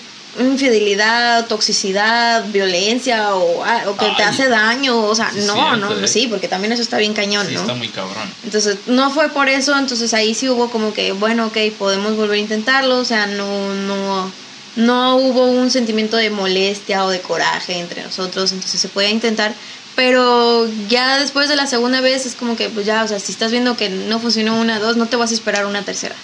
infidelidad, 0.41 1.47
toxicidad, 1.47 2.45
violencia 2.47 3.35
o, 3.35 3.65
ah, 3.65 3.83
o 3.89 3.97
que 3.97 4.07
te 4.17 4.23
hace 4.23 4.49
daño, 4.49 4.97
o 4.97 5.15
sea, 5.15 5.31
Sí, 5.33 5.41
no, 5.47 5.55
cierto, 5.55 5.77
no, 5.77 5.99
eh. 5.99 6.09
sí, 6.09 6.29
porque 6.29 6.49
también 6.49 6.73
eso 6.73 6.83
está 6.83 6.99
bien 6.99 7.13
cañón, 7.15 7.47
Sí, 7.47 7.55
¿no? 7.55 7.61
está 7.63 7.75
muy 7.75 7.89
cabrón. 7.89 8.31
Entonces, 8.45 8.79
no 8.87 9.11
fue 9.11 9.29
por 9.31 9.49
eso, 9.49 9.77
entonces 9.77 10.15
ahí 10.15 10.35
sí 10.35 10.49
hubo 10.49 10.71
como 10.71 10.93
que, 10.93 11.13
bueno, 11.13 11.47
ok, 11.47 11.57
podemos 11.79 12.17
volver 12.17 12.37
a 12.39 12.43
intentarlo, 12.43 12.99
o 12.99 13.05
sea, 13.05 13.27
no, 13.27 13.75
no, 13.75 14.31
no 14.77 15.17
hubo 15.17 15.47
un 15.47 15.71
sentimiento 15.71 16.17
de 16.17 16.31
molestia 16.31 17.05
o 17.05 17.11
de 17.11 17.21
coraje 17.21 17.79
entre 17.81 18.03
nosotros, 18.03 18.53
entonces 18.53 18.81
se 18.81 18.89
puede 18.89 19.11
intentar, 19.11 19.53
pero 19.99 20.69
ya 20.89 21.19
después 21.19 21.49
de 21.49 21.57
la 21.57 21.67
segunda 21.67 22.01
vez 22.01 22.25
es 22.25 22.37
como 22.37 22.55
que, 22.55 22.69
pues 22.69 22.87
ya, 22.87 23.03
o 23.03 23.09
sea, 23.09 23.19
si 23.19 23.33
estás 23.33 23.51
viendo 23.51 23.77
que 23.77 23.89
no 23.89 24.21
funcionó 24.21 24.55
una, 24.55 24.79
dos, 24.79 24.97
no 24.97 25.07
te 25.07 25.17
vas 25.17 25.33
a 25.33 25.35
esperar 25.35 25.67
una 25.67 25.83
tercera. 25.83 26.15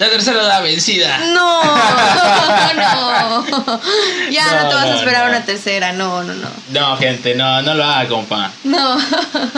La 0.00 0.10
tercera 0.10 0.42
la 0.42 0.60
vencida. 0.60 1.16
No, 1.32 1.62
no, 2.74 3.46
ya 4.28 4.54
no, 4.56 4.62
No, 4.64 4.68
te 4.70 4.74
vas 4.74 4.86
no, 4.88 4.92
a 4.92 4.96
esperar 4.96 5.22
no. 5.26 5.36
una 5.36 5.44
tercera, 5.44 5.92
no, 5.92 6.24
no, 6.24 6.34
no, 6.34 6.48
No, 6.72 6.96
gente, 6.96 7.36
no, 7.36 7.62
no 7.62 7.74
lo 7.74 7.84
haga, 7.84 8.08
compa. 8.08 8.50
no. 8.64 8.98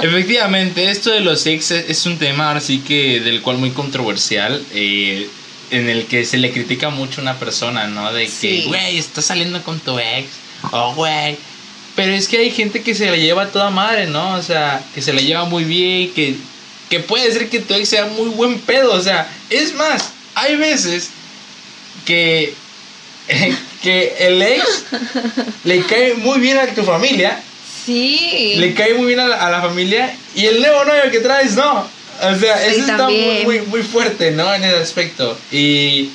Efectivamente, 0.02 0.90
esto 0.90 1.08
de 1.10 1.20
los 1.20 1.46
ex 1.46 1.70
es 1.70 2.04
un 2.04 2.18
tema 2.18 2.48
ahora 2.48 2.60
sí 2.60 2.80
que 2.80 3.20
del 3.20 3.40
cual 3.40 3.56
muy 3.56 3.70
controversial, 3.70 4.62
eh, 4.74 5.26
en 5.70 5.88
el 5.88 6.04
que 6.04 6.26
se 6.26 6.36
le 6.36 6.52
critica 6.52 6.90
mucho 6.90 7.22
a 7.22 7.22
una 7.22 7.38
persona, 7.38 7.86
¿no? 7.86 8.12
De 8.12 8.26
que, 8.26 8.30
Sí. 8.30 8.64
güey, 8.66 8.98
estás 8.98 9.24
saliendo 9.24 9.62
con 9.62 9.80
tu 9.80 9.98
ex, 9.98 10.28
oh, 10.70 10.92
güey. 10.94 11.38
Pero 11.98 12.12
es 12.12 12.28
que 12.28 12.38
hay 12.38 12.52
gente 12.52 12.80
que 12.84 12.94
se 12.94 13.10
la 13.10 13.16
lleva 13.16 13.42
a 13.42 13.48
toda 13.48 13.70
madre, 13.70 14.06
¿no? 14.06 14.34
O 14.34 14.42
sea, 14.44 14.80
que 14.94 15.02
se 15.02 15.12
la 15.12 15.20
lleva 15.20 15.46
muy 15.46 15.64
bien, 15.64 16.12
que, 16.14 16.36
que 16.88 17.00
puede 17.00 17.28
ser 17.32 17.48
que 17.48 17.58
tu 17.58 17.74
ex 17.74 17.88
sea 17.88 18.04
muy 18.06 18.28
buen 18.28 18.60
pedo, 18.60 18.92
o 18.92 19.00
sea, 19.00 19.28
es 19.50 19.74
más, 19.74 20.10
hay 20.36 20.54
veces 20.54 21.10
que, 22.06 22.54
que 23.82 24.14
el 24.20 24.40
ex 24.40 24.84
le 25.64 25.82
cae 25.82 26.14
muy 26.14 26.38
bien 26.38 26.58
a 26.58 26.68
tu 26.68 26.84
familia 26.84 27.42
Sí. 27.84 28.54
le 28.58 28.74
cae 28.74 28.94
muy 28.94 29.06
bien 29.06 29.18
a 29.18 29.26
la, 29.26 29.44
a 29.44 29.50
la 29.50 29.60
familia 29.60 30.14
y 30.36 30.46
el 30.46 30.60
nuevo 30.60 30.84
novio 30.84 31.10
que 31.10 31.18
traes 31.18 31.56
no. 31.56 31.80
O 31.80 32.38
sea, 32.38 32.58
Sí, 32.58 32.76
eso 32.76 32.80
está 32.80 33.08
muy, 33.08 33.42
muy, 33.44 33.60
muy 33.62 33.82
fuerte, 33.82 34.30
¿no? 34.30 34.54
En 34.54 34.62
ese 34.62 34.76
aspecto. 34.76 35.36
Y, 35.50 36.10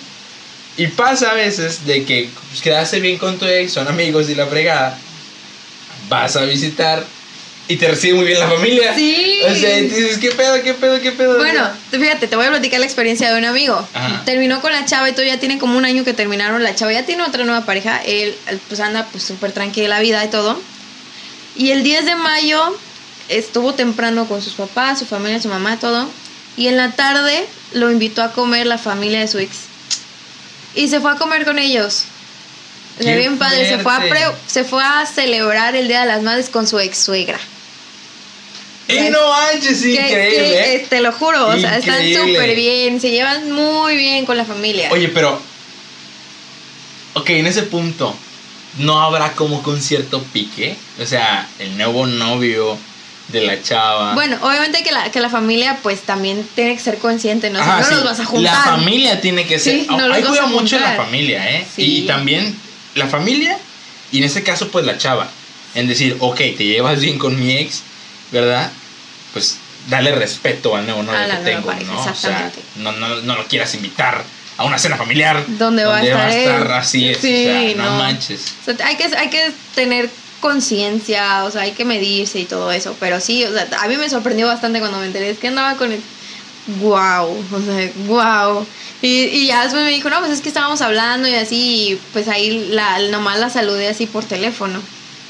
y 0.77 0.87
pasa 0.95 1.31
a 1.31 1.33
veces 1.33 1.85
de 1.85 2.05
que 2.05 2.29
pues, 2.49 2.61
quedaste 2.61 3.01
bien 3.01 3.17
con 3.17 3.37
tu 3.37 3.45
ex, 3.45 3.73
son 3.73 3.89
amigos 3.89 4.29
y 4.29 4.35
la 4.35 4.47
fregada. 4.47 4.97
Vas 6.21 6.35
a 6.35 6.45
visitar 6.45 7.03
y 7.67 7.77
te 7.77 7.87
recibe 7.87 8.15
muy 8.17 8.25
bien 8.25 8.39
la 8.39 8.47
familia. 8.49 8.93
Sí. 8.93 9.39
O 9.49 9.55
sea, 9.55 9.79
y 9.79 9.83
dices, 9.87 10.17
¿qué 10.19 10.31
pedo, 10.31 10.61
qué 10.61 10.73
pedo, 10.73 10.99
qué 11.01 11.11
pedo? 11.11 11.37
Bueno, 11.37 11.69
te- 11.89 11.97
fíjate, 11.99 12.27
te 12.27 12.35
voy 12.35 12.45
a 12.45 12.49
platicar 12.49 12.79
la 12.79 12.85
experiencia 12.85 13.31
de 13.31 13.37
un 13.39 13.45
amigo. 13.45 13.87
Ajá. 13.93 14.21
Terminó 14.25 14.61
con 14.61 14.71
la 14.73 14.85
chava 14.85 15.09
y 15.09 15.13
todo, 15.13 15.25
ya 15.25 15.39
tiene 15.39 15.57
como 15.59 15.77
un 15.77 15.85
año 15.85 16.03
que 16.03 16.13
terminaron. 16.13 16.61
La 16.61 16.75
chava 16.75 16.91
ya 16.93 17.05
tiene 17.05 17.23
otra 17.23 17.43
nueva 17.45 17.65
pareja. 17.65 18.01
Él, 18.05 18.35
él, 18.47 18.59
pues 18.67 18.79
anda 18.79 19.07
pues 19.11 19.23
súper 19.23 19.51
tranquila 19.53 19.87
la 19.87 19.99
vida 20.01 20.23
y 20.23 20.29
todo. 20.29 20.59
Y 21.55 21.71
el 21.71 21.83
10 21.83 22.05
de 22.05 22.15
mayo 22.15 22.75
estuvo 23.29 23.73
temprano 23.73 24.27
con 24.27 24.41
sus 24.41 24.53
papás, 24.53 24.99
su 24.99 25.05
familia, 25.05 25.41
su 25.41 25.47
mamá, 25.47 25.79
todo. 25.79 26.09
Y 26.57 26.67
en 26.67 26.77
la 26.77 26.91
tarde 26.91 27.45
lo 27.73 27.89
invitó 27.91 28.21
a 28.23 28.33
comer 28.33 28.67
la 28.67 28.77
familia 28.77 29.19
de 29.21 29.27
su 29.27 29.39
ex. 29.39 29.51
Y 30.75 30.89
se 30.89 30.99
fue 30.99 31.11
a 31.11 31.15
comer 31.15 31.45
con 31.45 31.59
ellos. 31.59 32.05
O 32.99 33.03
sea, 33.03 33.11
¡Qué 33.13 33.17
bien 33.19 33.37
padre. 33.37 33.67
Se 33.67 33.79
fue, 33.79 33.93
a 33.93 33.99
pre- 33.99 34.31
se 34.45 34.63
fue 34.63 34.83
a 34.83 35.05
celebrar 35.05 35.75
el 35.75 35.87
Día 35.87 36.01
de 36.01 36.05
las 36.07 36.21
Madres 36.21 36.49
con 36.49 36.67
su 36.67 36.79
ex 36.79 36.97
suegra. 36.97 37.39
¡Y 38.87 39.09
no 39.09 39.29
manches! 39.29 39.81
Que- 39.81 39.91
Increíble. 39.93 40.37
que, 40.37 40.75
¿eh? 40.75 40.87
te 40.89 41.01
lo 41.01 41.11
juro, 41.11 41.47
o 41.47 41.57
sea, 41.57 41.77
están 41.77 42.03
súper 42.13 42.55
bien, 42.55 42.99
se 42.99 43.11
llevan 43.11 43.51
muy 43.51 43.95
bien 43.95 44.25
con 44.25 44.37
la 44.37 44.45
familia. 44.45 44.89
Oye, 44.91 45.07
pero. 45.07 45.41
Ok, 47.15 47.29
en 47.29 47.47
ese 47.47 47.63
punto, 47.63 48.15
¿no 48.79 48.99
habrá 48.99 49.33
como 49.33 49.63
que 49.63 49.69
un 49.69 49.81
cierto 49.81 50.21
pique? 50.33 50.75
O 51.01 51.05
sea, 51.05 51.47
el 51.59 51.77
nuevo 51.77 52.05
novio 52.07 52.77
de 53.29 53.41
la 53.41 53.61
chava. 53.61 54.13
Bueno, 54.15 54.37
obviamente 54.41 54.83
que 54.83 54.91
la, 54.91 55.11
que 55.11 55.19
la 55.19 55.29
familia 55.29 55.77
pues 55.81 56.01
también 56.01 56.47
tiene 56.55 56.75
que 56.75 56.81
ser 56.81 56.97
consciente, 56.97 57.49
¿no? 57.49 57.63
No 57.63 57.83
sí, 57.83 57.93
los 57.93 58.03
vas 58.03 58.19
a 58.19 58.25
juntar. 58.25 58.53
La 58.53 58.63
familia 58.77 59.21
tiene 59.21 59.45
que 59.45 59.59
ser. 59.59 59.81
Sí, 59.81 59.87
no 59.89 60.07
los 60.07 60.17
Ahí 60.17 60.23
juega 60.23 60.47
mucho 60.47 60.79
la 60.79 60.95
familia, 60.95 61.49
¿eh? 61.51 61.65
Sí. 61.75 61.99
Y, 61.99 62.07
también 62.07 62.55
la 62.95 63.07
familia, 63.07 63.57
y 64.11 64.19
en 64.19 64.23
este 64.25 64.43
caso, 64.43 64.69
pues 64.69 64.85
la 64.85 64.97
chava. 64.97 65.29
En 65.75 65.87
decir, 65.87 66.17
ok, 66.19 66.37
te 66.37 66.65
llevas 66.65 66.99
bien 67.01 67.17
con 67.17 67.39
mi 67.39 67.57
ex, 67.57 67.81
¿verdad? 68.31 68.71
Pues 69.33 69.57
dale 69.89 70.11
respeto 70.13 70.75
al 70.75 70.85
nuevo 70.85 71.03
novio 71.03 71.19
que 71.29 71.51
tengo, 71.51 71.73
¿no? 71.73 72.03
O 72.03 72.15
sea, 72.15 72.51
no, 72.75 72.91
no, 72.91 73.21
no 73.21 73.35
lo 73.35 73.47
quieras 73.47 73.73
invitar 73.73 74.23
a 74.57 74.65
una 74.65 74.77
cena 74.77 74.97
familiar. 74.97 75.43
Donde 75.47 75.85
va 75.85 75.97
a 75.97 76.29
estar 76.29 76.71
así 76.73 77.09
es. 77.09 77.17
Sí, 77.17 77.47
o 77.47 77.51
sea, 77.51 77.75
no, 77.75 77.91
no. 77.91 77.97
manches. 77.97 78.53
O 78.61 78.65
sea, 78.65 78.85
hay 78.85 78.95
que, 78.95 79.05
hay 79.15 79.29
que 79.29 79.51
tener 79.75 80.09
conciencia, 80.39 81.45
o 81.45 81.51
sea, 81.51 81.63
hay 81.63 81.71
que 81.71 81.85
medirse 81.85 82.39
y 82.39 82.45
todo 82.45 82.71
eso. 82.71 82.95
Pero 82.99 83.19
sí, 83.19 83.43
o 83.45 83.51
sea, 83.51 83.67
a 83.81 83.87
mí 83.87 83.97
me 83.97 84.09
sorprendió 84.09 84.47
bastante 84.47 84.79
cuando 84.79 84.99
me 84.99 85.07
enteré. 85.07 85.29
Es 85.29 85.39
que 85.39 85.47
andaba 85.47 85.75
con 85.75 85.91
el. 85.91 86.01
¡Wow! 86.79 87.45
O 87.51 87.61
sea, 87.61 87.91
¡wow! 88.07 88.65
Y, 89.03 89.23
y 89.25 89.47
ya 89.47 89.63
después 89.63 89.83
me 89.83 89.91
dijo, 89.91 90.09
no, 90.09 90.19
pues 90.21 90.31
es 90.31 90.39
que 90.41 90.47
estábamos 90.47 90.81
hablando 90.81 91.27
y 91.27 91.35
así, 91.35 91.55
y 91.91 91.99
pues 92.13 92.27
ahí 92.29 92.67
la, 92.71 92.97
nomás 93.09 93.37
la 93.37 93.49
saludé 93.51 93.89
así 93.89 94.05
por 94.07 94.23
teléfono. 94.23 94.81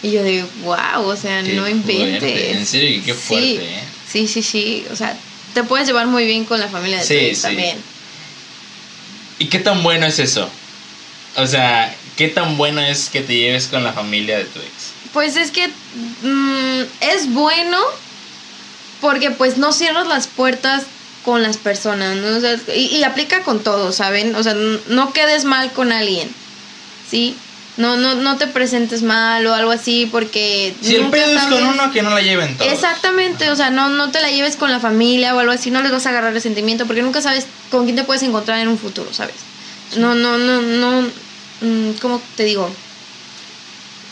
Y 0.03 0.11
yo 0.11 0.21
de, 0.23 0.45
wow, 0.63 1.03
o 1.05 1.15
sea, 1.17 1.41
Qué 1.43 1.53
no 1.53 1.67
inventes. 1.67 2.19
fuerte, 2.19 2.51
En 2.51 2.65
serio, 2.67 3.01
qué 3.05 3.13
fuerte, 3.15 3.47
sí, 3.47 3.57
¿eh? 3.63 3.83
Sí, 4.11 4.27
sí, 4.27 4.43
sí. 4.43 4.85
O 4.91 4.95
sea, 4.95 5.17
te 5.55 5.63
puedes 5.63 5.87
llevar 5.87 6.05
muy 6.07 6.25
bien 6.25 6.45
con 6.45 6.59
la 6.59 6.67
familia 6.67 6.99
de 6.99 7.03
Sí, 7.03 7.13
tu 7.15 7.19
ex 7.25 7.37
sí. 7.37 7.41
también. 7.41 7.77
¿Y 9.39 9.47
qué 9.47 9.59
tan 9.59 9.81
bueno 9.81 10.05
es 10.05 10.19
eso? 10.19 10.47
O 11.35 11.47
sea, 11.47 11.95
¿qué 12.15 12.27
tan 12.27 12.57
bueno 12.57 12.79
es 12.79 13.09
que 13.09 13.21
te 13.21 13.33
lleves 13.35 13.65
con 13.67 13.83
la 13.83 13.91
familia 13.91 14.37
de 14.37 14.45
tu 14.45 14.59
ex? 14.59 14.69
Pues 15.13 15.35
es 15.35 15.49
que 15.49 15.67
mm, 15.67 16.81
es 17.01 17.31
bueno 17.33 17.79
porque 19.01 19.31
pues 19.31 19.57
no 19.57 19.73
cierras 19.73 20.07
las 20.07 20.27
puertas 20.27 20.83
con 21.23 21.41
las 21.43 21.57
personas, 21.57 22.15
¿no? 22.17 22.37
O 22.37 22.39
sea, 22.41 22.57
y, 22.75 22.97
y 22.97 23.03
aplica 23.03 23.43
con 23.43 23.63
todo, 23.63 23.91
¿saben? 23.91 24.35
O 24.35 24.43
sea, 24.43 24.55
no 24.87 25.13
quedes 25.13 25.45
mal 25.45 25.71
con 25.71 25.91
alguien, 25.91 26.29
¿sí? 27.09 27.35
No, 27.75 27.97
no, 27.97 28.13
no 28.15 28.37
te 28.37 28.45
presentes 28.45 29.01
mal 29.01 29.47
o 29.47 29.53
algo 29.55 29.71
así 29.71 30.07
porque... 30.11 30.75
Si 30.81 30.95
el 30.95 31.03
nunca 31.03 31.17
pedo 31.17 31.31
es 31.35 31.41
con 31.43 31.51
sabes- 31.59 31.73
uno, 31.73 31.91
que 31.91 32.01
no 32.03 32.11
la 32.11 32.21
lleven 32.21 32.55
todos. 32.55 32.71
Exactamente, 32.71 33.49
o 33.49 33.55
sea, 33.55 33.71
no, 33.71 33.89
no 33.89 34.11
te 34.11 34.21
la 34.21 34.29
lleves 34.29 34.57
con 34.57 34.69
la 34.71 34.79
familia 34.79 35.33
o 35.33 35.39
algo 35.39 35.51
así, 35.53 35.71
no 35.71 35.81
les 35.81 35.91
vas 35.91 36.05
a 36.05 36.09
agarrar 36.09 36.33
resentimiento 36.33 36.85
porque 36.85 37.01
nunca 37.01 37.21
sabes 37.21 37.47
con 37.71 37.85
quién 37.85 37.95
te 37.95 38.03
puedes 38.03 38.21
encontrar 38.21 38.59
en 38.59 38.67
un 38.67 38.77
futuro, 38.77 39.11
¿sabes? 39.11 39.35
No, 39.97 40.13
no, 40.13 40.37
no, 40.37 40.61
no, 40.61 41.01
mm, 41.61 41.91
¿cómo 42.01 42.21
te 42.35 42.43
digo? 42.43 42.69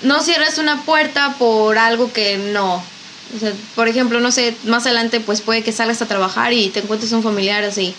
No 0.02 0.22
cierres 0.22 0.58
una 0.58 0.82
puerta 0.82 1.36
por 1.38 1.78
algo 1.78 2.12
que 2.12 2.38
no. 2.38 2.84
O 3.36 3.40
sea, 3.40 3.54
por 3.76 3.88
ejemplo, 3.88 4.20
no 4.20 4.32
sé, 4.32 4.56
más 4.66 4.86
adelante 4.86 5.20
pues 5.20 5.42
puede 5.42 5.64
que 5.64 5.72
salgas 5.72 6.02
a 6.02 6.08
trabajar 6.08 6.54
y 6.54 6.70
te 6.70 6.80
encuentres 6.80 7.12
un 7.12 7.24
familiar 7.24 7.64
así. 7.64 7.94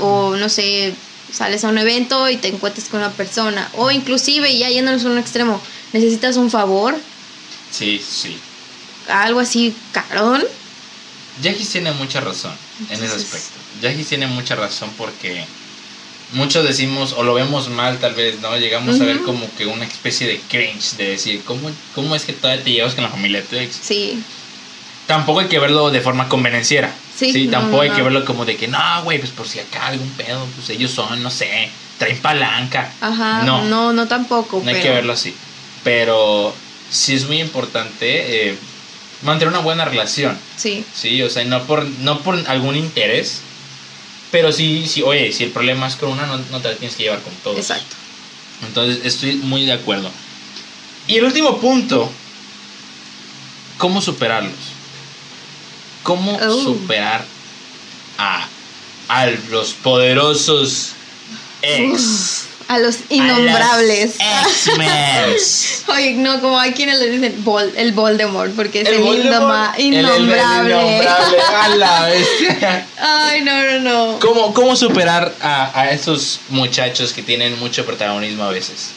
O 0.00 0.36
no 0.36 0.48
sé, 0.48 0.94
sales 1.32 1.64
a 1.64 1.68
un 1.68 1.78
evento 1.78 2.28
y 2.28 2.36
te 2.36 2.48
encuentres 2.48 2.88
con 2.88 3.00
una 3.00 3.10
persona. 3.10 3.70
O 3.76 3.90
inclusive, 3.90 4.56
ya 4.56 4.68
yéndonos 4.68 5.04
a 5.04 5.08
un 5.08 5.18
extremo, 5.18 5.60
necesitas 5.92 6.36
un 6.36 6.50
favor, 6.50 6.96
Sí, 7.70 8.02
sí. 8.06 8.36
algo 9.08 9.40
así 9.40 9.74
carón. 9.92 10.42
Jackie 11.42 11.64
tiene 11.64 11.92
mucha 11.92 12.20
razón 12.20 12.52
en 12.90 13.02
ese 13.02 13.14
aspecto. 13.14 13.48
Jackie 13.80 14.04
tiene 14.04 14.26
mucha 14.26 14.56
razón 14.56 14.90
porque 14.98 15.44
muchos 16.32 16.66
decimos 16.66 17.12
o 17.16 17.22
lo 17.22 17.34
vemos 17.34 17.68
mal 17.70 17.98
tal 17.98 18.14
vez, 18.14 18.40
¿no? 18.40 18.56
Llegamos 18.56 19.00
a 19.00 19.04
ver 19.04 19.20
como 19.22 19.48
que 19.56 19.66
una 19.66 19.84
especie 19.84 20.26
de 20.26 20.40
cringe 20.48 20.96
de 20.96 21.10
decir, 21.10 21.42
¿cómo, 21.44 21.70
cómo 21.94 22.14
es 22.14 22.24
que 22.24 22.32
todavía 22.32 22.62
te 22.62 22.72
llevas 22.72 22.94
con 22.94 23.04
la 23.04 23.10
familia 23.10 23.40
de 23.40 23.46
tu 23.46 23.56
ex? 23.56 23.76
Sí, 23.82 24.22
Tampoco 25.10 25.40
hay 25.40 25.48
que 25.48 25.58
verlo 25.58 25.90
de 25.90 26.00
forma 26.00 26.28
convenenciera. 26.28 26.92
Sí, 27.16 27.46
no, 27.46 27.50
tampoco 27.52 27.76
no, 27.76 27.82
hay 27.82 27.90
que 27.90 28.02
verlo 28.02 28.24
como 28.24 28.44
de 28.44 28.56
que, 28.56 28.66
no, 28.68 28.78
güey, 29.04 29.18
pues 29.18 29.30
por 29.30 29.46
si 29.46 29.58
acá 29.58 29.88
algún 29.88 30.08
pedo, 30.10 30.46
pues 30.56 30.70
ellos 30.70 30.90
son, 30.90 31.22
no 31.22 31.30
sé, 31.30 31.68
traen 31.98 32.16
palanca. 32.18 32.92
ajá, 33.00 33.42
No. 33.42 33.62
no, 33.64 33.92
no, 33.92 34.06
tampoco. 34.08 34.62
No 34.64 34.70
hay 34.70 34.80
que 34.80 34.88
verlo 34.90 35.12
así. 35.12 35.34
Pero 35.84 36.54
sí 36.90 37.14
es 37.14 37.26
muy 37.26 37.40
importante 37.40 38.48
eh, 38.50 38.56
mantener 39.22 39.52
una 39.52 39.62
buena 39.62 39.84
relación. 39.84 40.38
Sí, 40.56 40.84
Sí, 40.94 41.22
o 41.22 41.28
sea, 41.28 41.44
no 41.44 41.62
por, 41.64 41.84
no 42.00 42.20
por 42.20 42.38
algún 42.48 42.76
interés. 42.76 43.40
Pero 44.30 44.52
sí, 44.52 44.86
sí, 44.86 45.02
oye, 45.02 45.32
si 45.32 45.44
el 45.44 45.50
problema 45.50 45.88
es 45.88 45.96
con 45.96 46.10
una, 46.10 46.24
no, 46.26 46.38
no 46.50 46.60
te 46.60 46.68
la 46.68 46.74
tienes 46.76 46.96
que 46.96 47.02
llevar 47.02 47.20
con 47.20 47.34
todos. 47.42 47.58
exacto. 47.58 47.96
Entonces, 48.66 49.04
estoy 49.04 49.34
muy 49.36 49.64
de 49.66 49.72
acuerdo. 49.72 50.10
Y 51.08 51.16
el 51.16 51.24
último 51.24 51.58
punto, 51.58 52.10
¿cómo 53.78 54.00
superarlos? 54.00 54.52
¿Cómo 56.02 56.38
Oh. 56.42 56.62
superar 56.64 57.24
a, 58.18 58.46
a 59.08 59.26
los 59.50 59.72
poderosos 59.74 60.90
ex? 61.62 62.46
A 62.68 62.78
los 62.78 62.98
innombrables. 63.08 64.14
X-Men. 64.20 65.36
Oye, 65.88 66.12
no, 66.14 66.40
como 66.40 66.56
hay 66.58 66.72
quienes 66.72 67.00
le 67.00 67.10
dicen 67.10 67.44
Vol- 67.44 67.72
el 67.76 67.90
Voldemort, 67.92 68.54
porque 68.54 68.82
es 68.82 68.88
el, 68.88 69.00
Voldemort, 69.00 69.74
el- 69.76 69.86
innombrable. 69.94 71.06
a 71.56 71.68
la 71.76 72.04
bestia. 72.06 72.86
Ay, 72.96 73.40
no, 73.42 73.60
no, 73.64 73.80
no. 73.80 74.18
¿Cómo, 74.20 74.54
cómo 74.54 74.76
superar 74.76 75.34
a, 75.42 75.78
a 75.80 75.90
esos 75.90 76.38
muchachos 76.48 77.12
que 77.12 77.22
tienen 77.24 77.58
mucho 77.58 77.84
protagonismo 77.84 78.44
a 78.44 78.50
veces? 78.50 78.90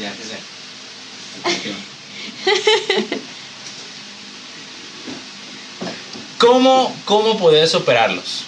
Ya, 0.00 0.12
que 0.12 0.22
sé. 0.22 0.38
¿Cómo, 6.38 6.94
¿Cómo 7.04 7.36
poder 7.38 7.66
superarlos? 7.68 8.44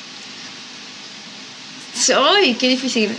Ay, 2.17 2.55
qué 2.55 2.69
difícil. 2.69 3.15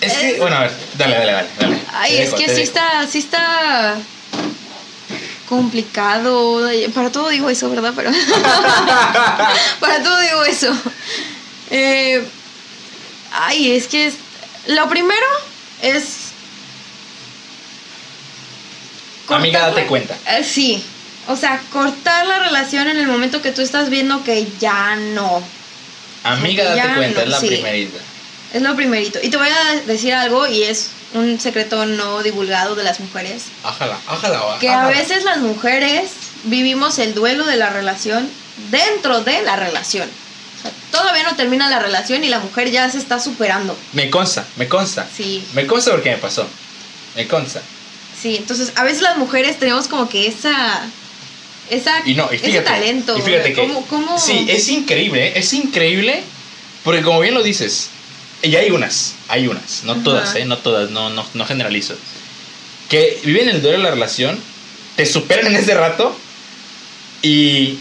Es 0.00 0.12
que, 0.14 0.38
bueno, 0.38 0.56
a 0.56 0.60
ver, 0.60 0.72
dale, 0.96 1.14
dale, 1.16 1.32
dale. 1.32 1.48
dale. 1.58 1.78
Ay, 1.92 2.12
Te 2.12 2.22
es 2.22 2.30
dejo, 2.30 2.36
que 2.38 2.44
sí 2.44 2.50
dejo. 2.50 2.62
está, 2.62 3.06
sí 3.08 3.18
está 3.18 3.96
complicado. 5.48 6.68
Para 6.94 7.10
todo 7.10 7.28
digo 7.30 7.50
eso, 7.50 7.68
¿verdad? 7.68 7.92
Pero 7.96 8.10
para 9.80 10.02
todo 10.02 10.20
digo 10.20 10.44
eso. 10.44 10.72
Eh, 11.70 12.24
ay, 13.32 13.72
es 13.72 13.88
que 13.88 14.06
es- 14.06 14.14
lo 14.68 14.88
primero 14.88 15.26
es 15.82 16.04
Amiga, 19.28 19.60
date 19.68 19.82
la- 19.82 19.86
cuenta. 19.86 20.16
Eh, 20.28 20.44
sí. 20.44 20.82
O 21.26 21.36
sea, 21.36 21.60
cortar 21.72 22.26
la 22.26 22.38
relación 22.38 22.88
en 22.88 22.96
el 22.96 23.06
momento 23.06 23.42
que 23.42 23.52
tú 23.52 23.60
estás 23.60 23.90
viendo 23.90 24.24
que 24.24 24.46
ya 24.60 24.96
no. 24.96 25.42
Amiga, 26.24 26.64
date 26.64 26.94
cuenta, 26.96 27.20
no, 27.20 27.24
es 27.24 27.30
la 27.30 27.40
sí. 27.40 27.46
primerita. 27.48 27.98
Es 28.52 28.62
lo 28.62 28.74
primerito. 28.74 29.18
Y 29.22 29.28
te 29.28 29.36
voy 29.36 29.48
a 29.48 29.80
decir 29.86 30.14
algo 30.14 30.46
y 30.46 30.62
es 30.62 30.90
un 31.14 31.38
secreto 31.38 31.84
no 31.86 32.22
divulgado 32.22 32.74
de 32.74 32.84
las 32.84 33.00
mujeres. 33.00 33.44
Ájala, 33.62 33.98
ájala, 34.06 34.40
Que 34.58 34.70
a 34.70 34.86
veces 34.88 35.24
las 35.24 35.38
mujeres 35.38 36.10
vivimos 36.44 36.98
el 36.98 37.14
duelo 37.14 37.44
de 37.44 37.56
la 37.56 37.68
relación 37.70 38.28
dentro 38.70 39.20
de 39.22 39.42
la 39.42 39.56
relación. 39.56 40.08
O 40.58 40.62
sea, 40.62 40.70
todavía 40.90 41.22
no 41.24 41.36
termina 41.36 41.68
la 41.68 41.78
relación 41.78 42.24
y 42.24 42.28
la 42.28 42.38
mujer 42.40 42.70
ya 42.70 42.90
se 42.90 42.98
está 42.98 43.20
superando. 43.20 43.76
Me 43.92 44.08
consta, 44.10 44.46
me 44.56 44.66
consta. 44.66 45.06
Sí, 45.14 45.46
Me 45.52 45.66
consta 45.66 45.90
porque 45.92 46.10
me 46.10 46.16
pasó. 46.16 46.46
Me 47.14 47.28
consta. 47.28 47.60
Sí. 48.22 48.36
Entonces, 48.36 48.72
a 48.76 48.84
veces 48.84 49.02
las 49.02 49.16
mujeres 49.18 49.58
tenemos 49.58 49.88
como 49.88 50.08
que 50.08 50.26
esa. 50.26 50.80
Esa, 51.70 52.00
Y 52.06 52.14
no, 52.14 52.28
y 52.32 52.36
ese 52.36 52.46
fíjate. 52.46 52.64
talento. 52.64 53.18
Y 53.18 53.22
fíjate 53.22 53.52
que. 53.52 53.60
¿cómo- 53.60 53.86
cómo- 53.86 54.18
Sí, 54.18 54.46
es 54.48 54.68
increíble, 54.68 55.28
¿eh? 55.28 55.32
es 55.36 55.52
increíble. 55.52 56.22
Porque 56.84 57.02
como 57.02 57.20
bien 57.20 57.34
lo 57.34 57.42
dices, 57.42 57.90
y 58.42 58.54
hay 58.56 58.70
unas, 58.70 59.14
hay 59.28 59.46
unas, 59.48 59.82
no 59.84 59.92
Ajá. 59.92 60.02
todas, 60.02 60.34
¿eh? 60.36 60.44
No 60.46 60.58
todas, 60.58 60.90
no, 60.90 61.10
no, 61.10 61.26
no 61.34 61.44
generalizo. 61.44 61.94
Que 62.88 63.20
viven 63.24 63.48
el 63.50 63.60
duelo 63.60 63.78
de 63.78 63.84
la 63.84 63.90
relación, 63.90 64.38
te 64.96 65.04
superan 65.04 65.48
en 65.48 65.56
ese 65.56 65.74
rato 65.74 66.16
y 67.22 67.78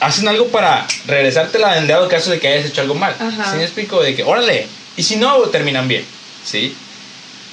hacen 0.00 0.28
algo 0.28 0.48
para 0.48 0.86
regresártela 1.06 1.76
en 1.78 1.86
dado 1.86 2.08
caso 2.08 2.30
de 2.30 2.38
que 2.40 2.48
hayas 2.48 2.66
hecho 2.66 2.80
algo 2.80 2.94
mal. 2.94 3.14
Ajá. 3.18 3.50
¿Sí 3.50 3.56
me 3.58 3.64
explico? 3.64 4.00
De 4.02 4.14
que, 4.14 4.22
órale, 4.22 4.66
y 4.96 5.02
si 5.02 5.16
no, 5.16 5.36
terminan 5.50 5.88
bien, 5.88 6.04
¿sí? 6.44 6.74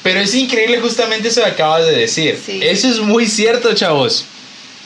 Pero 0.04 0.20
es 0.20 0.34
increíble 0.36 0.80
justamente 0.82 1.30
eso 1.30 1.42
que 1.42 1.48
acabas 1.50 1.86
de 1.86 1.92
decir. 1.94 2.40
Sí. 2.46 2.60
Eso 2.62 2.90
es 2.90 3.00
muy 3.00 3.26
cierto, 3.28 3.74
chavos. 3.74 4.26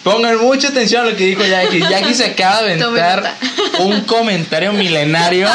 Pongan 0.04 0.38
mucha 0.38 0.68
atención 0.70 1.06
a 1.08 1.10
lo 1.10 1.18
que 1.18 1.26
dijo 1.26 1.44
Jackie. 1.44 1.80
Jackie 1.82 2.14
se 2.14 2.26
acaba 2.26 2.62
de 2.62 2.74
aventar 2.84 3.36
un 3.80 4.02
comentario 4.02 4.72
milenario 4.74 5.50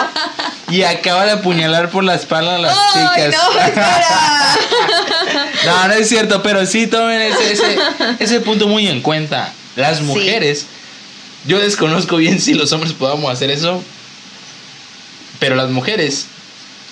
y 0.69 0.83
acaba 0.83 1.25
de 1.25 1.31
apuñalar 1.33 1.91
por 1.91 2.03
la 2.05 2.17
espalda 2.17 2.57
a 2.57 2.59
las 2.59 2.77
¡Ay, 2.95 3.07
chicas. 3.31 3.35
no! 3.43 3.63
No, 5.65 5.89
no 5.89 5.95
es 5.95 6.09
cierto, 6.09 6.43
pero 6.43 6.67
sí 6.67 6.87
tomen 6.89 7.21
ese, 7.23 7.53
ese, 7.53 7.79
ese 8.19 8.41
punto 8.41 8.67
muy 8.67 8.89
en 8.89 9.01
cuenta. 9.01 9.53
Las 9.77 9.99
Sí. 9.99 10.03
mujeres, 10.05 10.67
yo 11.47 11.59
desconozco 11.61 12.17
bien 12.17 12.41
si 12.41 12.55
los 12.55 12.73
hombres 12.73 12.93
podamos 12.93 13.33
hacer 13.33 13.51
eso, 13.51 13.83
pero 15.39 15.55
las 15.55 15.71
mujeres 15.71 16.27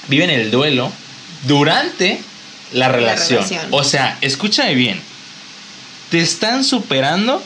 viven 0.09 0.31
el 0.31 0.51
duelo 0.51 0.91
durante 1.47 2.23
la 2.73 2.89
relación. 2.89 3.43
relación. 3.45 3.69
O 3.73 3.85
sea, 3.85 4.17
escúchame 4.21 4.75
bien, 4.75 5.01
te 6.11 6.21
están 6.21 6.65
superando 6.65 7.43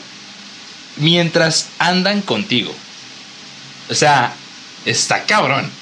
mientras 0.97 1.67
andan 1.79 2.21
contigo. 2.21 2.73
O 3.89 3.93
sea, 3.95 4.33
está 4.85 5.23
cabrón. 5.25 5.69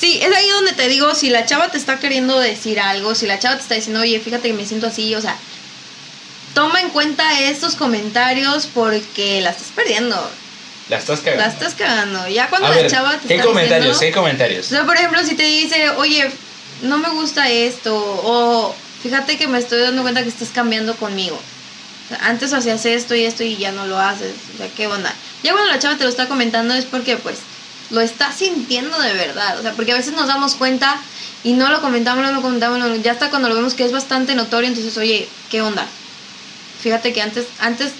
Sí, 0.00 0.18
es 0.22 0.34
ahí 0.34 0.48
donde 0.48 0.72
te 0.72 0.88
digo, 0.88 1.14
si 1.14 1.28
la 1.30 1.44
chava 1.46 1.68
te 1.68 1.76
está 1.78 1.98
queriendo 1.98 2.38
decir 2.38 2.80
algo, 2.80 3.14
si 3.14 3.26
la 3.26 3.38
chava 3.38 3.56
te 3.56 3.62
está 3.62 3.74
diciendo, 3.74 4.00
oye, 4.00 4.18
fíjate 4.20 4.48
que 4.48 4.54
me 4.54 4.64
siento 4.66 4.86
así, 4.86 5.14
o 5.14 5.20
sea, 5.20 5.36
toma 6.54 6.80
en 6.80 6.88
cuenta 6.90 7.38
estos 7.40 7.74
comentarios 7.76 8.66
porque 8.72 9.40
la 9.40 9.50
estás 9.50 9.68
perdiendo. 9.74 10.30
La 10.88 10.98
estás 10.98 11.20
cagando. 11.20 11.44
La 11.44 11.48
estás 11.52 11.74
cagando. 11.74 12.28
Ya 12.28 12.48
cuando 12.48 12.66
A 12.66 12.70
la 12.70 12.76
ver, 12.76 12.90
chava 12.90 13.16
te 13.18 13.28
¿qué 13.28 13.34
está 13.36 13.46
comentarios? 13.46 13.92
diciendo- 13.92 14.00
¿Qué 14.00 14.12
comentarios? 14.20 14.66
O 14.66 14.70
sea, 14.70 14.84
por 14.84 14.96
ejemplo, 14.96 15.22
si 15.24 15.34
te 15.36 15.44
dice, 15.44 15.90
oye, 15.90 16.30
no 16.82 16.98
me 16.98 17.10
gusta 17.10 17.48
esto, 17.48 17.94
o 17.96 18.74
fíjate 19.02 19.36
que 19.36 19.48
me 19.48 19.58
estoy 19.58 19.80
dando 19.80 20.02
cuenta 20.02 20.22
que 20.22 20.28
estás 20.28 20.48
cambiando 20.48 20.94
conmigo. 20.96 21.38
Antes 22.20 22.52
hacías 22.52 22.84
esto 22.86 23.14
y 23.14 23.24
esto 23.24 23.44
y 23.44 23.56
ya 23.56 23.72
no 23.72 23.86
lo 23.86 23.98
haces. 23.98 24.34
O 24.54 24.58
sea, 24.58 24.68
¿qué 24.76 24.86
onda? 24.86 25.14
Ya 25.42 25.52
cuando 25.52 25.70
la 25.70 25.78
chava 25.78 25.96
te 25.96 26.04
lo 26.04 26.10
está 26.10 26.26
comentando 26.26 26.74
es 26.74 26.84
porque, 26.84 27.16
pues, 27.16 27.38
lo 27.90 28.00
está 28.00 28.32
sintiendo 28.32 28.98
de 28.98 29.14
verdad. 29.14 29.58
O 29.58 29.62
sea, 29.62 29.72
porque 29.72 29.92
a 29.92 29.96
veces 29.96 30.14
nos 30.14 30.26
damos 30.26 30.54
cuenta 30.54 31.00
y 31.44 31.52
no 31.52 31.70
lo 31.70 31.80
comentamos, 31.80 32.24
no 32.24 32.32
lo 32.32 32.42
comentamos, 32.42 33.02
ya 33.02 33.12
hasta 33.12 33.30
cuando 33.30 33.48
lo 33.48 33.54
vemos 33.54 33.74
que 33.74 33.84
es 33.84 33.92
bastante 33.92 34.34
notorio, 34.34 34.68
entonces, 34.68 34.96
oye, 34.96 35.28
¿qué 35.50 35.62
onda? 35.62 35.86
Fíjate 36.82 37.12
que 37.12 37.22
antes, 37.22 37.46
antes 37.60 37.92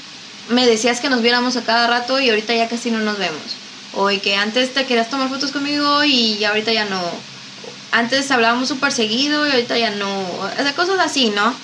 me 0.49 0.67
decías 0.67 1.01
que 1.01 1.09
nos 1.09 1.23
viéramos 1.23 1.57
a 1.57 1.63
cada 1.63 1.87
rato 1.87 2.21
y 2.21 2.29
ahorita 2.29 2.55
ya 2.55 2.69
casi 2.69 2.91
no 2.91 2.99
nos 2.99 3.19
vemos. 3.19 3.43
O 3.95 4.09
que 4.23 4.37
antes 4.37 4.73
te 4.75 4.85
querías 4.87 5.11
tomar 5.11 5.29
fotos 5.29 5.53
conmigo 5.53 6.05
y 6.05 6.45
ahorita 6.45 6.73
ya 6.73 6.85
no. 6.85 7.01
Antes 7.93 8.31
hablábamos 8.31 8.69
súper 8.69 8.93
seguido 8.93 9.47
y 9.47 9.51
ahorita 9.51 9.77
ya 9.79 9.91
no. 9.91 10.21
O 10.21 10.51
sea, 10.57 10.75
cosas 10.75 10.99
así, 11.01 11.31
¿no? 11.31 11.55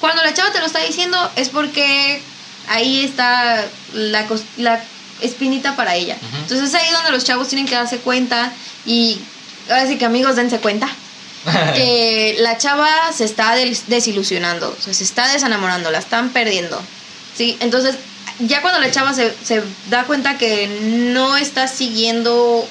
Cuando 0.00 0.22
la 0.22 0.32
chava 0.34 0.52
te 0.52 0.60
lo 0.60 0.66
está 0.66 0.80
diciendo 0.80 1.30
es 1.36 1.48
porque 1.50 2.22
ahí 2.68 3.04
está 3.04 3.64
la, 3.92 4.26
la 4.56 4.82
espinita 5.20 5.76
para 5.76 5.94
ella. 5.96 6.16
Ujú. 6.16 6.36
Entonces 6.42 6.68
es 6.68 6.74
ahí 6.74 6.90
donde 6.92 7.10
los 7.10 7.24
chavos 7.24 7.48
tienen 7.48 7.66
que 7.66 7.74
darse 7.74 7.98
cuenta 7.98 8.52
y 8.86 9.20
ahora 9.68 9.86
sí 9.86 9.98
que 9.98 10.04
amigos 10.06 10.36
dense 10.36 10.58
cuenta 10.58 10.88
que 11.74 12.36
la 12.40 12.56
chava 12.58 12.90
se 13.14 13.24
está 13.24 13.54
des- 13.54 13.88
desilusionando, 13.88 14.74
o 14.78 14.82
sea, 14.82 14.92
se 14.94 15.04
está 15.04 15.28
desenamorando, 15.32 15.90
la 15.90 15.98
están 15.98 16.30
perdiendo. 16.30 16.80
¿sí? 17.36 17.56
Entonces, 17.60 17.96
ya 18.40 18.62
cuando 18.62 18.80
la 18.80 18.90
chava 18.90 19.12
se, 19.14 19.34
se 19.44 19.62
da 19.90 20.04
cuenta 20.04 20.38
que 20.38 20.66
no 21.14 21.36
estás 21.36 21.72
siguiendo 21.72 22.66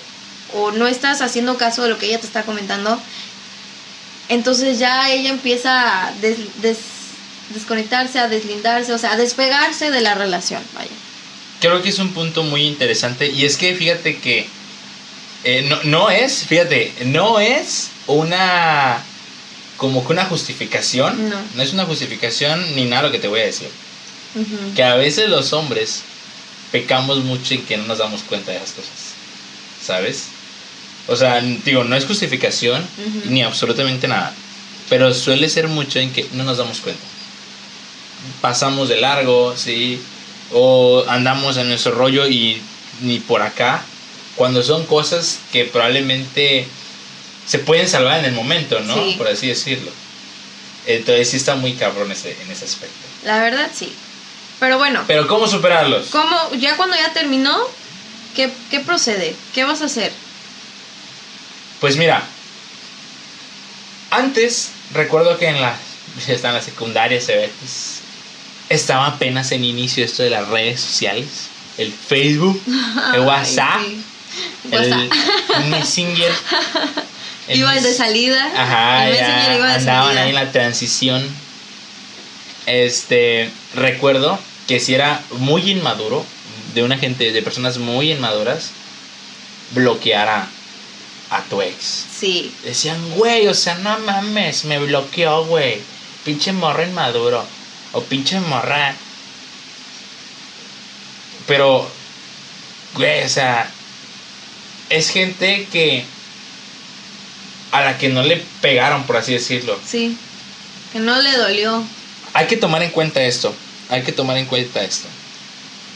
o 0.54 0.72
no 0.72 0.88
estás 0.88 1.22
haciendo 1.22 1.58
caso 1.58 1.84
de 1.84 1.90
lo 1.90 1.98
que 1.98 2.08
ella 2.08 2.20
te 2.20 2.28
está 2.28 2.44
comentando, 2.44 3.00
entonces 4.30 4.80
ya 4.80 5.10
ella 5.12 5.30
empieza 5.30 6.08
a 6.08 6.12
des- 6.14 6.62
des- 6.62 6.78
desconectarse, 7.54 8.20
a 8.20 8.28
deslindarse, 8.28 8.94
o 8.94 8.98
sea, 8.98 9.14
a 9.14 9.18
despegarse 9.18 9.90
de 9.92 10.02
la 10.02 10.14
relación, 10.14 10.62
vaya. 10.76 10.90
Creo 11.60 11.82
que 11.82 11.90
es 11.90 12.00
un 12.00 12.14
punto 12.14 12.44
muy 12.44 12.64
interesante 12.64 13.28
y 13.28 13.46
es 13.46 13.58
que 13.58 13.76
fíjate 13.76 14.18
que 14.20 14.48
eh, 15.44 15.66
no, 15.68 15.80
no 15.84 16.10
es, 16.10 16.46
fíjate, 16.46 16.94
no 17.06 17.40
es 17.40 17.90
una 18.08 19.02
como 19.78 20.06
que 20.06 20.12
una 20.12 20.26
justificación, 20.26 21.30
No. 21.30 21.64
es 21.64 21.72
una 21.74 21.86
justificación 21.86 22.76
ni 22.76 22.86
nada 22.86 23.04
lo 23.04 23.12
que 23.12 23.20
te 23.20 23.28
voy 23.30 23.40
a 23.42 23.46
decir. 23.46 23.70
Que 24.76 24.84
a 24.84 24.96
veces 24.96 25.28
los 25.30 25.54
hombres 25.54 26.02
pecamos 26.72 27.24
mucho 27.24 27.54
en 27.56 27.66
que 27.66 27.78
no 27.78 27.86
nos 27.86 27.98
damos 27.98 28.22
cuenta 28.24 28.52
de 28.52 28.58
esas 28.58 28.72
cosas, 28.74 28.92
¿sabes? 29.84 30.26
O 31.10 31.16
sea, 31.16 31.42
digo, 31.42 31.84
no 31.84 31.96
es 31.96 32.06
justificación 32.06 32.86
ni 33.26 33.42
absolutamente 33.42 34.08
nada, 34.08 34.34
pero 34.90 35.14
suele 35.14 35.50
ser 35.50 35.68
mucho 35.68 36.00
en 36.00 36.14
que 36.14 36.28
no 36.34 36.44
nos 36.44 36.58
damos 36.58 36.80
cuenta. 36.80 37.02
Pasamos 38.42 38.90
de 38.90 39.02
largo, 39.02 39.56
¿sí? 39.58 40.00
O 40.52 41.04
andamos 41.08 41.58
en 41.58 41.68
nuestro 41.70 41.94
rollo 41.94 42.28
y 42.28 42.62
ni 43.02 43.20
por 43.20 43.42
acá, 43.42 43.82
cuando 44.36 44.62
son 44.62 44.86
cosas 44.86 45.40
que 45.52 45.66
probablemente 45.66 46.68
se 47.48 47.60
pueden 47.60 47.90
salvar 47.90 48.20
en 48.20 48.26
el 48.26 48.34
momento, 48.34 48.80
¿no? 48.82 48.94
Sí. 48.94 49.16
Por 49.18 49.28
así 49.28 49.48
decirlo. 49.48 49.92
Entonces 50.86 51.30
sí 51.30 51.38
está 51.38 51.56
muy 51.56 51.74
cabrón 51.74 52.12
ese, 52.12 52.38
en 52.42 52.52
ese 52.52 52.66
aspecto. 52.66 52.96
La 53.26 53.40
verdad, 53.40 53.70
sí. 53.74 53.92
Pero 54.60 54.78
bueno. 54.78 55.04
Pero 55.08 55.28
¿cómo 55.28 55.48
superarlos? 55.48 56.08
¿Cómo? 56.12 56.52
Ya 56.60 56.78
cuando 56.78 56.96
ya 56.96 57.14
terminó, 57.14 57.58
¿qué, 58.36 58.52
qué 58.70 58.80
procede? 58.80 59.36
¿Qué 59.54 59.64
vas 59.64 59.82
a 59.82 59.86
hacer? 59.86 60.12
Pues 61.80 61.96
mira, 61.98 62.24
antes 64.12 64.72
recuerdo 64.94 65.38
que 65.38 65.48
en 65.48 65.62
la, 65.62 65.76
ya 66.28 66.34
está 66.34 66.50
en 66.50 66.56
la 66.56 66.62
secundaria, 66.62 67.22
se 67.22 67.36
ve, 67.36 67.52
pues, 67.60 68.02
estaba 68.70 69.08
apenas 69.08 69.52
en 69.52 69.64
inicio 69.64 70.04
esto 70.06 70.24
de 70.24 70.30
las 70.30 70.48
redes 70.48 70.82
sociales, 70.82 71.28
el 71.78 71.92
Facebook, 71.92 72.62
el 73.14 73.22
WhatsApp, 73.22 73.78
Ay, 73.80 74.04
sí. 74.64 74.70
WhatsApp. 74.72 75.12
el 75.58 75.66
Messenger. 75.70 76.32
el 77.48 77.58
Iba 77.60 77.74
de 77.74 77.94
salida. 77.94 78.52
Ajá, 78.56 79.08
el 79.08 79.14
Messenger 79.14 79.56
iba 79.58 79.68
de 79.68 79.74
andaban 79.76 80.06
salida. 80.08 80.22
ahí 80.24 80.30
en 80.30 80.36
la 80.36 80.52
transición. 80.52 81.50
Este, 82.66 83.50
recuerdo 83.74 84.38
que 84.68 84.80
si 84.80 84.94
era 84.94 85.22
muy 85.40 85.72
inmaduro, 85.72 86.24
de 86.76 86.84
una 86.84 87.00
gente, 87.00 87.32
de 87.32 87.42
personas 87.42 87.80
muy 87.80 88.12
inmaduras, 88.12 88.70
bloquear 89.72 90.28
a, 90.28 90.48
a 91.30 91.44
tu 91.44 91.62
ex. 91.62 92.06
Sí. 92.20 92.54
Decían, 92.64 92.98
güey, 93.12 93.48
o 93.48 93.54
sea, 93.54 93.76
no 93.76 93.98
mames, 94.00 94.66
me 94.66 94.80
bloqueó, 94.80 95.46
güey. 95.46 95.82
Pinche 96.26 96.52
morra 96.52 96.84
inmaduro. 96.84 97.46
O 97.94 98.02
pinche 98.04 98.40
morra. 98.40 98.96
Pero, 101.48 101.90
güey, 102.96 103.24
o 103.24 103.30
sea, 103.30 103.72
es 104.90 105.10
gente 105.10 105.68
que. 105.72 106.06
a 107.72 107.82
la 107.82 107.98
que 107.98 108.10
no 108.10 108.24
le 108.24 108.38
pegaron, 108.62 109.04
por 109.04 109.18
así 109.18 109.34
decirlo. 109.34 109.80
Sí. 109.86 110.18
Que 110.92 111.00
no 111.00 111.22
le 111.22 111.32
dolió. 111.38 111.84
Hay 112.34 112.48
que 112.48 112.58
tomar 112.58 112.82
en 112.84 112.92
cuenta 112.92 113.22
esto. 113.22 113.54
Hay 113.90 114.04
que 114.04 114.12
tomar 114.12 114.38
en 114.38 114.46
cuenta 114.46 114.84
esto. 114.84 115.08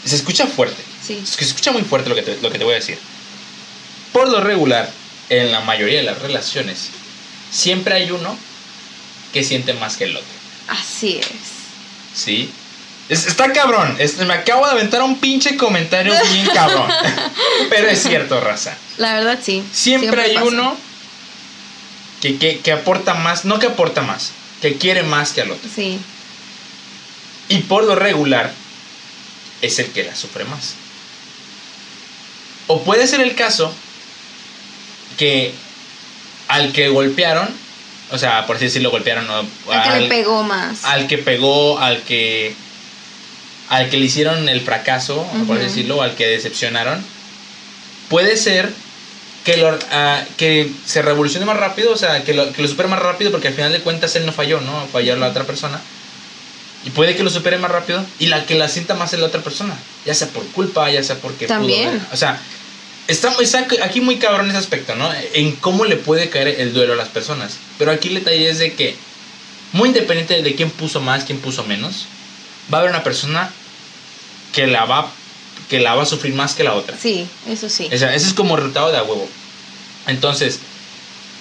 Se 0.05 0.15
escucha 0.15 0.47
fuerte. 0.47 0.81
Sí. 1.01 1.21
Se 1.25 1.43
escucha 1.43 1.71
muy 1.71 1.83
fuerte 1.83 2.09
lo 2.09 2.15
que, 2.15 2.21
te, 2.21 2.39
lo 2.41 2.51
que 2.51 2.57
te 2.57 2.63
voy 2.63 2.73
a 2.73 2.77
decir. 2.77 2.97
Por 4.11 4.29
lo 4.29 4.41
regular, 4.41 4.91
en 5.29 5.51
la 5.51 5.61
mayoría 5.61 5.99
de 5.99 6.03
las 6.05 6.19
relaciones, 6.19 6.89
siempre 7.51 7.95
hay 7.95 8.11
uno 8.11 8.37
que 9.31 9.43
siente 9.43 9.73
más 9.73 9.97
que 9.97 10.05
el 10.05 10.15
otro. 10.17 10.27
Así 10.67 11.17
es. 11.19 11.27
¿Sí? 12.15 12.51
Es- 13.09 13.25
está 13.27 13.51
cabrón. 13.51 13.95
Es- 13.99 14.17
me 14.17 14.33
acabo 14.33 14.65
de 14.65 14.71
aventar 14.73 15.01
un 15.01 15.17
pinche 15.19 15.57
comentario 15.57 16.13
bien 16.31 16.47
cabrón. 16.53 16.89
Pero 17.69 17.89
es 17.89 18.03
cierto, 18.03 18.39
raza. 18.39 18.77
La 18.97 19.13
verdad, 19.15 19.39
sí. 19.41 19.63
Siempre, 19.73 20.21
hay 20.21 20.33
pasa. 20.35 20.45
uno 20.45 20.77
que, 22.21 22.37
que, 22.37 22.59
que 22.59 22.71
aporta 22.71 23.13
más, 23.15 23.43
no 23.45 23.59
que 23.59 23.67
aporta 23.67 24.01
más, 24.01 24.31
que 24.61 24.77
quiere 24.77 25.03
más 25.03 25.33
que 25.33 25.41
al 25.41 25.51
otro. 25.51 25.69
Sí. 25.75 25.99
Y 27.49 27.59
por 27.59 27.83
lo 27.83 27.95
regular, 27.95 28.53
es 29.61 29.79
el 29.79 29.87
que 29.87 30.03
la 30.03 30.15
sufre 30.15 30.45
más. 30.45 30.75
O 32.67 32.83
puede 32.83 33.07
ser 33.07 33.19
el 33.21 33.35
caso 33.35 33.73
que 35.17 35.53
al 36.47 36.71
que 36.73 36.89
golpearon, 36.89 37.49
o 38.11 38.17
sea, 38.17 38.45
por 38.45 38.57
así 38.57 38.65
decirlo, 38.65 38.91
golpearon, 38.91 39.25
¿no? 39.27 39.45
Al 39.71 39.83
que 39.93 39.99
le 40.01 40.07
pegó 40.09 40.43
más. 40.43 40.83
al 40.85 41.07
que 41.07 41.17
pegó, 41.17 41.79
al 41.79 42.01
que 42.03 42.53
al 43.69 43.89
que 43.89 43.97
le 43.97 44.05
hicieron 44.05 44.49
el 44.49 44.61
fracaso, 44.61 45.25
por 45.47 45.57
así 45.57 45.65
decirlo, 45.67 45.97
o 45.97 46.01
al 46.03 46.13
que 46.15 46.27
decepcionaron, 46.27 47.03
puede 48.09 48.37
ser 48.37 48.71
que, 49.45 49.57
lo, 49.57 49.77
ah, 49.91 50.21
que 50.37 50.69
se 50.85 51.01
revolucione 51.01 51.45
más 51.45 51.57
rápido, 51.57 51.91
o 51.91 51.97
sea, 51.97 52.23
que 52.23 52.33
lo, 52.33 52.51
que 52.53 52.61
lo 52.61 52.67
supere 52.67 52.87
más 52.89 52.99
rápido, 52.99 53.31
porque 53.31 53.47
al 53.47 53.53
final 53.55 53.71
de 53.71 53.79
cuentas 53.81 54.15
él 54.15 54.25
no 54.25 54.31
falló, 54.31 54.61
¿no? 54.61 54.85
Falló 54.91 55.15
la 55.15 55.27
otra 55.27 55.43
persona. 55.45 55.81
Y 56.85 56.89
puede 56.91 57.15
que 57.15 57.23
lo 57.23 57.29
supere 57.29 57.57
más 57.57 57.71
rápido 57.71 58.05
y 58.19 58.27
la 58.27 58.45
que 58.45 58.55
la 58.55 58.67
sienta 58.67 58.93
más 58.93 59.13
es 59.13 59.19
la 59.19 59.27
otra 59.27 59.41
persona, 59.41 59.73
ya 60.05 60.13
sea 60.13 60.27
por 60.27 60.45
culpa, 60.47 60.89
ya 60.91 61.01
sea 61.01 61.15
porque 61.15 61.45
pudo 61.47 61.57
También. 61.57 61.87
haber- 61.87 62.01
o 62.11 62.17
sea, 62.17 62.39
está, 63.07 63.33
está 63.39 63.65
aquí 63.83 64.01
muy 64.01 64.17
cabrón 64.17 64.49
ese 64.49 64.57
aspecto, 64.57 64.95
¿no? 64.95 65.09
En 65.33 65.53
cómo 65.53 65.85
le 65.85 65.97
puede 65.97 66.29
caer 66.29 66.59
el 66.59 66.73
duelo 66.73 66.93
a 66.93 66.95
las 66.95 67.09
personas. 67.09 67.57
Pero 67.77 67.91
aquí 67.91 68.09
el 68.09 68.15
detalle 68.15 68.49
es 68.49 68.59
de 68.59 68.73
que, 68.73 68.95
muy 69.71 69.89
independiente 69.89 70.41
de 70.41 70.55
quién 70.55 70.69
puso 70.69 71.01
más, 71.01 71.23
quién 71.23 71.39
puso 71.39 71.63
menos, 71.63 72.05
va 72.71 72.77
a 72.77 72.81
haber 72.81 72.91
una 72.91 73.03
persona 73.03 73.51
que 74.53 74.67
la 74.67 74.85
va, 74.85 75.09
que 75.69 75.79
la 75.79 75.95
va 75.95 76.03
a 76.03 76.05
sufrir 76.05 76.33
más 76.33 76.53
que 76.53 76.63
la 76.63 76.73
otra. 76.73 76.95
Sí, 76.97 77.27
eso 77.47 77.69
sí. 77.69 77.89
O 77.91 77.97
sea, 77.97 78.13
ese 78.13 78.27
es 78.27 78.33
como 78.33 78.55
resultado 78.55 78.91
de 78.91 78.97
a 78.97 79.03
huevo. 79.03 79.27
Entonces, 80.07 80.59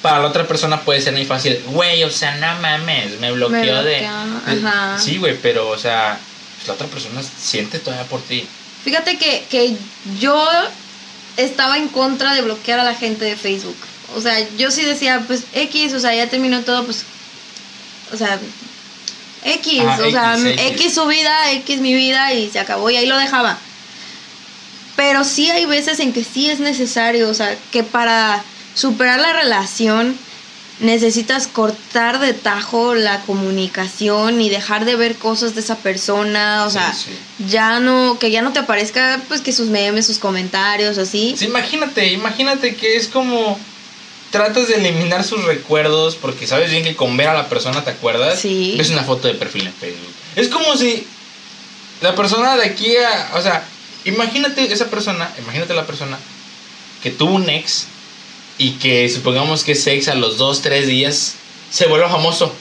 para 0.01 0.21
la 0.21 0.29
otra 0.29 0.49
persona 0.49 0.81
puede 0.81 1.01
ser 1.01 1.13
muy 1.13 1.25
fácil, 1.25 1.63
güey, 1.67 2.03
o 2.05 2.11
sea, 2.11 2.37
no 2.37 2.61
mames, 2.61 3.21
me 3.21 3.31
bloqueó 3.33 3.83
de... 3.83 4.01
bloqueó, 4.01 4.67
ajá. 4.67 4.99
Sí, 4.99 5.19
güey, 5.19 5.37
pero, 5.41 5.69
o 5.69 5.79
sea, 5.79 6.19
pues 6.57 6.69
la 6.69 6.75
otra 6.75 6.87
persona 6.89 7.23
siente 7.23 7.79
todavía 7.79 8.07
por 8.07 8.21
ti. 8.23 8.47
Fíjate 8.85 9.17
que, 9.17 9.45
que 9.49 9.77
yo 10.19 10.45
estaba 11.37 11.79
en 11.79 11.89
contra 11.89 12.35
de 12.35 12.43
bloquear 12.43 12.81
a 12.81 12.85
la 12.85 12.95
gente 12.95 13.25
de 13.25 13.37
Facebook. 13.37 13.77
O 14.17 14.21
sea, 14.21 14.39
yo 14.57 14.71
sí 14.71 14.83
decía, 14.83 15.23
pues 15.27 15.45
X, 15.53 15.95
o 15.95 16.01
sea, 16.01 16.15
ya 16.15 16.29
terminó 16.29 16.61
todo, 16.63 16.85
pues. 16.85 17.05
O 18.13 18.17
sea, 18.17 18.39
X, 19.45 19.83
Ah, 19.87 19.99
o 20.07 20.11
sea, 20.11 20.35
X, 20.39 20.47
X, 20.47 20.81
X. 20.81 20.95
su 20.95 21.07
vida, 21.07 21.53
X 21.53 21.81
mi 21.81 21.95
vida 21.95 22.33
y 22.33 22.51
se 22.51 22.61
acabó 22.61 22.91
y 22.91 22.97
ahí 22.97 23.07
lo 23.07 23.19
dejaba. 23.19 23.59
Pero 24.97 25.25
sí 25.25 25.51
hay 25.51 25.65
veces 25.65 25.99
en 26.01 26.13
que 26.13 26.23
sí 26.23 26.51
es 26.51 26.61
necesario, 26.61 27.29
o 27.29 27.35
sea, 27.35 27.57
que 27.73 27.83
para 27.83 28.45
superar 28.75 29.19
la 29.21 29.33
relación 29.33 30.17
necesitas 30.81 31.47
cortar 31.47 32.19
de 32.19 32.33
tajo 32.35 32.95
la 32.95 33.21
comunicación 33.23 34.41
y 34.41 34.49
dejar 34.51 34.85
de 34.85 34.97
ver 34.97 35.17
cosas 35.17 35.55
de 35.55 35.61
esa 35.61 35.77
persona, 35.77 36.65
o 36.65 36.71
Sí, 36.71 36.75
sea, 36.79 36.93
sí. 36.95 37.11
ya 37.49 37.79
no, 37.79 38.19
que 38.19 38.31
ya 38.31 38.43
no 38.43 38.53
te 38.53 38.59
aparezca 38.59 39.21
pues 39.29 39.41
que 39.41 39.53
sus 39.53 39.69
memes, 39.69 40.07
sus 40.07 40.19
comentarios, 40.19 40.99
así. 40.99 41.35
Sí, 41.39 41.45
imagínate, 41.45 42.13
imagínate 42.13 42.75
que 42.75 42.97
es 42.97 43.07
como 43.09 43.59
tratas 44.31 44.67
de 44.69 44.77
eliminar 44.77 45.23
sus 45.25 45.45
recuerdos 45.45 46.17
porque 46.17 46.47
sabes 46.47 46.71
bien 46.71 46.83
que 46.85 46.97
con 46.97 47.17
ver 47.17 47.29
a 47.29 47.35
la 47.35 47.49
persona 47.49 47.85
te 47.85 47.91
acuerdas. 47.91 48.41
Sí. 48.41 48.75
Ves 48.79 48.91
una 48.91 49.05
foto 49.05 49.29
de 49.29 49.35
perfil 49.35 49.67
en 49.67 49.75
Facebook. 49.75 50.13
Es 50.37 50.49
como 50.49 50.77
si 50.77 51.07
la 52.01 52.15
persona 52.15 52.57
de 52.57 52.65
aquí 52.65 52.97
a, 52.97 53.31
o 53.35 53.43
sea, 53.43 53.63
imagínate 54.07 54.73
esa 54.73 54.87
persona, 54.87 55.31
imagínate 55.39 55.75
la 55.75 55.87
persona 55.87 56.19
que 57.03 57.11
tuvo 57.11 57.35
un 57.35 57.49
ex 57.51 57.87
y 58.63 58.73
que 58.73 59.09
supongamos 59.09 59.65
que 59.65 59.73
ese 59.73 59.95
ex 59.95 60.09
a 60.09 60.15
los 60.15 60.37
dos, 60.39 60.63
tres 60.63 60.87
días 60.87 61.35
se 61.71 61.87
vuelve 61.87 62.09
famoso. 62.09 62.55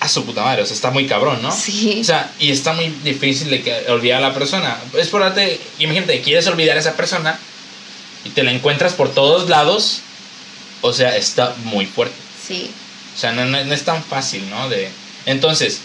A 0.00 0.08
su 0.08 0.24
puta 0.24 0.44
madre, 0.44 0.62
o 0.62 0.66
sea, 0.66 0.74
está 0.76 0.90
muy 0.92 1.06
cabrón, 1.08 1.42
¿no? 1.42 1.50
Sí. 1.50 1.98
O 2.00 2.04
sea, 2.04 2.30
y 2.38 2.52
está 2.52 2.72
muy 2.72 2.86
difícil 3.02 3.50
de 3.50 3.62
que 3.62 3.72
olvidar 3.90 4.18
a 4.22 4.28
la 4.28 4.34
persona. 4.34 4.78
Es 4.96 5.08
por 5.08 5.22
darte, 5.22 5.60
imagínate, 5.80 6.20
quieres 6.20 6.46
olvidar 6.46 6.76
a 6.76 6.80
esa 6.80 6.94
persona 6.96 7.36
y 8.24 8.30
te 8.30 8.44
la 8.44 8.52
encuentras 8.52 8.92
por 8.92 9.12
todos 9.12 9.48
lados. 9.48 10.00
O 10.82 10.92
sea, 10.92 11.16
está 11.16 11.52
muy 11.64 11.86
fuerte. 11.86 12.14
Sí. 12.46 12.70
O 13.16 13.18
sea, 13.18 13.32
no, 13.32 13.44
no- 13.44 13.64
no 13.64 13.74
es 13.74 13.82
tan 13.84 14.04
fácil, 14.04 14.48
¿no? 14.48 14.68
De, 14.68 14.88
entonces, 15.26 15.80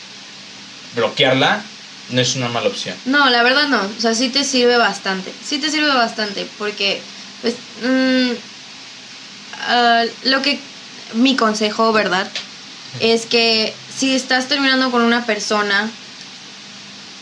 bloquearla 0.96 1.64
no 2.10 2.22
es 2.22 2.36
una 2.36 2.50
mala 2.50 2.68
opción. 2.70 2.96
No, 3.06 3.30
la 3.32 3.42
verdad 3.42 3.68
no. 3.70 3.82
O 3.98 4.02
sea, 4.02 4.14
sí 4.14 4.30
te 4.30 4.44
sirve 4.44 4.78
bastante. 4.78 5.32
Sí 5.44 5.58
te 5.58 5.72
sirve 5.72 5.88
bastante. 5.88 6.46
Porque, 6.60 7.02
pues, 7.42 7.56
mm, 7.82 8.32
ah, 9.68 10.04
lo 10.24 10.42
que. 10.42 10.60
Mi 11.14 11.36
consejo, 11.36 11.92
¿verdad? 11.94 12.28
Es 13.00 13.26
que 13.28 13.74
si 13.96 14.16
estás 14.16 14.48
terminando 14.48 14.90
con 14.92 15.02
una 15.02 15.26
persona 15.26 15.90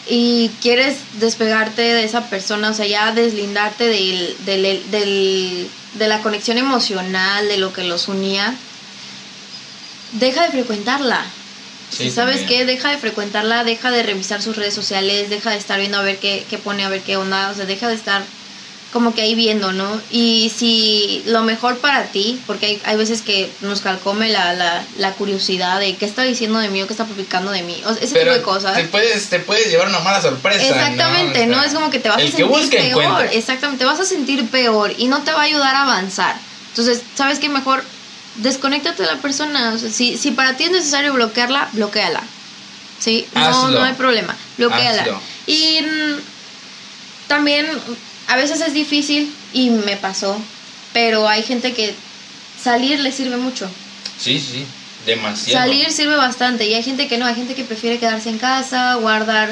y 0.09 0.49
quieres 0.61 0.97
despegarte 1.19 1.81
de 1.81 2.03
esa 2.03 2.29
persona, 2.29 2.69
o 2.69 2.73
sea, 2.73 2.85
ya 2.87 3.11
deslindarte 3.11 3.87
del, 3.87 4.35
del, 4.45 4.91
del- 4.91 5.69
de 5.95 6.07
la 6.07 6.21
conexión 6.21 6.57
emocional, 6.57 7.47
de 7.49 7.57
lo 7.57 7.73
que 7.73 7.83
los 7.83 8.07
unía, 8.07 8.53
deja 10.13 10.43
de 10.43 10.51
frecuentarla. 10.51 11.25
Sí, 11.89 12.09
¿Sabes 12.09 12.39
también. 12.41 12.59
qué? 12.59 12.65
Deja 12.65 12.89
de 12.91 12.97
frecuentarla, 12.97 13.63
deja 13.65 13.91
de 13.91 14.03
revisar 14.03 14.41
sus 14.41 14.55
redes 14.55 14.73
sociales, 14.73 15.29
deja 15.29 15.51
de 15.51 15.57
estar 15.57 15.77
viendo 15.79 15.97
a 15.97 16.01
ver 16.03 16.17
qué, 16.19 16.45
qué 16.49 16.57
pone, 16.57 16.85
a 16.85 16.89
ver 16.89 17.01
qué 17.01 17.17
onda, 17.17 17.49
o 17.49 17.55
sea, 17.55 17.65
deja 17.65 17.89
de 17.89 17.95
estar 17.95 18.23
como 18.91 19.13
que 19.15 19.21
ahí 19.21 19.35
viendo, 19.35 19.71
¿no? 19.71 20.01
Y 20.11 20.51
si 20.55 21.23
lo 21.25 21.43
mejor 21.43 21.77
para 21.77 22.03
ti, 22.07 22.41
porque 22.45 22.65
hay, 22.65 22.81
hay 22.83 22.97
veces 22.97 23.21
que 23.21 23.49
nos 23.61 23.79
calcome 23.81 24.27
la, 24.29 24.53
la, 24.53 24.83
la 24.97 25.13
curiosidad 25.13 25.79
de 25.79 25.95
qué 25.95 26.05
está 26.05 26.23
diciendo 26.23 26.59
de 26.59 26.67
mí 26.67 26.81
o 26.81 26.87
qué 26.87 26.93
está 26.93 27.05
publicando 27.05 27.51
de 27.51 27.63
mí, 27.63 27.81
o 27.85 27.91
ese 27.91 28.19
tipo 28.19 28.31
de 28.31 28.41
cosas. 28.41 28.75
Te 28.75 28.83
puedes, 28.85 29.29
te 29.29 29.39
puedes 29.39 29.67
llevar 29.69 29.87
una 29.87 29.99
mala 29.99 30.21
sorpresa. 30.21 30.61
Exactamente, 30.61 31.45
¿no? 31.45 31.55
¿no? 31.55 31.57
O 31.57 31.61
sea, 31.61 31.69
Es 31.69 31.73
como 31.73 31.89
que 31.89 31.99
te 31.99 32.09
vas 32.09 32.17
a 32.17 32.21
sentir 32.21 32.69
peor. 32.69 33.03
encuentra. 33.03 33.31
Exactamente, 33.31 33.79
te 33.79 33.85
vas 33.85 33.99
a 33.99 34.05
sentir 34.05 34.49
peor 34.49 34.93
y 34.97 35.07
no 35.07 35.21
te 35.23 35.31
va 35.31 35.39
a 35.39 35.43
ayudar 35.43 35.73
a 35.75 35.83
avanzar. 35.83 36.35
Entonces, 36.69 37.01
¿sabes 37.15 37.39
qué? 37.39 37.47
Mejor 37.47 37.83
desconéctate 38.35 39.03
de 39.03 39.09
la 39.09 39.21
persona. 39.21 39.71
O 39.73 39.77
sea, 39.77 39.89
si, 39.89 40.17
si 40.17 40.31
para 40.31 40.57
ti 40.57 40.65
es 40.65 40.71
necesario 40.71 41.13
bloquearla, 41.13 41.69
bloqueala. 41.71 42.21
¿Sí? 42.99 43.25
No, 43.33 43.41
Hazlo. 43.41 43.79
no 43.79 43.85
hay 43.85 43.93
problema. 43.93 44.35
Bloqueala. 44.57 45.01
Hazlo. 45.03 45.21
Y 45.47 45.79
mm, 45.81 46.19
también 47.27 47.67
a 48.31 48.35
veces 48.37 48.61
es 48.61 48.73
difícil 48.73 49.33
y 49.53 49.69
me 49.69 49.97
pasó, 49.97 50.39
pero 50.93 51.27
hay 51.27 51.43
gente 51.43 51.73
que 51.73 51.93
salir 52.61 52.99
le 52.99 53.11
sirve 53.11 53.37
mucho. 53.37 53.69
Sí, 54.19 54.39
sí, 54.39 54.65
demasiado. 55.05 55.59
Salir 55.65 55.91
sirve 55.91 56.15
bastante 56.15 56.65
y 56.67 56.73
hay 56.73 56.83
gente 56.83 57.07
que 57.07 57.17
no, 57.17 57.25
hay 57.25 57.35
gente 57.35 57.55
que 57.55 57.63
prefiere 57.63 57.97
quedarse 57.99 58.29
en 58.29 58.37
casa, 58.37 58.95
guardar, 58.95 59.51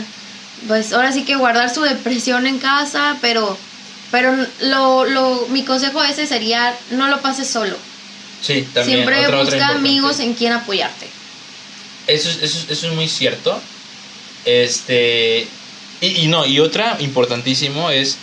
pues 0.67 0.93
ahora 0.93 1.11
sí 1.11 1.23
que 1.23 1.35
guardar 1.35 1.73
su 1.73 1.81
depresión 1.81 2.45
en 2.47 2.59
casa, 2.59 3.17
pero, 3.21 3.57
pero 4.11 4.35
lo, 4.61 5.05
lo, 5.05 5.47
mi 5.49 5.63
consejo 5.63 6.03
ese 6.03 6.27
sería 6.27 6.75
no 6.91 7.07
lo 7.07 7.21
pases 7.21 7.47
solo. 7.49 7.75
Sí, 8.41 8.67
también. 8.73 8.97
Siempre 8.99 9.25
otra- 9.27 9.43
busca 9.43 9.67
amigos 9.69 10.19
en 10.19 10.33
quien 10.33 10.53
apoyarte. 10.53 11.07
Eso, 12.07 12.29
es- 12.29 12.37
eso, 12.41 12.59
es- 12.59 12.69
eso 12.69 12.87
es 12.87 12.93
muy 12.93 13.07
cierto. 13.09 13.59
Este. 14.45 15.47
Y, 16.01 16.07
y 16.23 16.27
no, 16.27 16.45
y 16.45 16.59
otra 16.59 16.95
importantísimo 16.99 17.89
es 17.89 18.17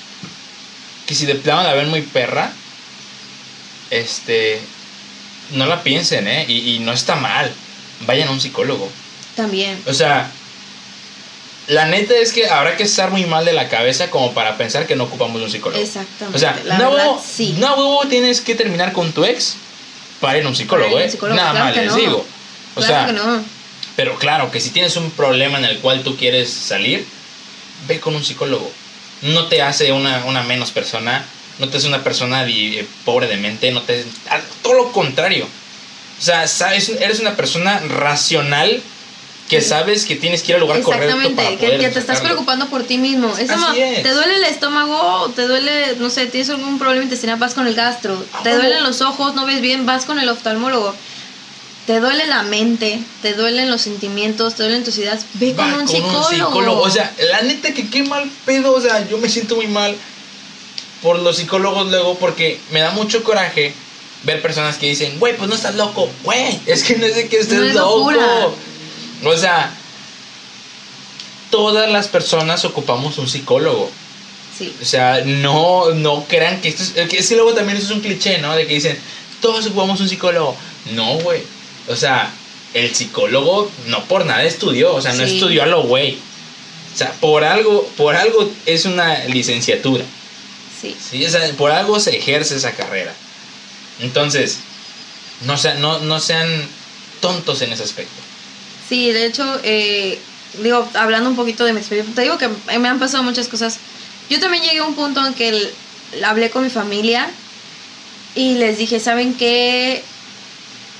que 1.06 1.14
si 1.14 1.24
de 1.26 1.36
plano 1.36 1.62
la 1.62 1.74
ven 1.74 1.88
muy 1.88 2.02
perra, 2.02 2.52
este. 3.90 4.60
No 5.52 5.66
la 5.66 5.82
piensen, 5.84 6.26
¿eh? 6.26 6.44
Y, 6.48 6.74
y 6.74 6.78
no 6.80 6.92
está 6.92 7.14
mal. 7.14 7.52
Vayan 8.00 8.28
a 8.28 8.32
un 8.32 8.40
psicólogo. 8.40 8.90
También. 9.36 9.80
O 9.86 9.94
sea, 9.94 10.28
la 11.68 11.86
neta 11.86 12.14
es 12.16 12.32
que 12.32 12.48
habrá 12.48 12.76
que 12.76 12.82
estar 12.82 13.10
muy 13.12 13.24
mal 13.26 13.44
de 13.44 13.52
la 13.52 13.68
cabeza 13.68 14.10
como 14.10 14.32
para 14.34 14.56
pensar 14.56 14.86
que 14.86 14.96
no 14.96 15.04
ocupamos 15.04 15.40
un 15.40 15.50
psicólogo. 15.50 15.80
Exactamente. 15.80 16.36
O 16.36 16.40
sea, 16.40 16.60
la 16.64 16.78
no, 16.78 16.90
verdad, 16.90 17.06
huevo- 17.10 17.22
sí. 17.24 17.54
no 17.58 17.74
huevo 17.76 18.06
tienes 18.08 18.40
que 18.40 18.54
terminar 18.56 18.92
con 18.92 19.12
tu 19.12 19.24
ex 19.24 19.54
para 20.20 20.38
ir 20.38 20.44
a 20.44 20.48
un 20.48 20.56
psicólogo, 20.56 20.90
Para 20.92 21.02
un 21.04 21.08
¿eh? 21.08 21.12
psicólogo, 21.12 21.36
Nada 21.36 21.50
claro 21.52 21.64
más 21.66 21.76
les 21.76 21.86
no. 21.92 21.96
digo. 21.96 22.26
O 22.74 22.80
claro 22.80 22.86
sea, 22.94 23.06
que 23.06 23.12
no. 23.12 23.44
pero 23.94 24.16
claro, 24.18 24.50
que 24.50 24.60
si 24.60 24.70
tienes 24.70 24.96
un 24.96 25.10
problema 25.12 25.58
en 25.58 25.64
el 25.66 25.78
cual 25.78 26.02
tú 26.02 26.16
quieres 26.16 26.50
salir, 26.50 27.06
ve 27.86 28.00
con 28.00 28.16
un 28.16 28.24
psicólogo. 28.24 28.70
No 29.22 29.46
te 29.46 29.62
hace 29.62 29.92
una, 29.92 30.24
una 30.26 30.42
menos 30.42 30.70
persona, 30.70 31.24
no 31.58 31.68
te 31.68 31.78
hace 31.78 31.88
una 31.88 32.04
persona 32.04 32.44
di- 32.44 32.78
eh, 32.78 32.86
pobre 33.04 33.26
de 33.26 33.36
mente, 33.36 33.70
no 33.72 33.82
te 33.82 34.04
a- 34.30 34.40
todo 34.62 34.74
lo 34.74 34.92
contrario. 34.92 35.46
O 36.18 36.22
sea, 36.22 36.46
sabes, 36.48 36.88
eres 36.88 37.20
una 37.20 37.34
persona 37.36 37.78
racional 37.88 38.82
que 39.48 39.60
sabes 39.60 40.04
que 40.06 40.16
tienes 40.16 40.42
que 40.42 40.52
ir 40.52 40.56
al 40.56 40.62
lugar 40.62 40.80
correcto 40.82 41.06
para 41.14 41.22
Exactamente, 41.50 41.78
que, 41.78 41.88
te 41.90 41.98
estás 42.00 42.20
preocupando 42.20 42.66
por 42.68 42.82
ti 42.82 42.98
mismo. 42.98 43.28
Es. 43.38 43.46
te 43.46 44.10
duele 44.12 44.36
el 44.36 44.44
estómago, 44.44 45.30
te 45.36 45.42
duele, 45.46 45.94
no 45.98 46.10
sé, 46.10 46.26
tienes 46.26 46.50
algún 46.50 46.78
problema 46.80 47.04
intestinal, 47.04 47.38
vas 47.38 47.54
con 47.54 47.66
el 47.68 47.74
gastro. 47.76 48.24
Ah, 48.32 48.40
Te 48.42 48.48
huevo. 48.50 48.62
duelen 48.62 48.82
los 48.82 49.00
ojos, 49.02 49.34
no 49.36 49.46
ves 49.46 49.60
bien, 49.60 49.86
vas 49.86 50.04
con 50.04 50.18
el 50.18 50.28
oftalmólogo. 50.28 50.94
Te 51.86 52.00
duele 52.00 52.26
la 52.26 52.42
mente, 52.42 53.00
te 53.22 53.34
duelen 53.34 53.70
los 53.70 53.80
sentimientos, 53.80 54.56
te 54.56 54.64
duelen 54.64 54.82
tus 54.82 54.98
ideas, 54.98 55.24
ve 55.34 55.54
Va 55.54 55.70
con 55.70 55.80
un 55.82 55.88
psicólogo. 55.88 56.82
O 56.82 56.90
sea, 56.90 57.14
la 57.30 57.42
neta 57.42 57.72
que 57.72 57.88
qué 57.88 58.02
mal 58.02 58.28
pedo. 58.44 58.72
O 58.74 58.80
sea, 58.80 59.08
yo 59.08 59.18
me 59.18 59.28
siento 59.28 59.54
muy 59.54 59.68
mal 59.68 59.96
por 61.00 61.20
los 61.20 61.36
psicólogos 61.36 61.88
luego 61.88 62.18
porque 62.18 62.58
me 62.72 62.80
da 62.80 62.90
mucho 62.90 63.22
coraje 63.22 63.72
ver 64.24 64.42
personas 64.42 64.76
que 64.76 64.86
dicen, 64.86 65.18
güey, 65.20 65.36
pues 65.36 65.48
no 65.48 65.54
estás 65.54 65.76
loco. 65.76 66.10
Güey, 66.24 66.60
es 66.66 66.82
que 66.82 66.96
no 66.96 67.06
de 67.06 67.28
que 67.28 67.38
estés 67.38 67.58
No 67.58 67.64
es 67.64 67.74
loco. 67.74 68.56
O 69.24 69.36
sea, 69.36 69.72
todas 71.50 71.88
las 71.90 72.08
personas 72.08 72.64
ocupamos 72.64 73.18
un 73.18 73.28
psicólogo. 73.28 73.90
sí. 74.58 74.74
O 74.82 74.84
sea, 74.84 75.22
no, 75.24 75.90
no 75.92 76.24
crean 76.24 76.60
que 76.60 76.68
esto 76.68 76.82
Es 77.00 77.28
que 77.28 77.36
luego 77.36 77.54
también 77.54 77.78
eso 77.78 77.86
es 77.86 77.92
un 77.92 78.00
cliché, 78.00 78.38
¿no? 78.38 78.56
De 78.56 78.66
que 78.66 78.74
dicen, 78.74 78.98
todos 79.40 79.66
ocupamos 79.66 80.00
un 80.00 80.08
psicólogo. 80.08 80.56
No, 80.92 81.18
güey. 81.18 81.42
O 81.88 81.96
sea, 81.96 82.30
el 82.74 82.94
psicólogo 82.94 83.70
no 83.86 84.04
por 84.04 84.26
nada 84.26 84.44
estudió. 84.44 84.94
O 84.94 85.00
sea, 85.02 85.12
no 85.14 85.26
Sí. 85.26 85.34
estudió 85.34 85.62
a 85.62 85.66
lo 85.66 85.82
güey. 85.84 86.18
O 86.94 86.98
sea, 86.98 87.12
por 87.20 87.44
algo, 87.44 87.86
por 87.96 88.16
algo 88.16 88.50
es 88.64 88.84
una 88.86 89.24
licenciatura. 89.26 90.04
Sí. 90.80 90.96
¿sí? 91.10 91.24
O 91.24 91.30
sea, 91.30 91.48
por 91.52 91.70
algo 91.70 91.98
se 92.00 92.16
ejerce 92.16 92.56
esa 92.56 92.72
carrera. 92.72 93.14
Entonces, 94.00 94.58
no, 95.42 95.56
sean, 95.56 95.80
no, 95.80 95.98
no 96.00 96.20
sean 96.20 96.48
tontos 97.20 97.62
en 97.62 97.72
ese 97.72 97.82
aspecto. 97.82 98.14
Sí, 98.88 99.10
de 99.10 99.26
hecho, 99.26 99.60
eh, 99.62 100.18
digo, 100.62 100.88
hablando 100.94 101.28
un 101.30 101.36
poquito 101.36 101.64
de 101.64 101.72
mi 101.72 101.80
experiencia, 101.80 102.14
te 102.14 102.22
digo 102.22 102.38
que 102.38 102.48
me 102.78 102.88
han 102.88 102.98
pasado 102.98 103.22
muchas 103.22 103.48
cosas. 103.48 103.78
Yo 104.30 104.38
también 104.40 104.62
llegué 104.62 104.78
a 104.78 104.84
un 104.84 104.94
punto 104.94 105.24
en 105.26 105.34
que 105.34 105.48
el- 105.48 105.70
hablé 106.24 106.50
con 106.50 106.62
mi 106.64 106.70
familia 106.70 107.28
y 108.34 108.54
les 108.56 108.78
dije, 108.78 109.00
¿saben 109.00 109.34
qué? 109.34 110.02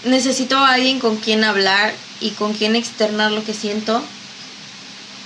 Necesito 0.06 0.56
a 0.56 0.72
alguien 0.74 0.98
con 0.98 1.16
quien 1.16 1.44
hablar 1.44 1.92
y 2.20 2.30
con 2.30 2.54
quien 2.54 2.76
externar 2.76 3.32
lo 3.32 3.44
que 3.44 3.52
siento, 3.54 4.02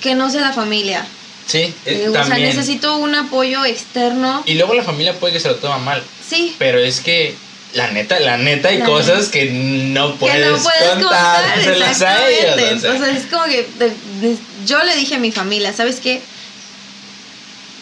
que 0.03 0.15
no 0.15 0.31
sea 0.31 0.41
la 0.41 0.53
familia. 0.53 1.07
Sí, 1.47 1.59
eh, 1.59 1.75
Eh, 1.87 2.09
o 2.09 2.13
sea, 2.13 2.23
también. 2.23 2.49
necesito 2.49 2.97
un 2.97 3.15
apoyo 3.15 3.65
externo. 3.65 4.43
Y 4.47 4.55
luego 4.55 4.75
la 4.75 4.83
familia 4.85 5.15
puede 5.19 5.35
que 5.35 5.41
se 5.41 5.49
lo 5.49 5.57
toma 5.57 5.79
mal. 5.79 6.03
Sí, 6.29 6.55
Pero 6.59 6.79
es 6.79 7.01
que, 7.01 7.35
la 7.75 7.91
neta, 7.91 8.19
la 8.21 8.37
neta 8.37 8.69
hay 8.69 8.79
La 8.79 8.85
cosas 8.87 9.29
que 9.29 9.51
no 9.51 10.15
puedes, 10.17 10.37
que 10.37 10.45
no 10.51 10.59
puedes 10.59 10.91
contar, 11.05 11.45
contárselas 11.45 12.03
a 12.03 12.29
ellos. 12.29 12.53
o 12.55 12.57
sea. 12.59 12.71
Entonces 12.71 13.17
es 13.25 13.27
como 13.31 13.45
que 13.45 13.69
de- 13.79 13.95
de- 14.29 14.37
yo 14.67 14.83
le 14.85 14.97
dije 14.97 15.17
a 15.17 15.19
mi 15.19 15.31
familia, 15.33 15.73
¿sabes 15.73 15.97
qué? 16.01 16.21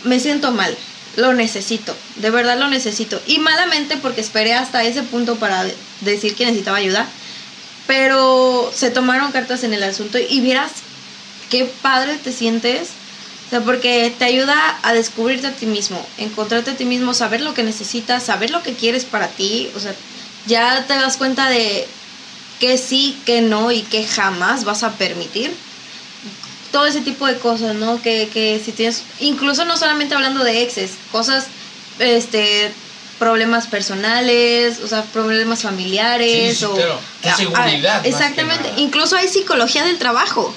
Me 0.05 0.19
siento 0.21 0.51
mal, 0.53 0.77
lo 1.19 1.35
necesito, 1.35 1.95
de 2.17 2.31
verdad 2.31 2.59
lo 2.59 2.69
necesito. 2.69 3.21
Y 3.27 3.39
malamente 3.41 3.99
porque 3.99 4.23
esperé 4.23 4.55
hasta 4.55 4.85
ese 4.85 5.03
punto 5.05 5.37
para 5.37 5.65
de- 5.65 5.77
decir 6.03 6.35
que 6.37 6.47
necesitaba 6.47 6.79
ayuda, 6.79 7.07
pero 7.87 8.71
se 8.75 8.91
tomaron 8.91 9.33
cartas 9.33 9.65
en 9.65 9.75
el 9.75 9.83
asunto 9.83 10.19
y 10.19 10.41
vieras 10.41 10.73
qué 11.51 11.65
padre 11.83 12.19
te 12.19 12.33
sientes 12.33 12.91
O 13.47 13.51
sea, 13.51 13.61
porque 13.63 14.15
te 14.19 14.27
ayuda 14.27 14.79
a 14.83 14.93
descubrirte 14.93 15.47
a 15.49 15.53
ti 15.53 15.67
mismo, 15.67 16.07
encontrarte 16.19 16.73
a 16.73 16.77
ti 16.77 16.85
mismo, 16.85 17.15
saber 17.15 17.41
lo 17.41 17.55
que 17.55 17.63
necesitas, 17.63 18.23
saber 18.25 18.51
lo 18.51 18.63
que 18.63 18.75
quieres 18.75 19.07
para 19.07 19.29
ti. 19.29 19.71
O 19.75 19.81
sea, 19.81 19.95
ya 20.47 20.87
te 20.87 20.95
das 20.95 21.17
cuenta 21.17 21.49
de 21.49 21.87
qué 22.61 22.77
sí, 22.79 23.19
qué 23.25 23.41
no 23.41 23.73
y 23.73 23.83
qué 23.85 24.07
jamás 24.07 24.65
vas 24.65 24.83
a 24.83 24.93
permitir. 24.99 25.55
Todo 26.73 26.87
ese 26.87 27.01
tipo 27.01 27.27
de 27.27 27.39
cosas, 27.39 27.75
¿no? 27.77 28.01
Que, 28.03 28.29
que 28.33 28.61
si 28.65 28.73
tienes, 28.73 29.03
incluso 29.21 29.65
no 29.65 29.77
solamente 29.77 30.15
hablando 30.15 30.45
de 30.45 30.63
exes, 30.63 30.93
cosas, 31.11 31.47
este, 31.99 32.71
problemas 33.19 33.67
personales, 33.67 34.81
o 34.85 34.87
sea, 34.89 35.03
problemas 35.05 35.63
familiares 35.63 36.59
Sí, 36.59 36.59
sí, 36.59 36.65
o 36.65 36.75
claro. 36.75 37.37
Seguridad, 37.37 38.07
exactamente. 38.07 38.71
Incluso 38.77 39.17
hay 39.17 39.29
psicología 39.29 39.85
del 39.85 39.99
trabajo. 39.99 40.55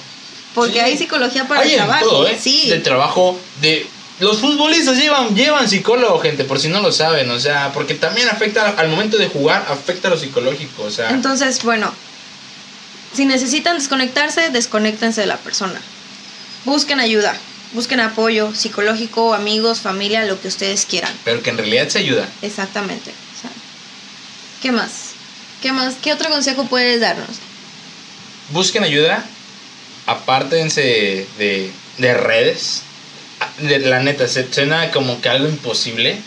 Porque 0.54 0.74
Sí. 0.74 0.78
hay 0.80 0.98
psicología 0.98 1.48
para 1.48 1.62
Hay 1.62 1.70
el 1.70 1.76
trabajo. 1.76 2.04
todo, 2.06 2.28
¿eh? 2.28 2.38
Sí. 2.40 2.68
De 2.68 2.78
trabajo, 2.80 3.38
de... 3.62 3.86
Los 4.20 4.38
futbolistas 4.38 4.96
llevan, 4.98 5.34
llevan 5.34 5.66
psicólogo, 5.68 6.20
gente, 6.20 6.44
por 6.44 6.60
si 6.60 6.68
no 6.68 6.80
lo 6.80 6.92
saben, 6.92 7.28
o 7.30 7.40
sea, 7.40 7.72
porque 7.72 7.94
también 7.94 8.28
afecta 8.28 8.68
al 8.76 8.88
momento 8.88 9.16
de 9.16 9.28
jugar, 9.28 9.64
afecta 9.68 10.08
a 10.08 10.10
lo 10.12 10.18
psicológico, 10.18 10.82
o 10.84 10.90
sea, 10.90 11.08
Entonces, 11.10 11.62
bueno, 11.64 11.90
si 13.16 13.24
necesitan 13.24 13.78
desconectarse, 13.78 14.50
desconéctense 14.50 15.22
de 15.22 15.26
la 15.26 15.38
persona. 15.38 15.80
Busquen 16.64 17.00
ayuda, 17.00 17.36
busquen 17.72 18.00
apoyo 18.00 18.54
psicológico, 18.54 19.34
amigos, 19.34 19.80
familia, 19.80 20.24
lo 20.24 20.40
que 20.40 20.48
ustedes 20.48 20.86
quieran. 20.86 21.12
pero 21.24 21.42
que 21.42 21.50
en 21.50 21.58
realidad 21.58 21.88
se 21.88 21.98
ayuda. 21.98 22.28
Exactamente. 22.42 23.10
O 23.10 23.40
sea, 23.40 23.50
¿Qué 24.62 24.72
más? 24.72 25.12
¿Qué 25.60 25.72
más? 25.72 25.94
¿Qué 26.02 26.12
otro 26.12 26.30
consejo 26.30 26.64
puedes 26.66 27.00
darnos? 27.00 27.38
Busquen 28.50 28.84
ayuda, 28.84 29.24
apártense 30.06 31.26
de, 31.38 31.70
de 31.98 32.14
redes, 32.14 32.82
de, 33.58 33.78
la 33.80 34.00
neta, 34.00 34.28
se, 34.28 34.52
suena 34.52 34.90
como 34.90 35.20
que 35.20 35.28
algo 35.28 35.48
imposible, 35.48 36.18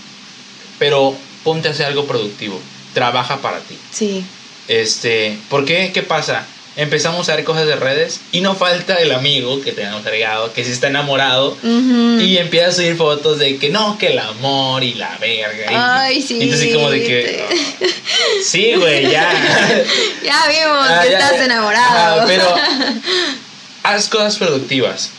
pero 0.79 1.15
ponte 1.43 1.67
a 1.67 1.71
hacer 1.71 1.85
algo 1.85 2.05
productivo, 2.05 2.59
trabaja 2.93 3.37
para 3.37 3.59
ti. 3.59 3.77
Sí. 3.91 4.25
Este, 4.67 5.37
¿por 5.49 5.65
qué? 5.65 5.91
¿Qué 5.93 6.01
pasa? 6.01 6.45
Empezamos 6.77 7.29
a 7.29 7.35
ver 7.37 7.45
cosas 7.45 7.65
de 7.67 7.75
redes 7.77 8.19
y 8.33 8.41
no 8.41 8.53
falta 8.53 8.95
el 8.95 9.13
amigo 9.13 9.61
que 9.61 9.71
tenemos 9.71 10.05
agregado, 10.05 10.51
que 10.51 10.65
sí 10.65 10.71
está 10.73 10.87
enamorado 10.87 11.57
y 11.63 12.37
empieza 12.37 12.67
a 12.67 12.71
subir 12.73 12.97
fotos 12.97 13.39
de 13.39 13.57
que 13.57 13.69
no, 13.69 13.97
que 13.97 14.07
el 14.07 14.19
amor 14.19 14.83
y 14.83 14.93
la 14.95 15.17
verga. 15.19 15.71
y- 15.71 15.75
Ay, 15.75 16.21
sí. 16.21 16.37
Entonces 16.41 16.73
como 16.75 16.89
de 16.91 17.01
que... 17.01 17.45
Sí, 18.45 18.73
güey, 18.75 19.09
ya. 19.09 19.31
Ya 20.23 20.43
vimos 20.49 20.85
Ah, 20.89 21.01
que 21.03 21.11
ya, 21.11 21.19
estás 21.19 21.41
enamorado. 21.41 22.27
Pero 22.27 22.53
haz 23.83 24.09
cosas 24.09 24.35
productivas. 24.37 25.11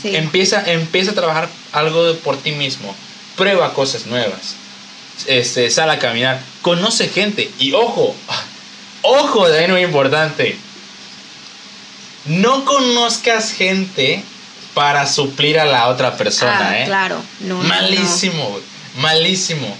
Sí. 0.00 0.16
Empieza, 0.16 0.62
empieza 0.70 1.10
a 1.10 1.14
trabajar 1.14 1.48
algo 1.72 2.14
por 2.24 2.38
ti 2.38 2.52
mismo. 2.52 2.94
Prueba 3.36 3.74
cosas 3.74 4.06
nuevas. 4.06 4.54
Este, 5.26 5.70
sal 5.70 5.90
a 5.90 5.98
caminar. 5.98 6.40
Conoce 6.62 7.08
gente. 7.08 7.50
Y 7.58 7.72
ojo, 7.72 8.16
ojo, 9.02 9.46
también 9.48 9.72
muy 9.72 9.82
importante. 9.82 10.56
No 12.26 12.64
conozcas 12.64 13.52
gente 13.52 14.22
para 14.74 15.06
suplir 15.06 15.58
a 15.58 15.64
la 15.64 15.88
otra 15.88 16.16
persona, 16.16 16.68
Ah, 16.70 16.80
¿eh? 16.80 16.84
claro. 16.86 17.22
No, 17.40 17.56
no, 17.56 17.62
no. 17.62 17.68
Malísimo, 17.68 18.48
güey. 18.50 18.62
Malísimo. 18.96 19.76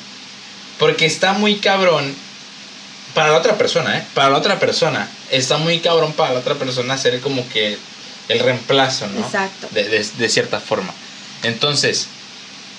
Porque 0.78 1.07
está 1.07 1.32
muy 1.34 1.57
cabrón. 1.57 2.14
Para 3.14 3.30
la 3.30 3.38
otra 3.38 3.59
persona, 3.59 3.99
¿eh? 3.99 4.05
Para 4.14 4.30
la 4.30 4.38
otra 4.38 4.59
persona. 4.59 5.09
Está 5.30 5.59
muy 5.59 5.80
cabrón 5.80 6.12
para 6.14 6.32
la 6.32 6.40
otra 6.40 6.55
persona 6.55 6.97
ser 6.99 7.20
como 7.20 7.47
que 7.51 7.78
el 8.28 8.38
reemplazo, 8.38 9.07
¿no? 9.09 9.20
Exacto. 9.20 9.68
De, 9.70 9.84
de- 9.88 10.05
de 10.18 10.28
cierta 10.28 10.61
forma. 10.61 10.93
Entonces, 11.43 12.07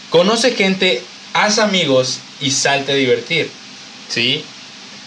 conoce 0.09 0.55
gente, 0.55 1.03
haz 1.33 1.59
amigos 1.59 2.19
y 2.41 2.51
salte 2.51 2.91
a 2.93 2.95
divertir. 2.95 3.49
¿Sí? 4.09 4.43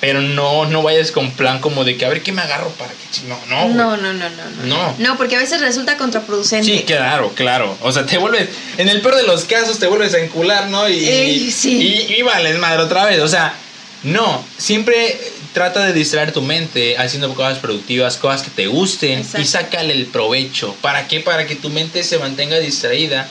Pero 0.00 0.20
no, 0.20 0.66
no 0.66 0.82
vayas 0.82 1.10
con 1.10 1.30
plan 1.30 1.58
como 1.58 1.82
de 1.84 1.96
que 1.96 2.04
a 2.04 2.10
ver 2.10 2.22
qué 2.22 2.30
me 2.30 2.42
agarro 2.42 2.68
para 2.70 2.92
que 2.92 3.26
No, 3.28 3.38
no. 3.48 3.68
No, 3.74 3.96
no, 3.96 4.12
no, 4.12 4.28
no, 4.28 4.64
no. 4.64 4.94
No. 4.98 5.16
Porque 5.16 5.36
a 5.36 5.38
veces 5.38 5.60
resulta 5.60 5.96
contraproducente. 5.96 6.66
Sí, 6.66 6.84
claro, 6.84 7.32
claro. 7.34 7.76
O 7.80 7.90
sea, 7.92 8.04
te 8.04 8.18
vuelves, 8.18 8.48
en 8.76 8.88
el 8.88 9.00
peor 9.00 9.16
de 9.16 9.22
los 9.22 9.44
casos, 9.44 9.78
te 9.78 9.86
vuelves 9.86 10.12
a 10.14 10.18
encular, 10.18 10.68
¿no? 10.68 10.86
Y, 10.88 11.08
Ey, 11.08 11.50
sí. 11.50 12.06
y, 12.10 12.14
y 12.18 12.22
vales 12.22 12.58
madre 12.58 12.82
otra 12.82 13.06
vez. 13.06 13.20
O 13.20 13.28
sea, 13.28 13.54
no. 14.02 14.44
Siempre 14.58 15.18
trata 15.54 15.86
de 15.86 15.94
distraer 15.94 16.32
tu 16.32 16.42
mente 16.42 16.98
haciendo 16.98 17.32
cosas 17.34 17.58
productivas, 17.58 18.18
cosas 18.18 18.42
que 18.42 18.50
te 18.50 18.66
gusten 18.66 19.20
Exacto. 19.20 19.40
y 19.40 19.44
sácale 19.46 19.94
el 19.94 20.04
provecho. 20.04 20.76
¿Para 20.82 21.08
qué? 21.08 21.20
Para 21.20 21.46
que 21.46 21.56
tu 21.56 21.70
mente 21.70 22.04
se 22.04 22.18
mantenga 22.18 22.58
distraída 22.58 23.26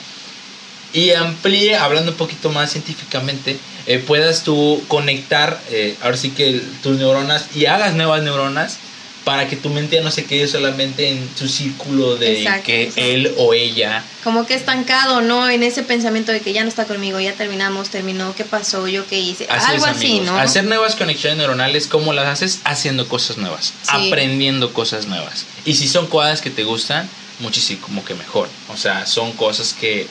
y 0.92 1.12
amplíe, 1.12 1.76
hablando 1.76 2.10
un 2.10 2.16
poquito 2.16 2.50
más 2.50 2.72
científicamente, 2.72 3.56
eh, 3.86 3.98
puedas 3.98 4.42
tú 4.42 4.82
conectar, 4.88 5.60
eh, 5.70 5.96
ahora 6.02 6.16
sí 6.16 6.30
que 6.30 6.60
tus 6.82 6.96
neuronas 6.98 7.46
y 7.54 7.66
hagas 7.66 7.94
nuevas 7.94 8.22
neuronas 8.22 8.78
para 9.24 9.48
que 9.48 9.56
tu 9.56 9.70
mente 9.70 9.96
ya 9.96 10.02
no 10.02 10.12
se 10.12 10.24
quede 10.24 10.46
solamente 10.46 11.08
en 11.08 11.28
su 11.36 11.48
círculo 11.48 12.16
de 12.16 12.42
Exacto, 12.42 12.62
que 12.66 12.82
exacto. 12.84 13.02
él 13.10 13.34
o 13.38 13.54
ella 13.54 14.04
Como 14.22 14.46
que 14.46 14.54
estancado, 14.54 15.20
¿no? 15.20 15.48
En 15.50 15.64
ese 15.64 15.82
pensamiento 15.82 16.30
de 16.30 16.40
que 16.40 16.52
ya 16.52 16.62
no 16.62 16.68
está 16.68 16.84
conmigo, 16.84 17.18
ya 17.18 17.32
terminamos, 17.32 17.88
terminó, 17.90 18.32
¿qué 18.36 18.44
pasó? 18.44 18.86
¿Yo 18.86 19.04
qué 19.08 19.18
hice? 19.18 19.48
Así 19.50 19.72
Algo 19.72 19.86
es, 19.86 19.96
así. 19.96 20.20
¿no? 20.20 20.38
Hacer 20.38 20.64
nuevas 20.64 20.94
conexiones 20.94 21.38
neuronales, 21.38 21.88
¿cómo 21.88 22.12
las 22.12 22.26
haces? 22.28 22.60
Haciendo 22.62 23.08
cosas 23.08 23.36
nuevas, 23.36 23.72
Sí. 23.82 24.08
aprendiendo 24.08 24.72
cosas 24.72 25.06
nuevas. 25.06 25.44
Y 25.64 25.74
si 25.74 25.88
son 25.88 26.06
cosas 26.06 26.40
que 26.40 26.50
te 26.50 26.62
gustan, 26.62 27.08
muchísimo 27.40 27.80
como 27.82 28.04
que 28.04 28.14
mejor. 28.14 28.48
O 28.68 28.76
sea, 28.76 29.06
son 29.06 29.32
cosas 29.32 29.74
que 29.74 30.06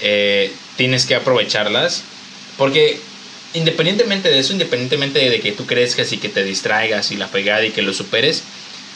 eh, 0.00 0.52
tienes 0.76 1.06
que 1.06 1.14
aprovecharlas. 1.16 2.02
Porque 2.56 3.00
independientemente 3.54 4.28
de 4.30 4.38
eso, 4.38 4.52
independientemente 4.52 5.18
de 5.18 5.40
que 5.40 5.52
tú 5.52 5.66
crezcas 5.66 6.12
y 6.12 6.18
que 6.18 6.28
te 6.28 6.44
distraigas 6.44 7.10
y 7.10 7.16
la 7.16 7.28
pegada 7.28 7.64
y 7.64 7.70
que 7.70 7.82
lo 7.82 7.92
superes, 7.92 8.42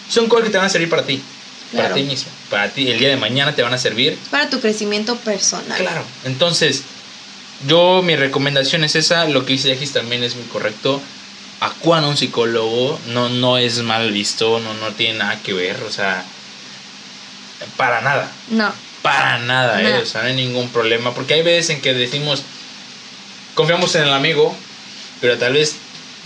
son 0.09 0.29
cosas 0.29 0.47
que 0.47 0.51
te 0.51 0.59
van 0.59 0.67
a 0.67 0.71
servir 0.71 0.89
para 0.89 1.05
ti. 1.05 1.23
Para 1.75 1.95
ti 1.95 2.03
mismo. 2.03 2.31
Para 2.51 2.69
ti. 2.69 2.91
El 2.91 2.99
día 2.99 3.09
de 3.09 3.17
mañana 3.17 3.55
te 3.55 3.63
van 3.63 3.75
a 3.75 3.79
servir 3.79 4.17
Para 4.31 4.49
tu 4.49 4.61
crecimiento 4.61 5.17
personal. 5.17 5.77
Claro. 5.79 6.05
Entonces, 6.25 6.85
yo 7.67 8.03
mi 8.03 8.17
recomendación 8.17 8.85
es 8.85 8.95
esa. 8.95 9.25
Lo 9.27 9.45
que 9.45 9.55
dice 9.55 9.69
Yagis 9.69 9.93
también 9.93 10.23
es 10.23 10.37
muy 10.37 10.45
correcto. 10.47 11.01
Acuan 11.61 12.05
a 12.05 12.09
un 12.09 12.17
psicólogo. 12.17 13.01
No, 13.09 13.29
no 13.29 13.59
es 13.59 13.83
mal 13.83 14.13
visto. 14.13 14.61
No, 14.61 14.75
no 14.75 14.93
tiene 14.93 15.19
nada 15.19 15.41
que 15.43 15.55
ver. 15.55 15.83
O 15.83 15.91
sea, 15.91 16.25
para 17.77 18.01
nada. 18.01 18.31
No. 18.51 18.73
Para 19.03 19.39
nada, 19.39 19.83
¿eh? 19.83 19.99
O 20.03 20.07
sea, 20.07 20.23
no 20.23 20.29
hay 20.29 20.35
ningún 20.35 20.69
problema. 20.69 21.15
Porque 21.15 21.35
hay 21.35 21.43
veces 21.43 21.71
en 21.71 21.81
que 21.81 21.95
decimos, 21.95 22.43
confiamos 23.57 23.93
en 23.97 24.03
el 24.05 24.13
amigo, 24.13 24.55
pero 25.21 25.37
tal 25.39 25.55
vez 25.55 25.75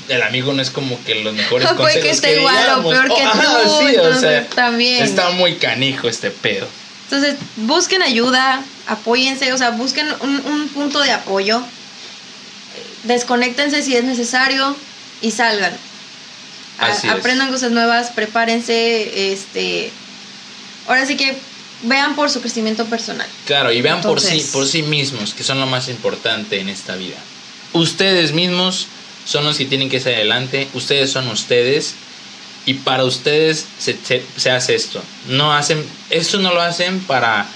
el 0.09 0.23
amigo 0.23 0.53
no 0.53 0.61
es 0.61 0.69
como 0.71 1.03
que 1.05 1.15
los 1.15 1.33
mejores 1.33 1.67
O 1.71 1.77
puede 1.77 1.95
consejos 1.95 2.03
que 2.05 2.11
esté 2.29 2.39
igual 2.41 2.81
o 2.85 2.91
peor 2.91 3.15
que 3.15 3.23
ajá, 3.23 3.43
tú, 3.65 3.79
sí, 3.89 3.97
o 3.97 4.15
sea, 4.21 4.47
también. 4.49 5.03
está 5.03 5.31
muy 5.31 5.55
canijo 5.55 6.09
este 6.09 6.31
pedo. 6.31 6.67
Entonces, 7.05 7.37
busquen 7.57 8.03
ayuda, 8.03 8.63
apóyense, 8.87 9.53
o 9.53 9.59
sea, 9.59 9.71
busquen 9.71 10.07
un, 10.21 10.37
un 10.47 10.69
punto 10.69 11.01
de 11.01 11.11
apoyo, 11.13 11.63
desconéctense 13.05 13.83
si 13.83 13.97
es 13.97 14.05
necesario 14.05 14.77
y 15.23 15.31
salgan. 15.31 15.73
A- 16.79 16.87
Así 16.87 17.07
es. 17.09 17.13
aprendan 17.13 17.51
cosas 17.51 17.71
nuevas, 17.73 18.11
prepárense, 18.11 19.33
este, 19.33 19.91
ahora 20.87 21.05
sí 21.07 21.17
que 21.17 21.37
vean 21.83 22.15
por 22.15 22.31
su 22.31 22.41
crecimiento 22.41 22.85
personal. 22.87 23.27
Claro, 23.47 23.73
y 23.73 23.81
vean 23.83 24.01
por 24.03 24.21
sí, 24.21 24.29
Entonces- 24.29 24.51
por 24.53 24.67
sí 24.67 24.83
mismos, 24.83 25.35
que 25.35 25.45
son 25.45 25.61
lo 25.61 25.67
más 25.67 25.89
importante 25.89 26.61
en 26.61 26.69
esta 26.69 26.95
vida. 26.97 27.17
Ustedes 27.73 28.33
mismos 28.33 28.87
son 29.25 29.45
los 29.45 29.57
que 29.59 29.65
tienen 29.67 29.89
que 29.89 30.01
ser 30.01 30.15
adelante, 30.17 30.69
ustedes 30.75 31.11
son 31.13 31.29
ustedes, 31.29 31.95
y 32.67 32.75
para 32.75 33.05
ustedes 33.05 33.65
se, 33.79 33.97
se- 34.05 34.25
se 34.37 34.51
hace 34.51 34.75
esto. 34.75 35.03
No 35.29 35.55
hacen, 35.55 35.85
esto 36.11 36.39
no 36.39 36.53
lo 36.53 36.61
hacen 36.61 37.01
para 37.01 37.47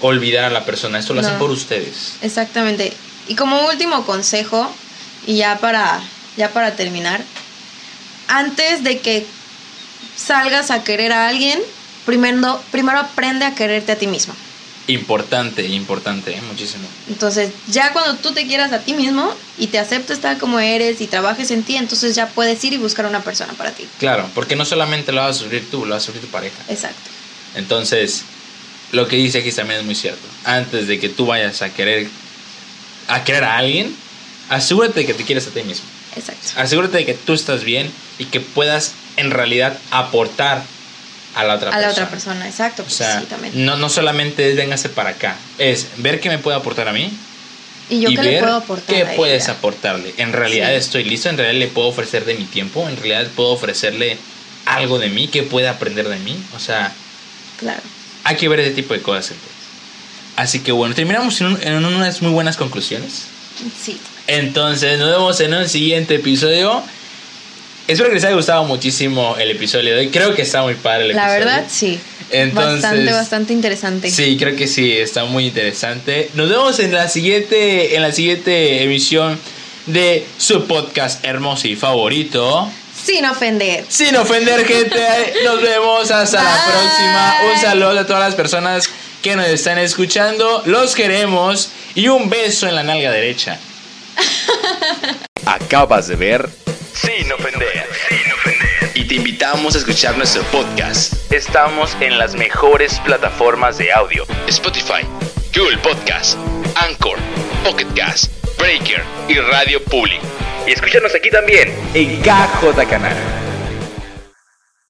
olvidar 0.00 0.44
a 0.44 0.50
la 0.50 0.64
persona, 0.64 0.98
esto 0.98 1.14
lo 1.14 1.20
hacen 1.20 1.34
No. 1.34 1.38
por 1.38 1.50
ustedes. 1.50 2.14
Exactamente. 2.22 2.92
Y 3.28 3.34
como 3.34 3.66
último 3.68 4.04
consejo, 4.06 4.72
y 5.26 5.36
ya 5.36 5.58
para, 5.58 6.00
ya 6.36 6.50
para 6.50 6.74
terminar, 6.76 7.22
antes 8.28 8.82
de 8.84 8.98
que 9.00 9.26
salgas 10.16 10.70
a 10.70 10.82
querer 10.84 11.12
a 11.12 11.28
alguien, 11.28 11.60
primero, 12.08 12.58
primero 12.70 12.98
aprende 12.98 13.44
a 13.44 13.54
quererte 13.54 13.92
a 13.92 13.96
ti 13.96 14.06
mismo. 14.06 14.34
Importante, 14.86 15.66
importante, 15.66 16.32
¿eh? 16.32 16.40
muchísimo. 16.40 16.88
Entonces, 17.06 17.50
ya 17.66 17.92
cuando 17.92 18.14
tú 18.14 18.32
te 18.32 18.46
quieras 18.46 18.72
a 18.72 18.78
ti 18.78 18.94
mismo 18.94 19.30
y 19.58 19.66
te 19.66 19.78
aceptes 19.78 20.18
tal 20.18 20.38
como 20.38 20.58
eres 20.58 21.02
y 21.02 21.06
trabajes 21.06 21.50
en 21.50 21.62
ti, 21.64 21.76
entonces 21.76 22.14
ya 22.14 22.28
puedes 22.28 22.64
ir 22.64 22.72
y 22.72 22.78
buscar 22.78 23.04
una 23.04 23.22
persona 23.22 23.52
para 23.52 23.72
ti. 23.72 23.86
Claro, 23.98 24.26
porque 24.34 24.56
no 24.56 24.64
solamente 24.64 25.12
lo 25.12 25.20
vas 25.20 25.36
a 25.36 25.38
sufrir 25.40 25.70
tú, 25.70 25.84
lo 25.84 25.94
vas 25.94 26.04
a 26.04 26.06
sufrir 26.06 26.22
tu 26.22 26.30
pareja. 26.30 26.56
Exacto. 26.70 27.10
Entonces, 27.54 28.22
lo 28.92 29.06
que 29.06 29.16
dice 29.16 29.40
aquí 29.40 29.52
también 29.52 29.80
es 29.80 29.84
muy 29.84 29.94
cierto. 29.94 30.26
Antes 30.44 30.86
de 30.86 30.98
que 30.98 31.10
tú 31.10 31.26
vayas 31.26 31.60
a 31.60 31.68
querer 31.68 32.08
a 33.08 33.22
querer 33.22 33.44
a 33.44 33.58
alguien, 33.58 33.94
asegúrate 34.48 35.00
de 35.00 35.06
que 35.06 35.12
te 35.12 35.24
quieres 35.24 35.46
a 35.46 35.50
ti 35.50 35.62
mismo. 35.62 35.84
Exacto. 36.16 36.48
Asegúrate 36.56 36.96
de 36.96 37.04
que 37.04 37.12
tú 37.12 37.34
estás 37.34 37.64
bien 37.64 37.92
y 38.18 38.24
que 38.24 38.40
puedas 38.40 38.94
en 39.18 39.30
realidad 39.30 39.78
aportar 39.90 40.64
a 41.40 41.44
la 41.44 41.54
otra 41.54 41.68
a 41.68 41.72
persona. 41.72 41.80
la 41.86 41.92
otra 41.92 42.10
persona, 42.10 42.48
exacto. 42.48 42.82
O 42.82 42.84
pues 42.84 42.96
sea, 42.96 43.20
sí, 43.20 43.26
también. 43.26 43.52
no, 43.64 43.76
no 43.76 43.88
solamente 43.88 44.50
es 44.50 44.56
véngase 44.56 44.88
para 44.88 45.10
acá, 45.10 45.36
es 45.58 45.86
ver 45.98 46.20
qué 46.20 46.28
me 46.28 46.38
puede 46.38 46.56
aportar 46.56 46.88
a 46.88 46.92
mí 46.92 47.10
Y 47.90 48.00
yo 48.00 48.10
y 48.10 48.16
qué 48.16 48.22
ver 48.22 48.32
le 48.34 48.38
puedo 48.40 48.56
aportar. 48.56 48.94
qué 48.94 49.04
puedes 49.16 49.48
aportarle. 49.48 50.14
En 50.18 50.32
realidad 50.32 50.68
Sí. 50.70 50.74
estoy 50.76 51.04
listo, 51.04 51.28
en 51.28 51.38
realidad 51.38 51.58
le 51.60 51.68
puedo 51.68 51.88
ofrecer 51.88 52.24
de 52.24 52.34
mi 52.34 52.44
tiempo, 52.44 52.88
en 52.88 52.96
realidad 52.96 53.26
puedo 53.36 53.50
ofrecerle 53.50 54.18
algo 54.66 54.98
de 54.98 55.08
mí, 55.08 55.28
que 55.28 55.42
puede 55.44 55.68
aprender 55.68 56.08
de 56.08 56.18
mí. 56.18 56.36
O 56.54 56.58
sea, 56.58 56.92
Claro. 57.58 57.80
hay 58.24 58.36
que 58.36 58.48
ver 58.48 58.60
ese 58.60 58.72
tipo 58.72 58.92
de 58.94 59.00
cosas. 59.00 59.30
entonces. 59.30 59.52
Así 60.36 60.60
que 60.60 60.72
bueno, 60.72 60.94
terminamos 60.94 61.40
en, 61.40 61.46
un- 61.48 61.58
en 61.62 61.84
unas 61.84 62.20
muy 62.22 62.30
buenas 62.32 62.56
conclusiones. 62.56 63.24
Sí. 63.82 63.98
Entonces, 64.26 64.98
nos 64.98 65.08
vemos 65.10 65.40
en 65.40 65.54
un 65.54 65.68
siguiente 65.68 66.16
episodio. 66.16 66.82
Espero 67.88 68.10
que 68.10 68.16
les 68.16 68.24
haya 68.24 68.34
gustado 68.36 68.64
muchísimo 68.64 69.36
el 69.38 69.50
episodio 69.50 69.94
de 69.94 70.00
hoy. 70.00 70.08
Creo 70.10 70.34
que 70.34 70.42
está 70.42 70.62
muy 70.62 70.74
padre 70.74 71.06
el 71.06 71.16
La 71.16 71.22
episodio. 71.34 71.44
verdad, 71.46 71.64
sí. 71.70 71.98
Entonces- 72.30 72.82
bastante, 72.82 73.12
bastante 73.12 73.52
interesante. 73.54 74.10
Sí, 74.10 74.36
creo 74.38 74.54
que 74.54 74.66
sí, 74.68 74.92
está 74.92 75.24
muy 75.24 75.46
interesante. 75.46 76.30
Nos 76.34 76.50
vemos 76.50 76.78
en 76.80 76.92
la 76.92 77.08
siguiente, 77.08 77.96
en 77.96 78.02
la 78.02 78.12
siguiente 78.12 78.82
emisión 78.82 79.38
de 79.86 80.26
su 80.36 80.66
podcast 80.66 81.24
hermoso 81.24 81.66
y 81.66 81.76
favorito. 81.76 82.70
Sin 83.02 83.24
ofender. 83.24 83.86
Sin 83.88 84.14
ofender, 84.16 84.66
gente. 84.66 85.00
Nos 85.44 85.62
vemos 85.62 86.10
hasta 86.10 86.42
la 86.42 86.64
próxima. 86.66 87.36
Un 87.54 87.60
saludo 87.60 87.98
a 88.00 88.06
todas 88.06 88.20
las 88.22 88.34
personas 88.34 88.90
que 89.22 89.34
nos 89.34 89.46
están 89.46 89.78
escuchando. 89.78 90.62
Los 90.66 90.94
queremos. 90.94 91.70
Y 91.94 92.08
un 92.08 92.28
beso 92.28 92.68
en 92.68 92.74
la 92.74 92.82
nalga 92.82 93.10
derecha. 93.10 93.58
Acabas 95.46 96.08
de 96.08 96.16
ver 96.16 96.50
Sin 96.92 97.32
ofender. 97.32 97.67
Te 99.08 99.14
invitamos 99.14 99.74
a 99.74 99.78
escuchar 99.78 100.18
nuestro 100.18 100.42
podcast. 100.52 101.32
Estamos 101.32 101.96
en 102.00 102.18
las 102.18 102.34
mejores 102.34 103.00
plataformas 103.00 103.78
de 103.78 103.90
audio: 103.90 104.26
Spotify, 104.46 105.02
Google 105.56 105.78
Podcast, 105.78 106.38
Anchor, 106.76 107.16
Pocket 107.64 107.86
Cast, 107.96 108.30
Breaker 108.58 109.02
y 109.26 109.38
Radio 109.38 109.82
Public. 109.84 110.20
Y 110.66 110.72
escúchanos 110.72 111.14
aquí 111.14 111.30
también 111.30 111.74
en 111.94 112.20
KJ 112.20 112.86
Canal. 112.86 113.47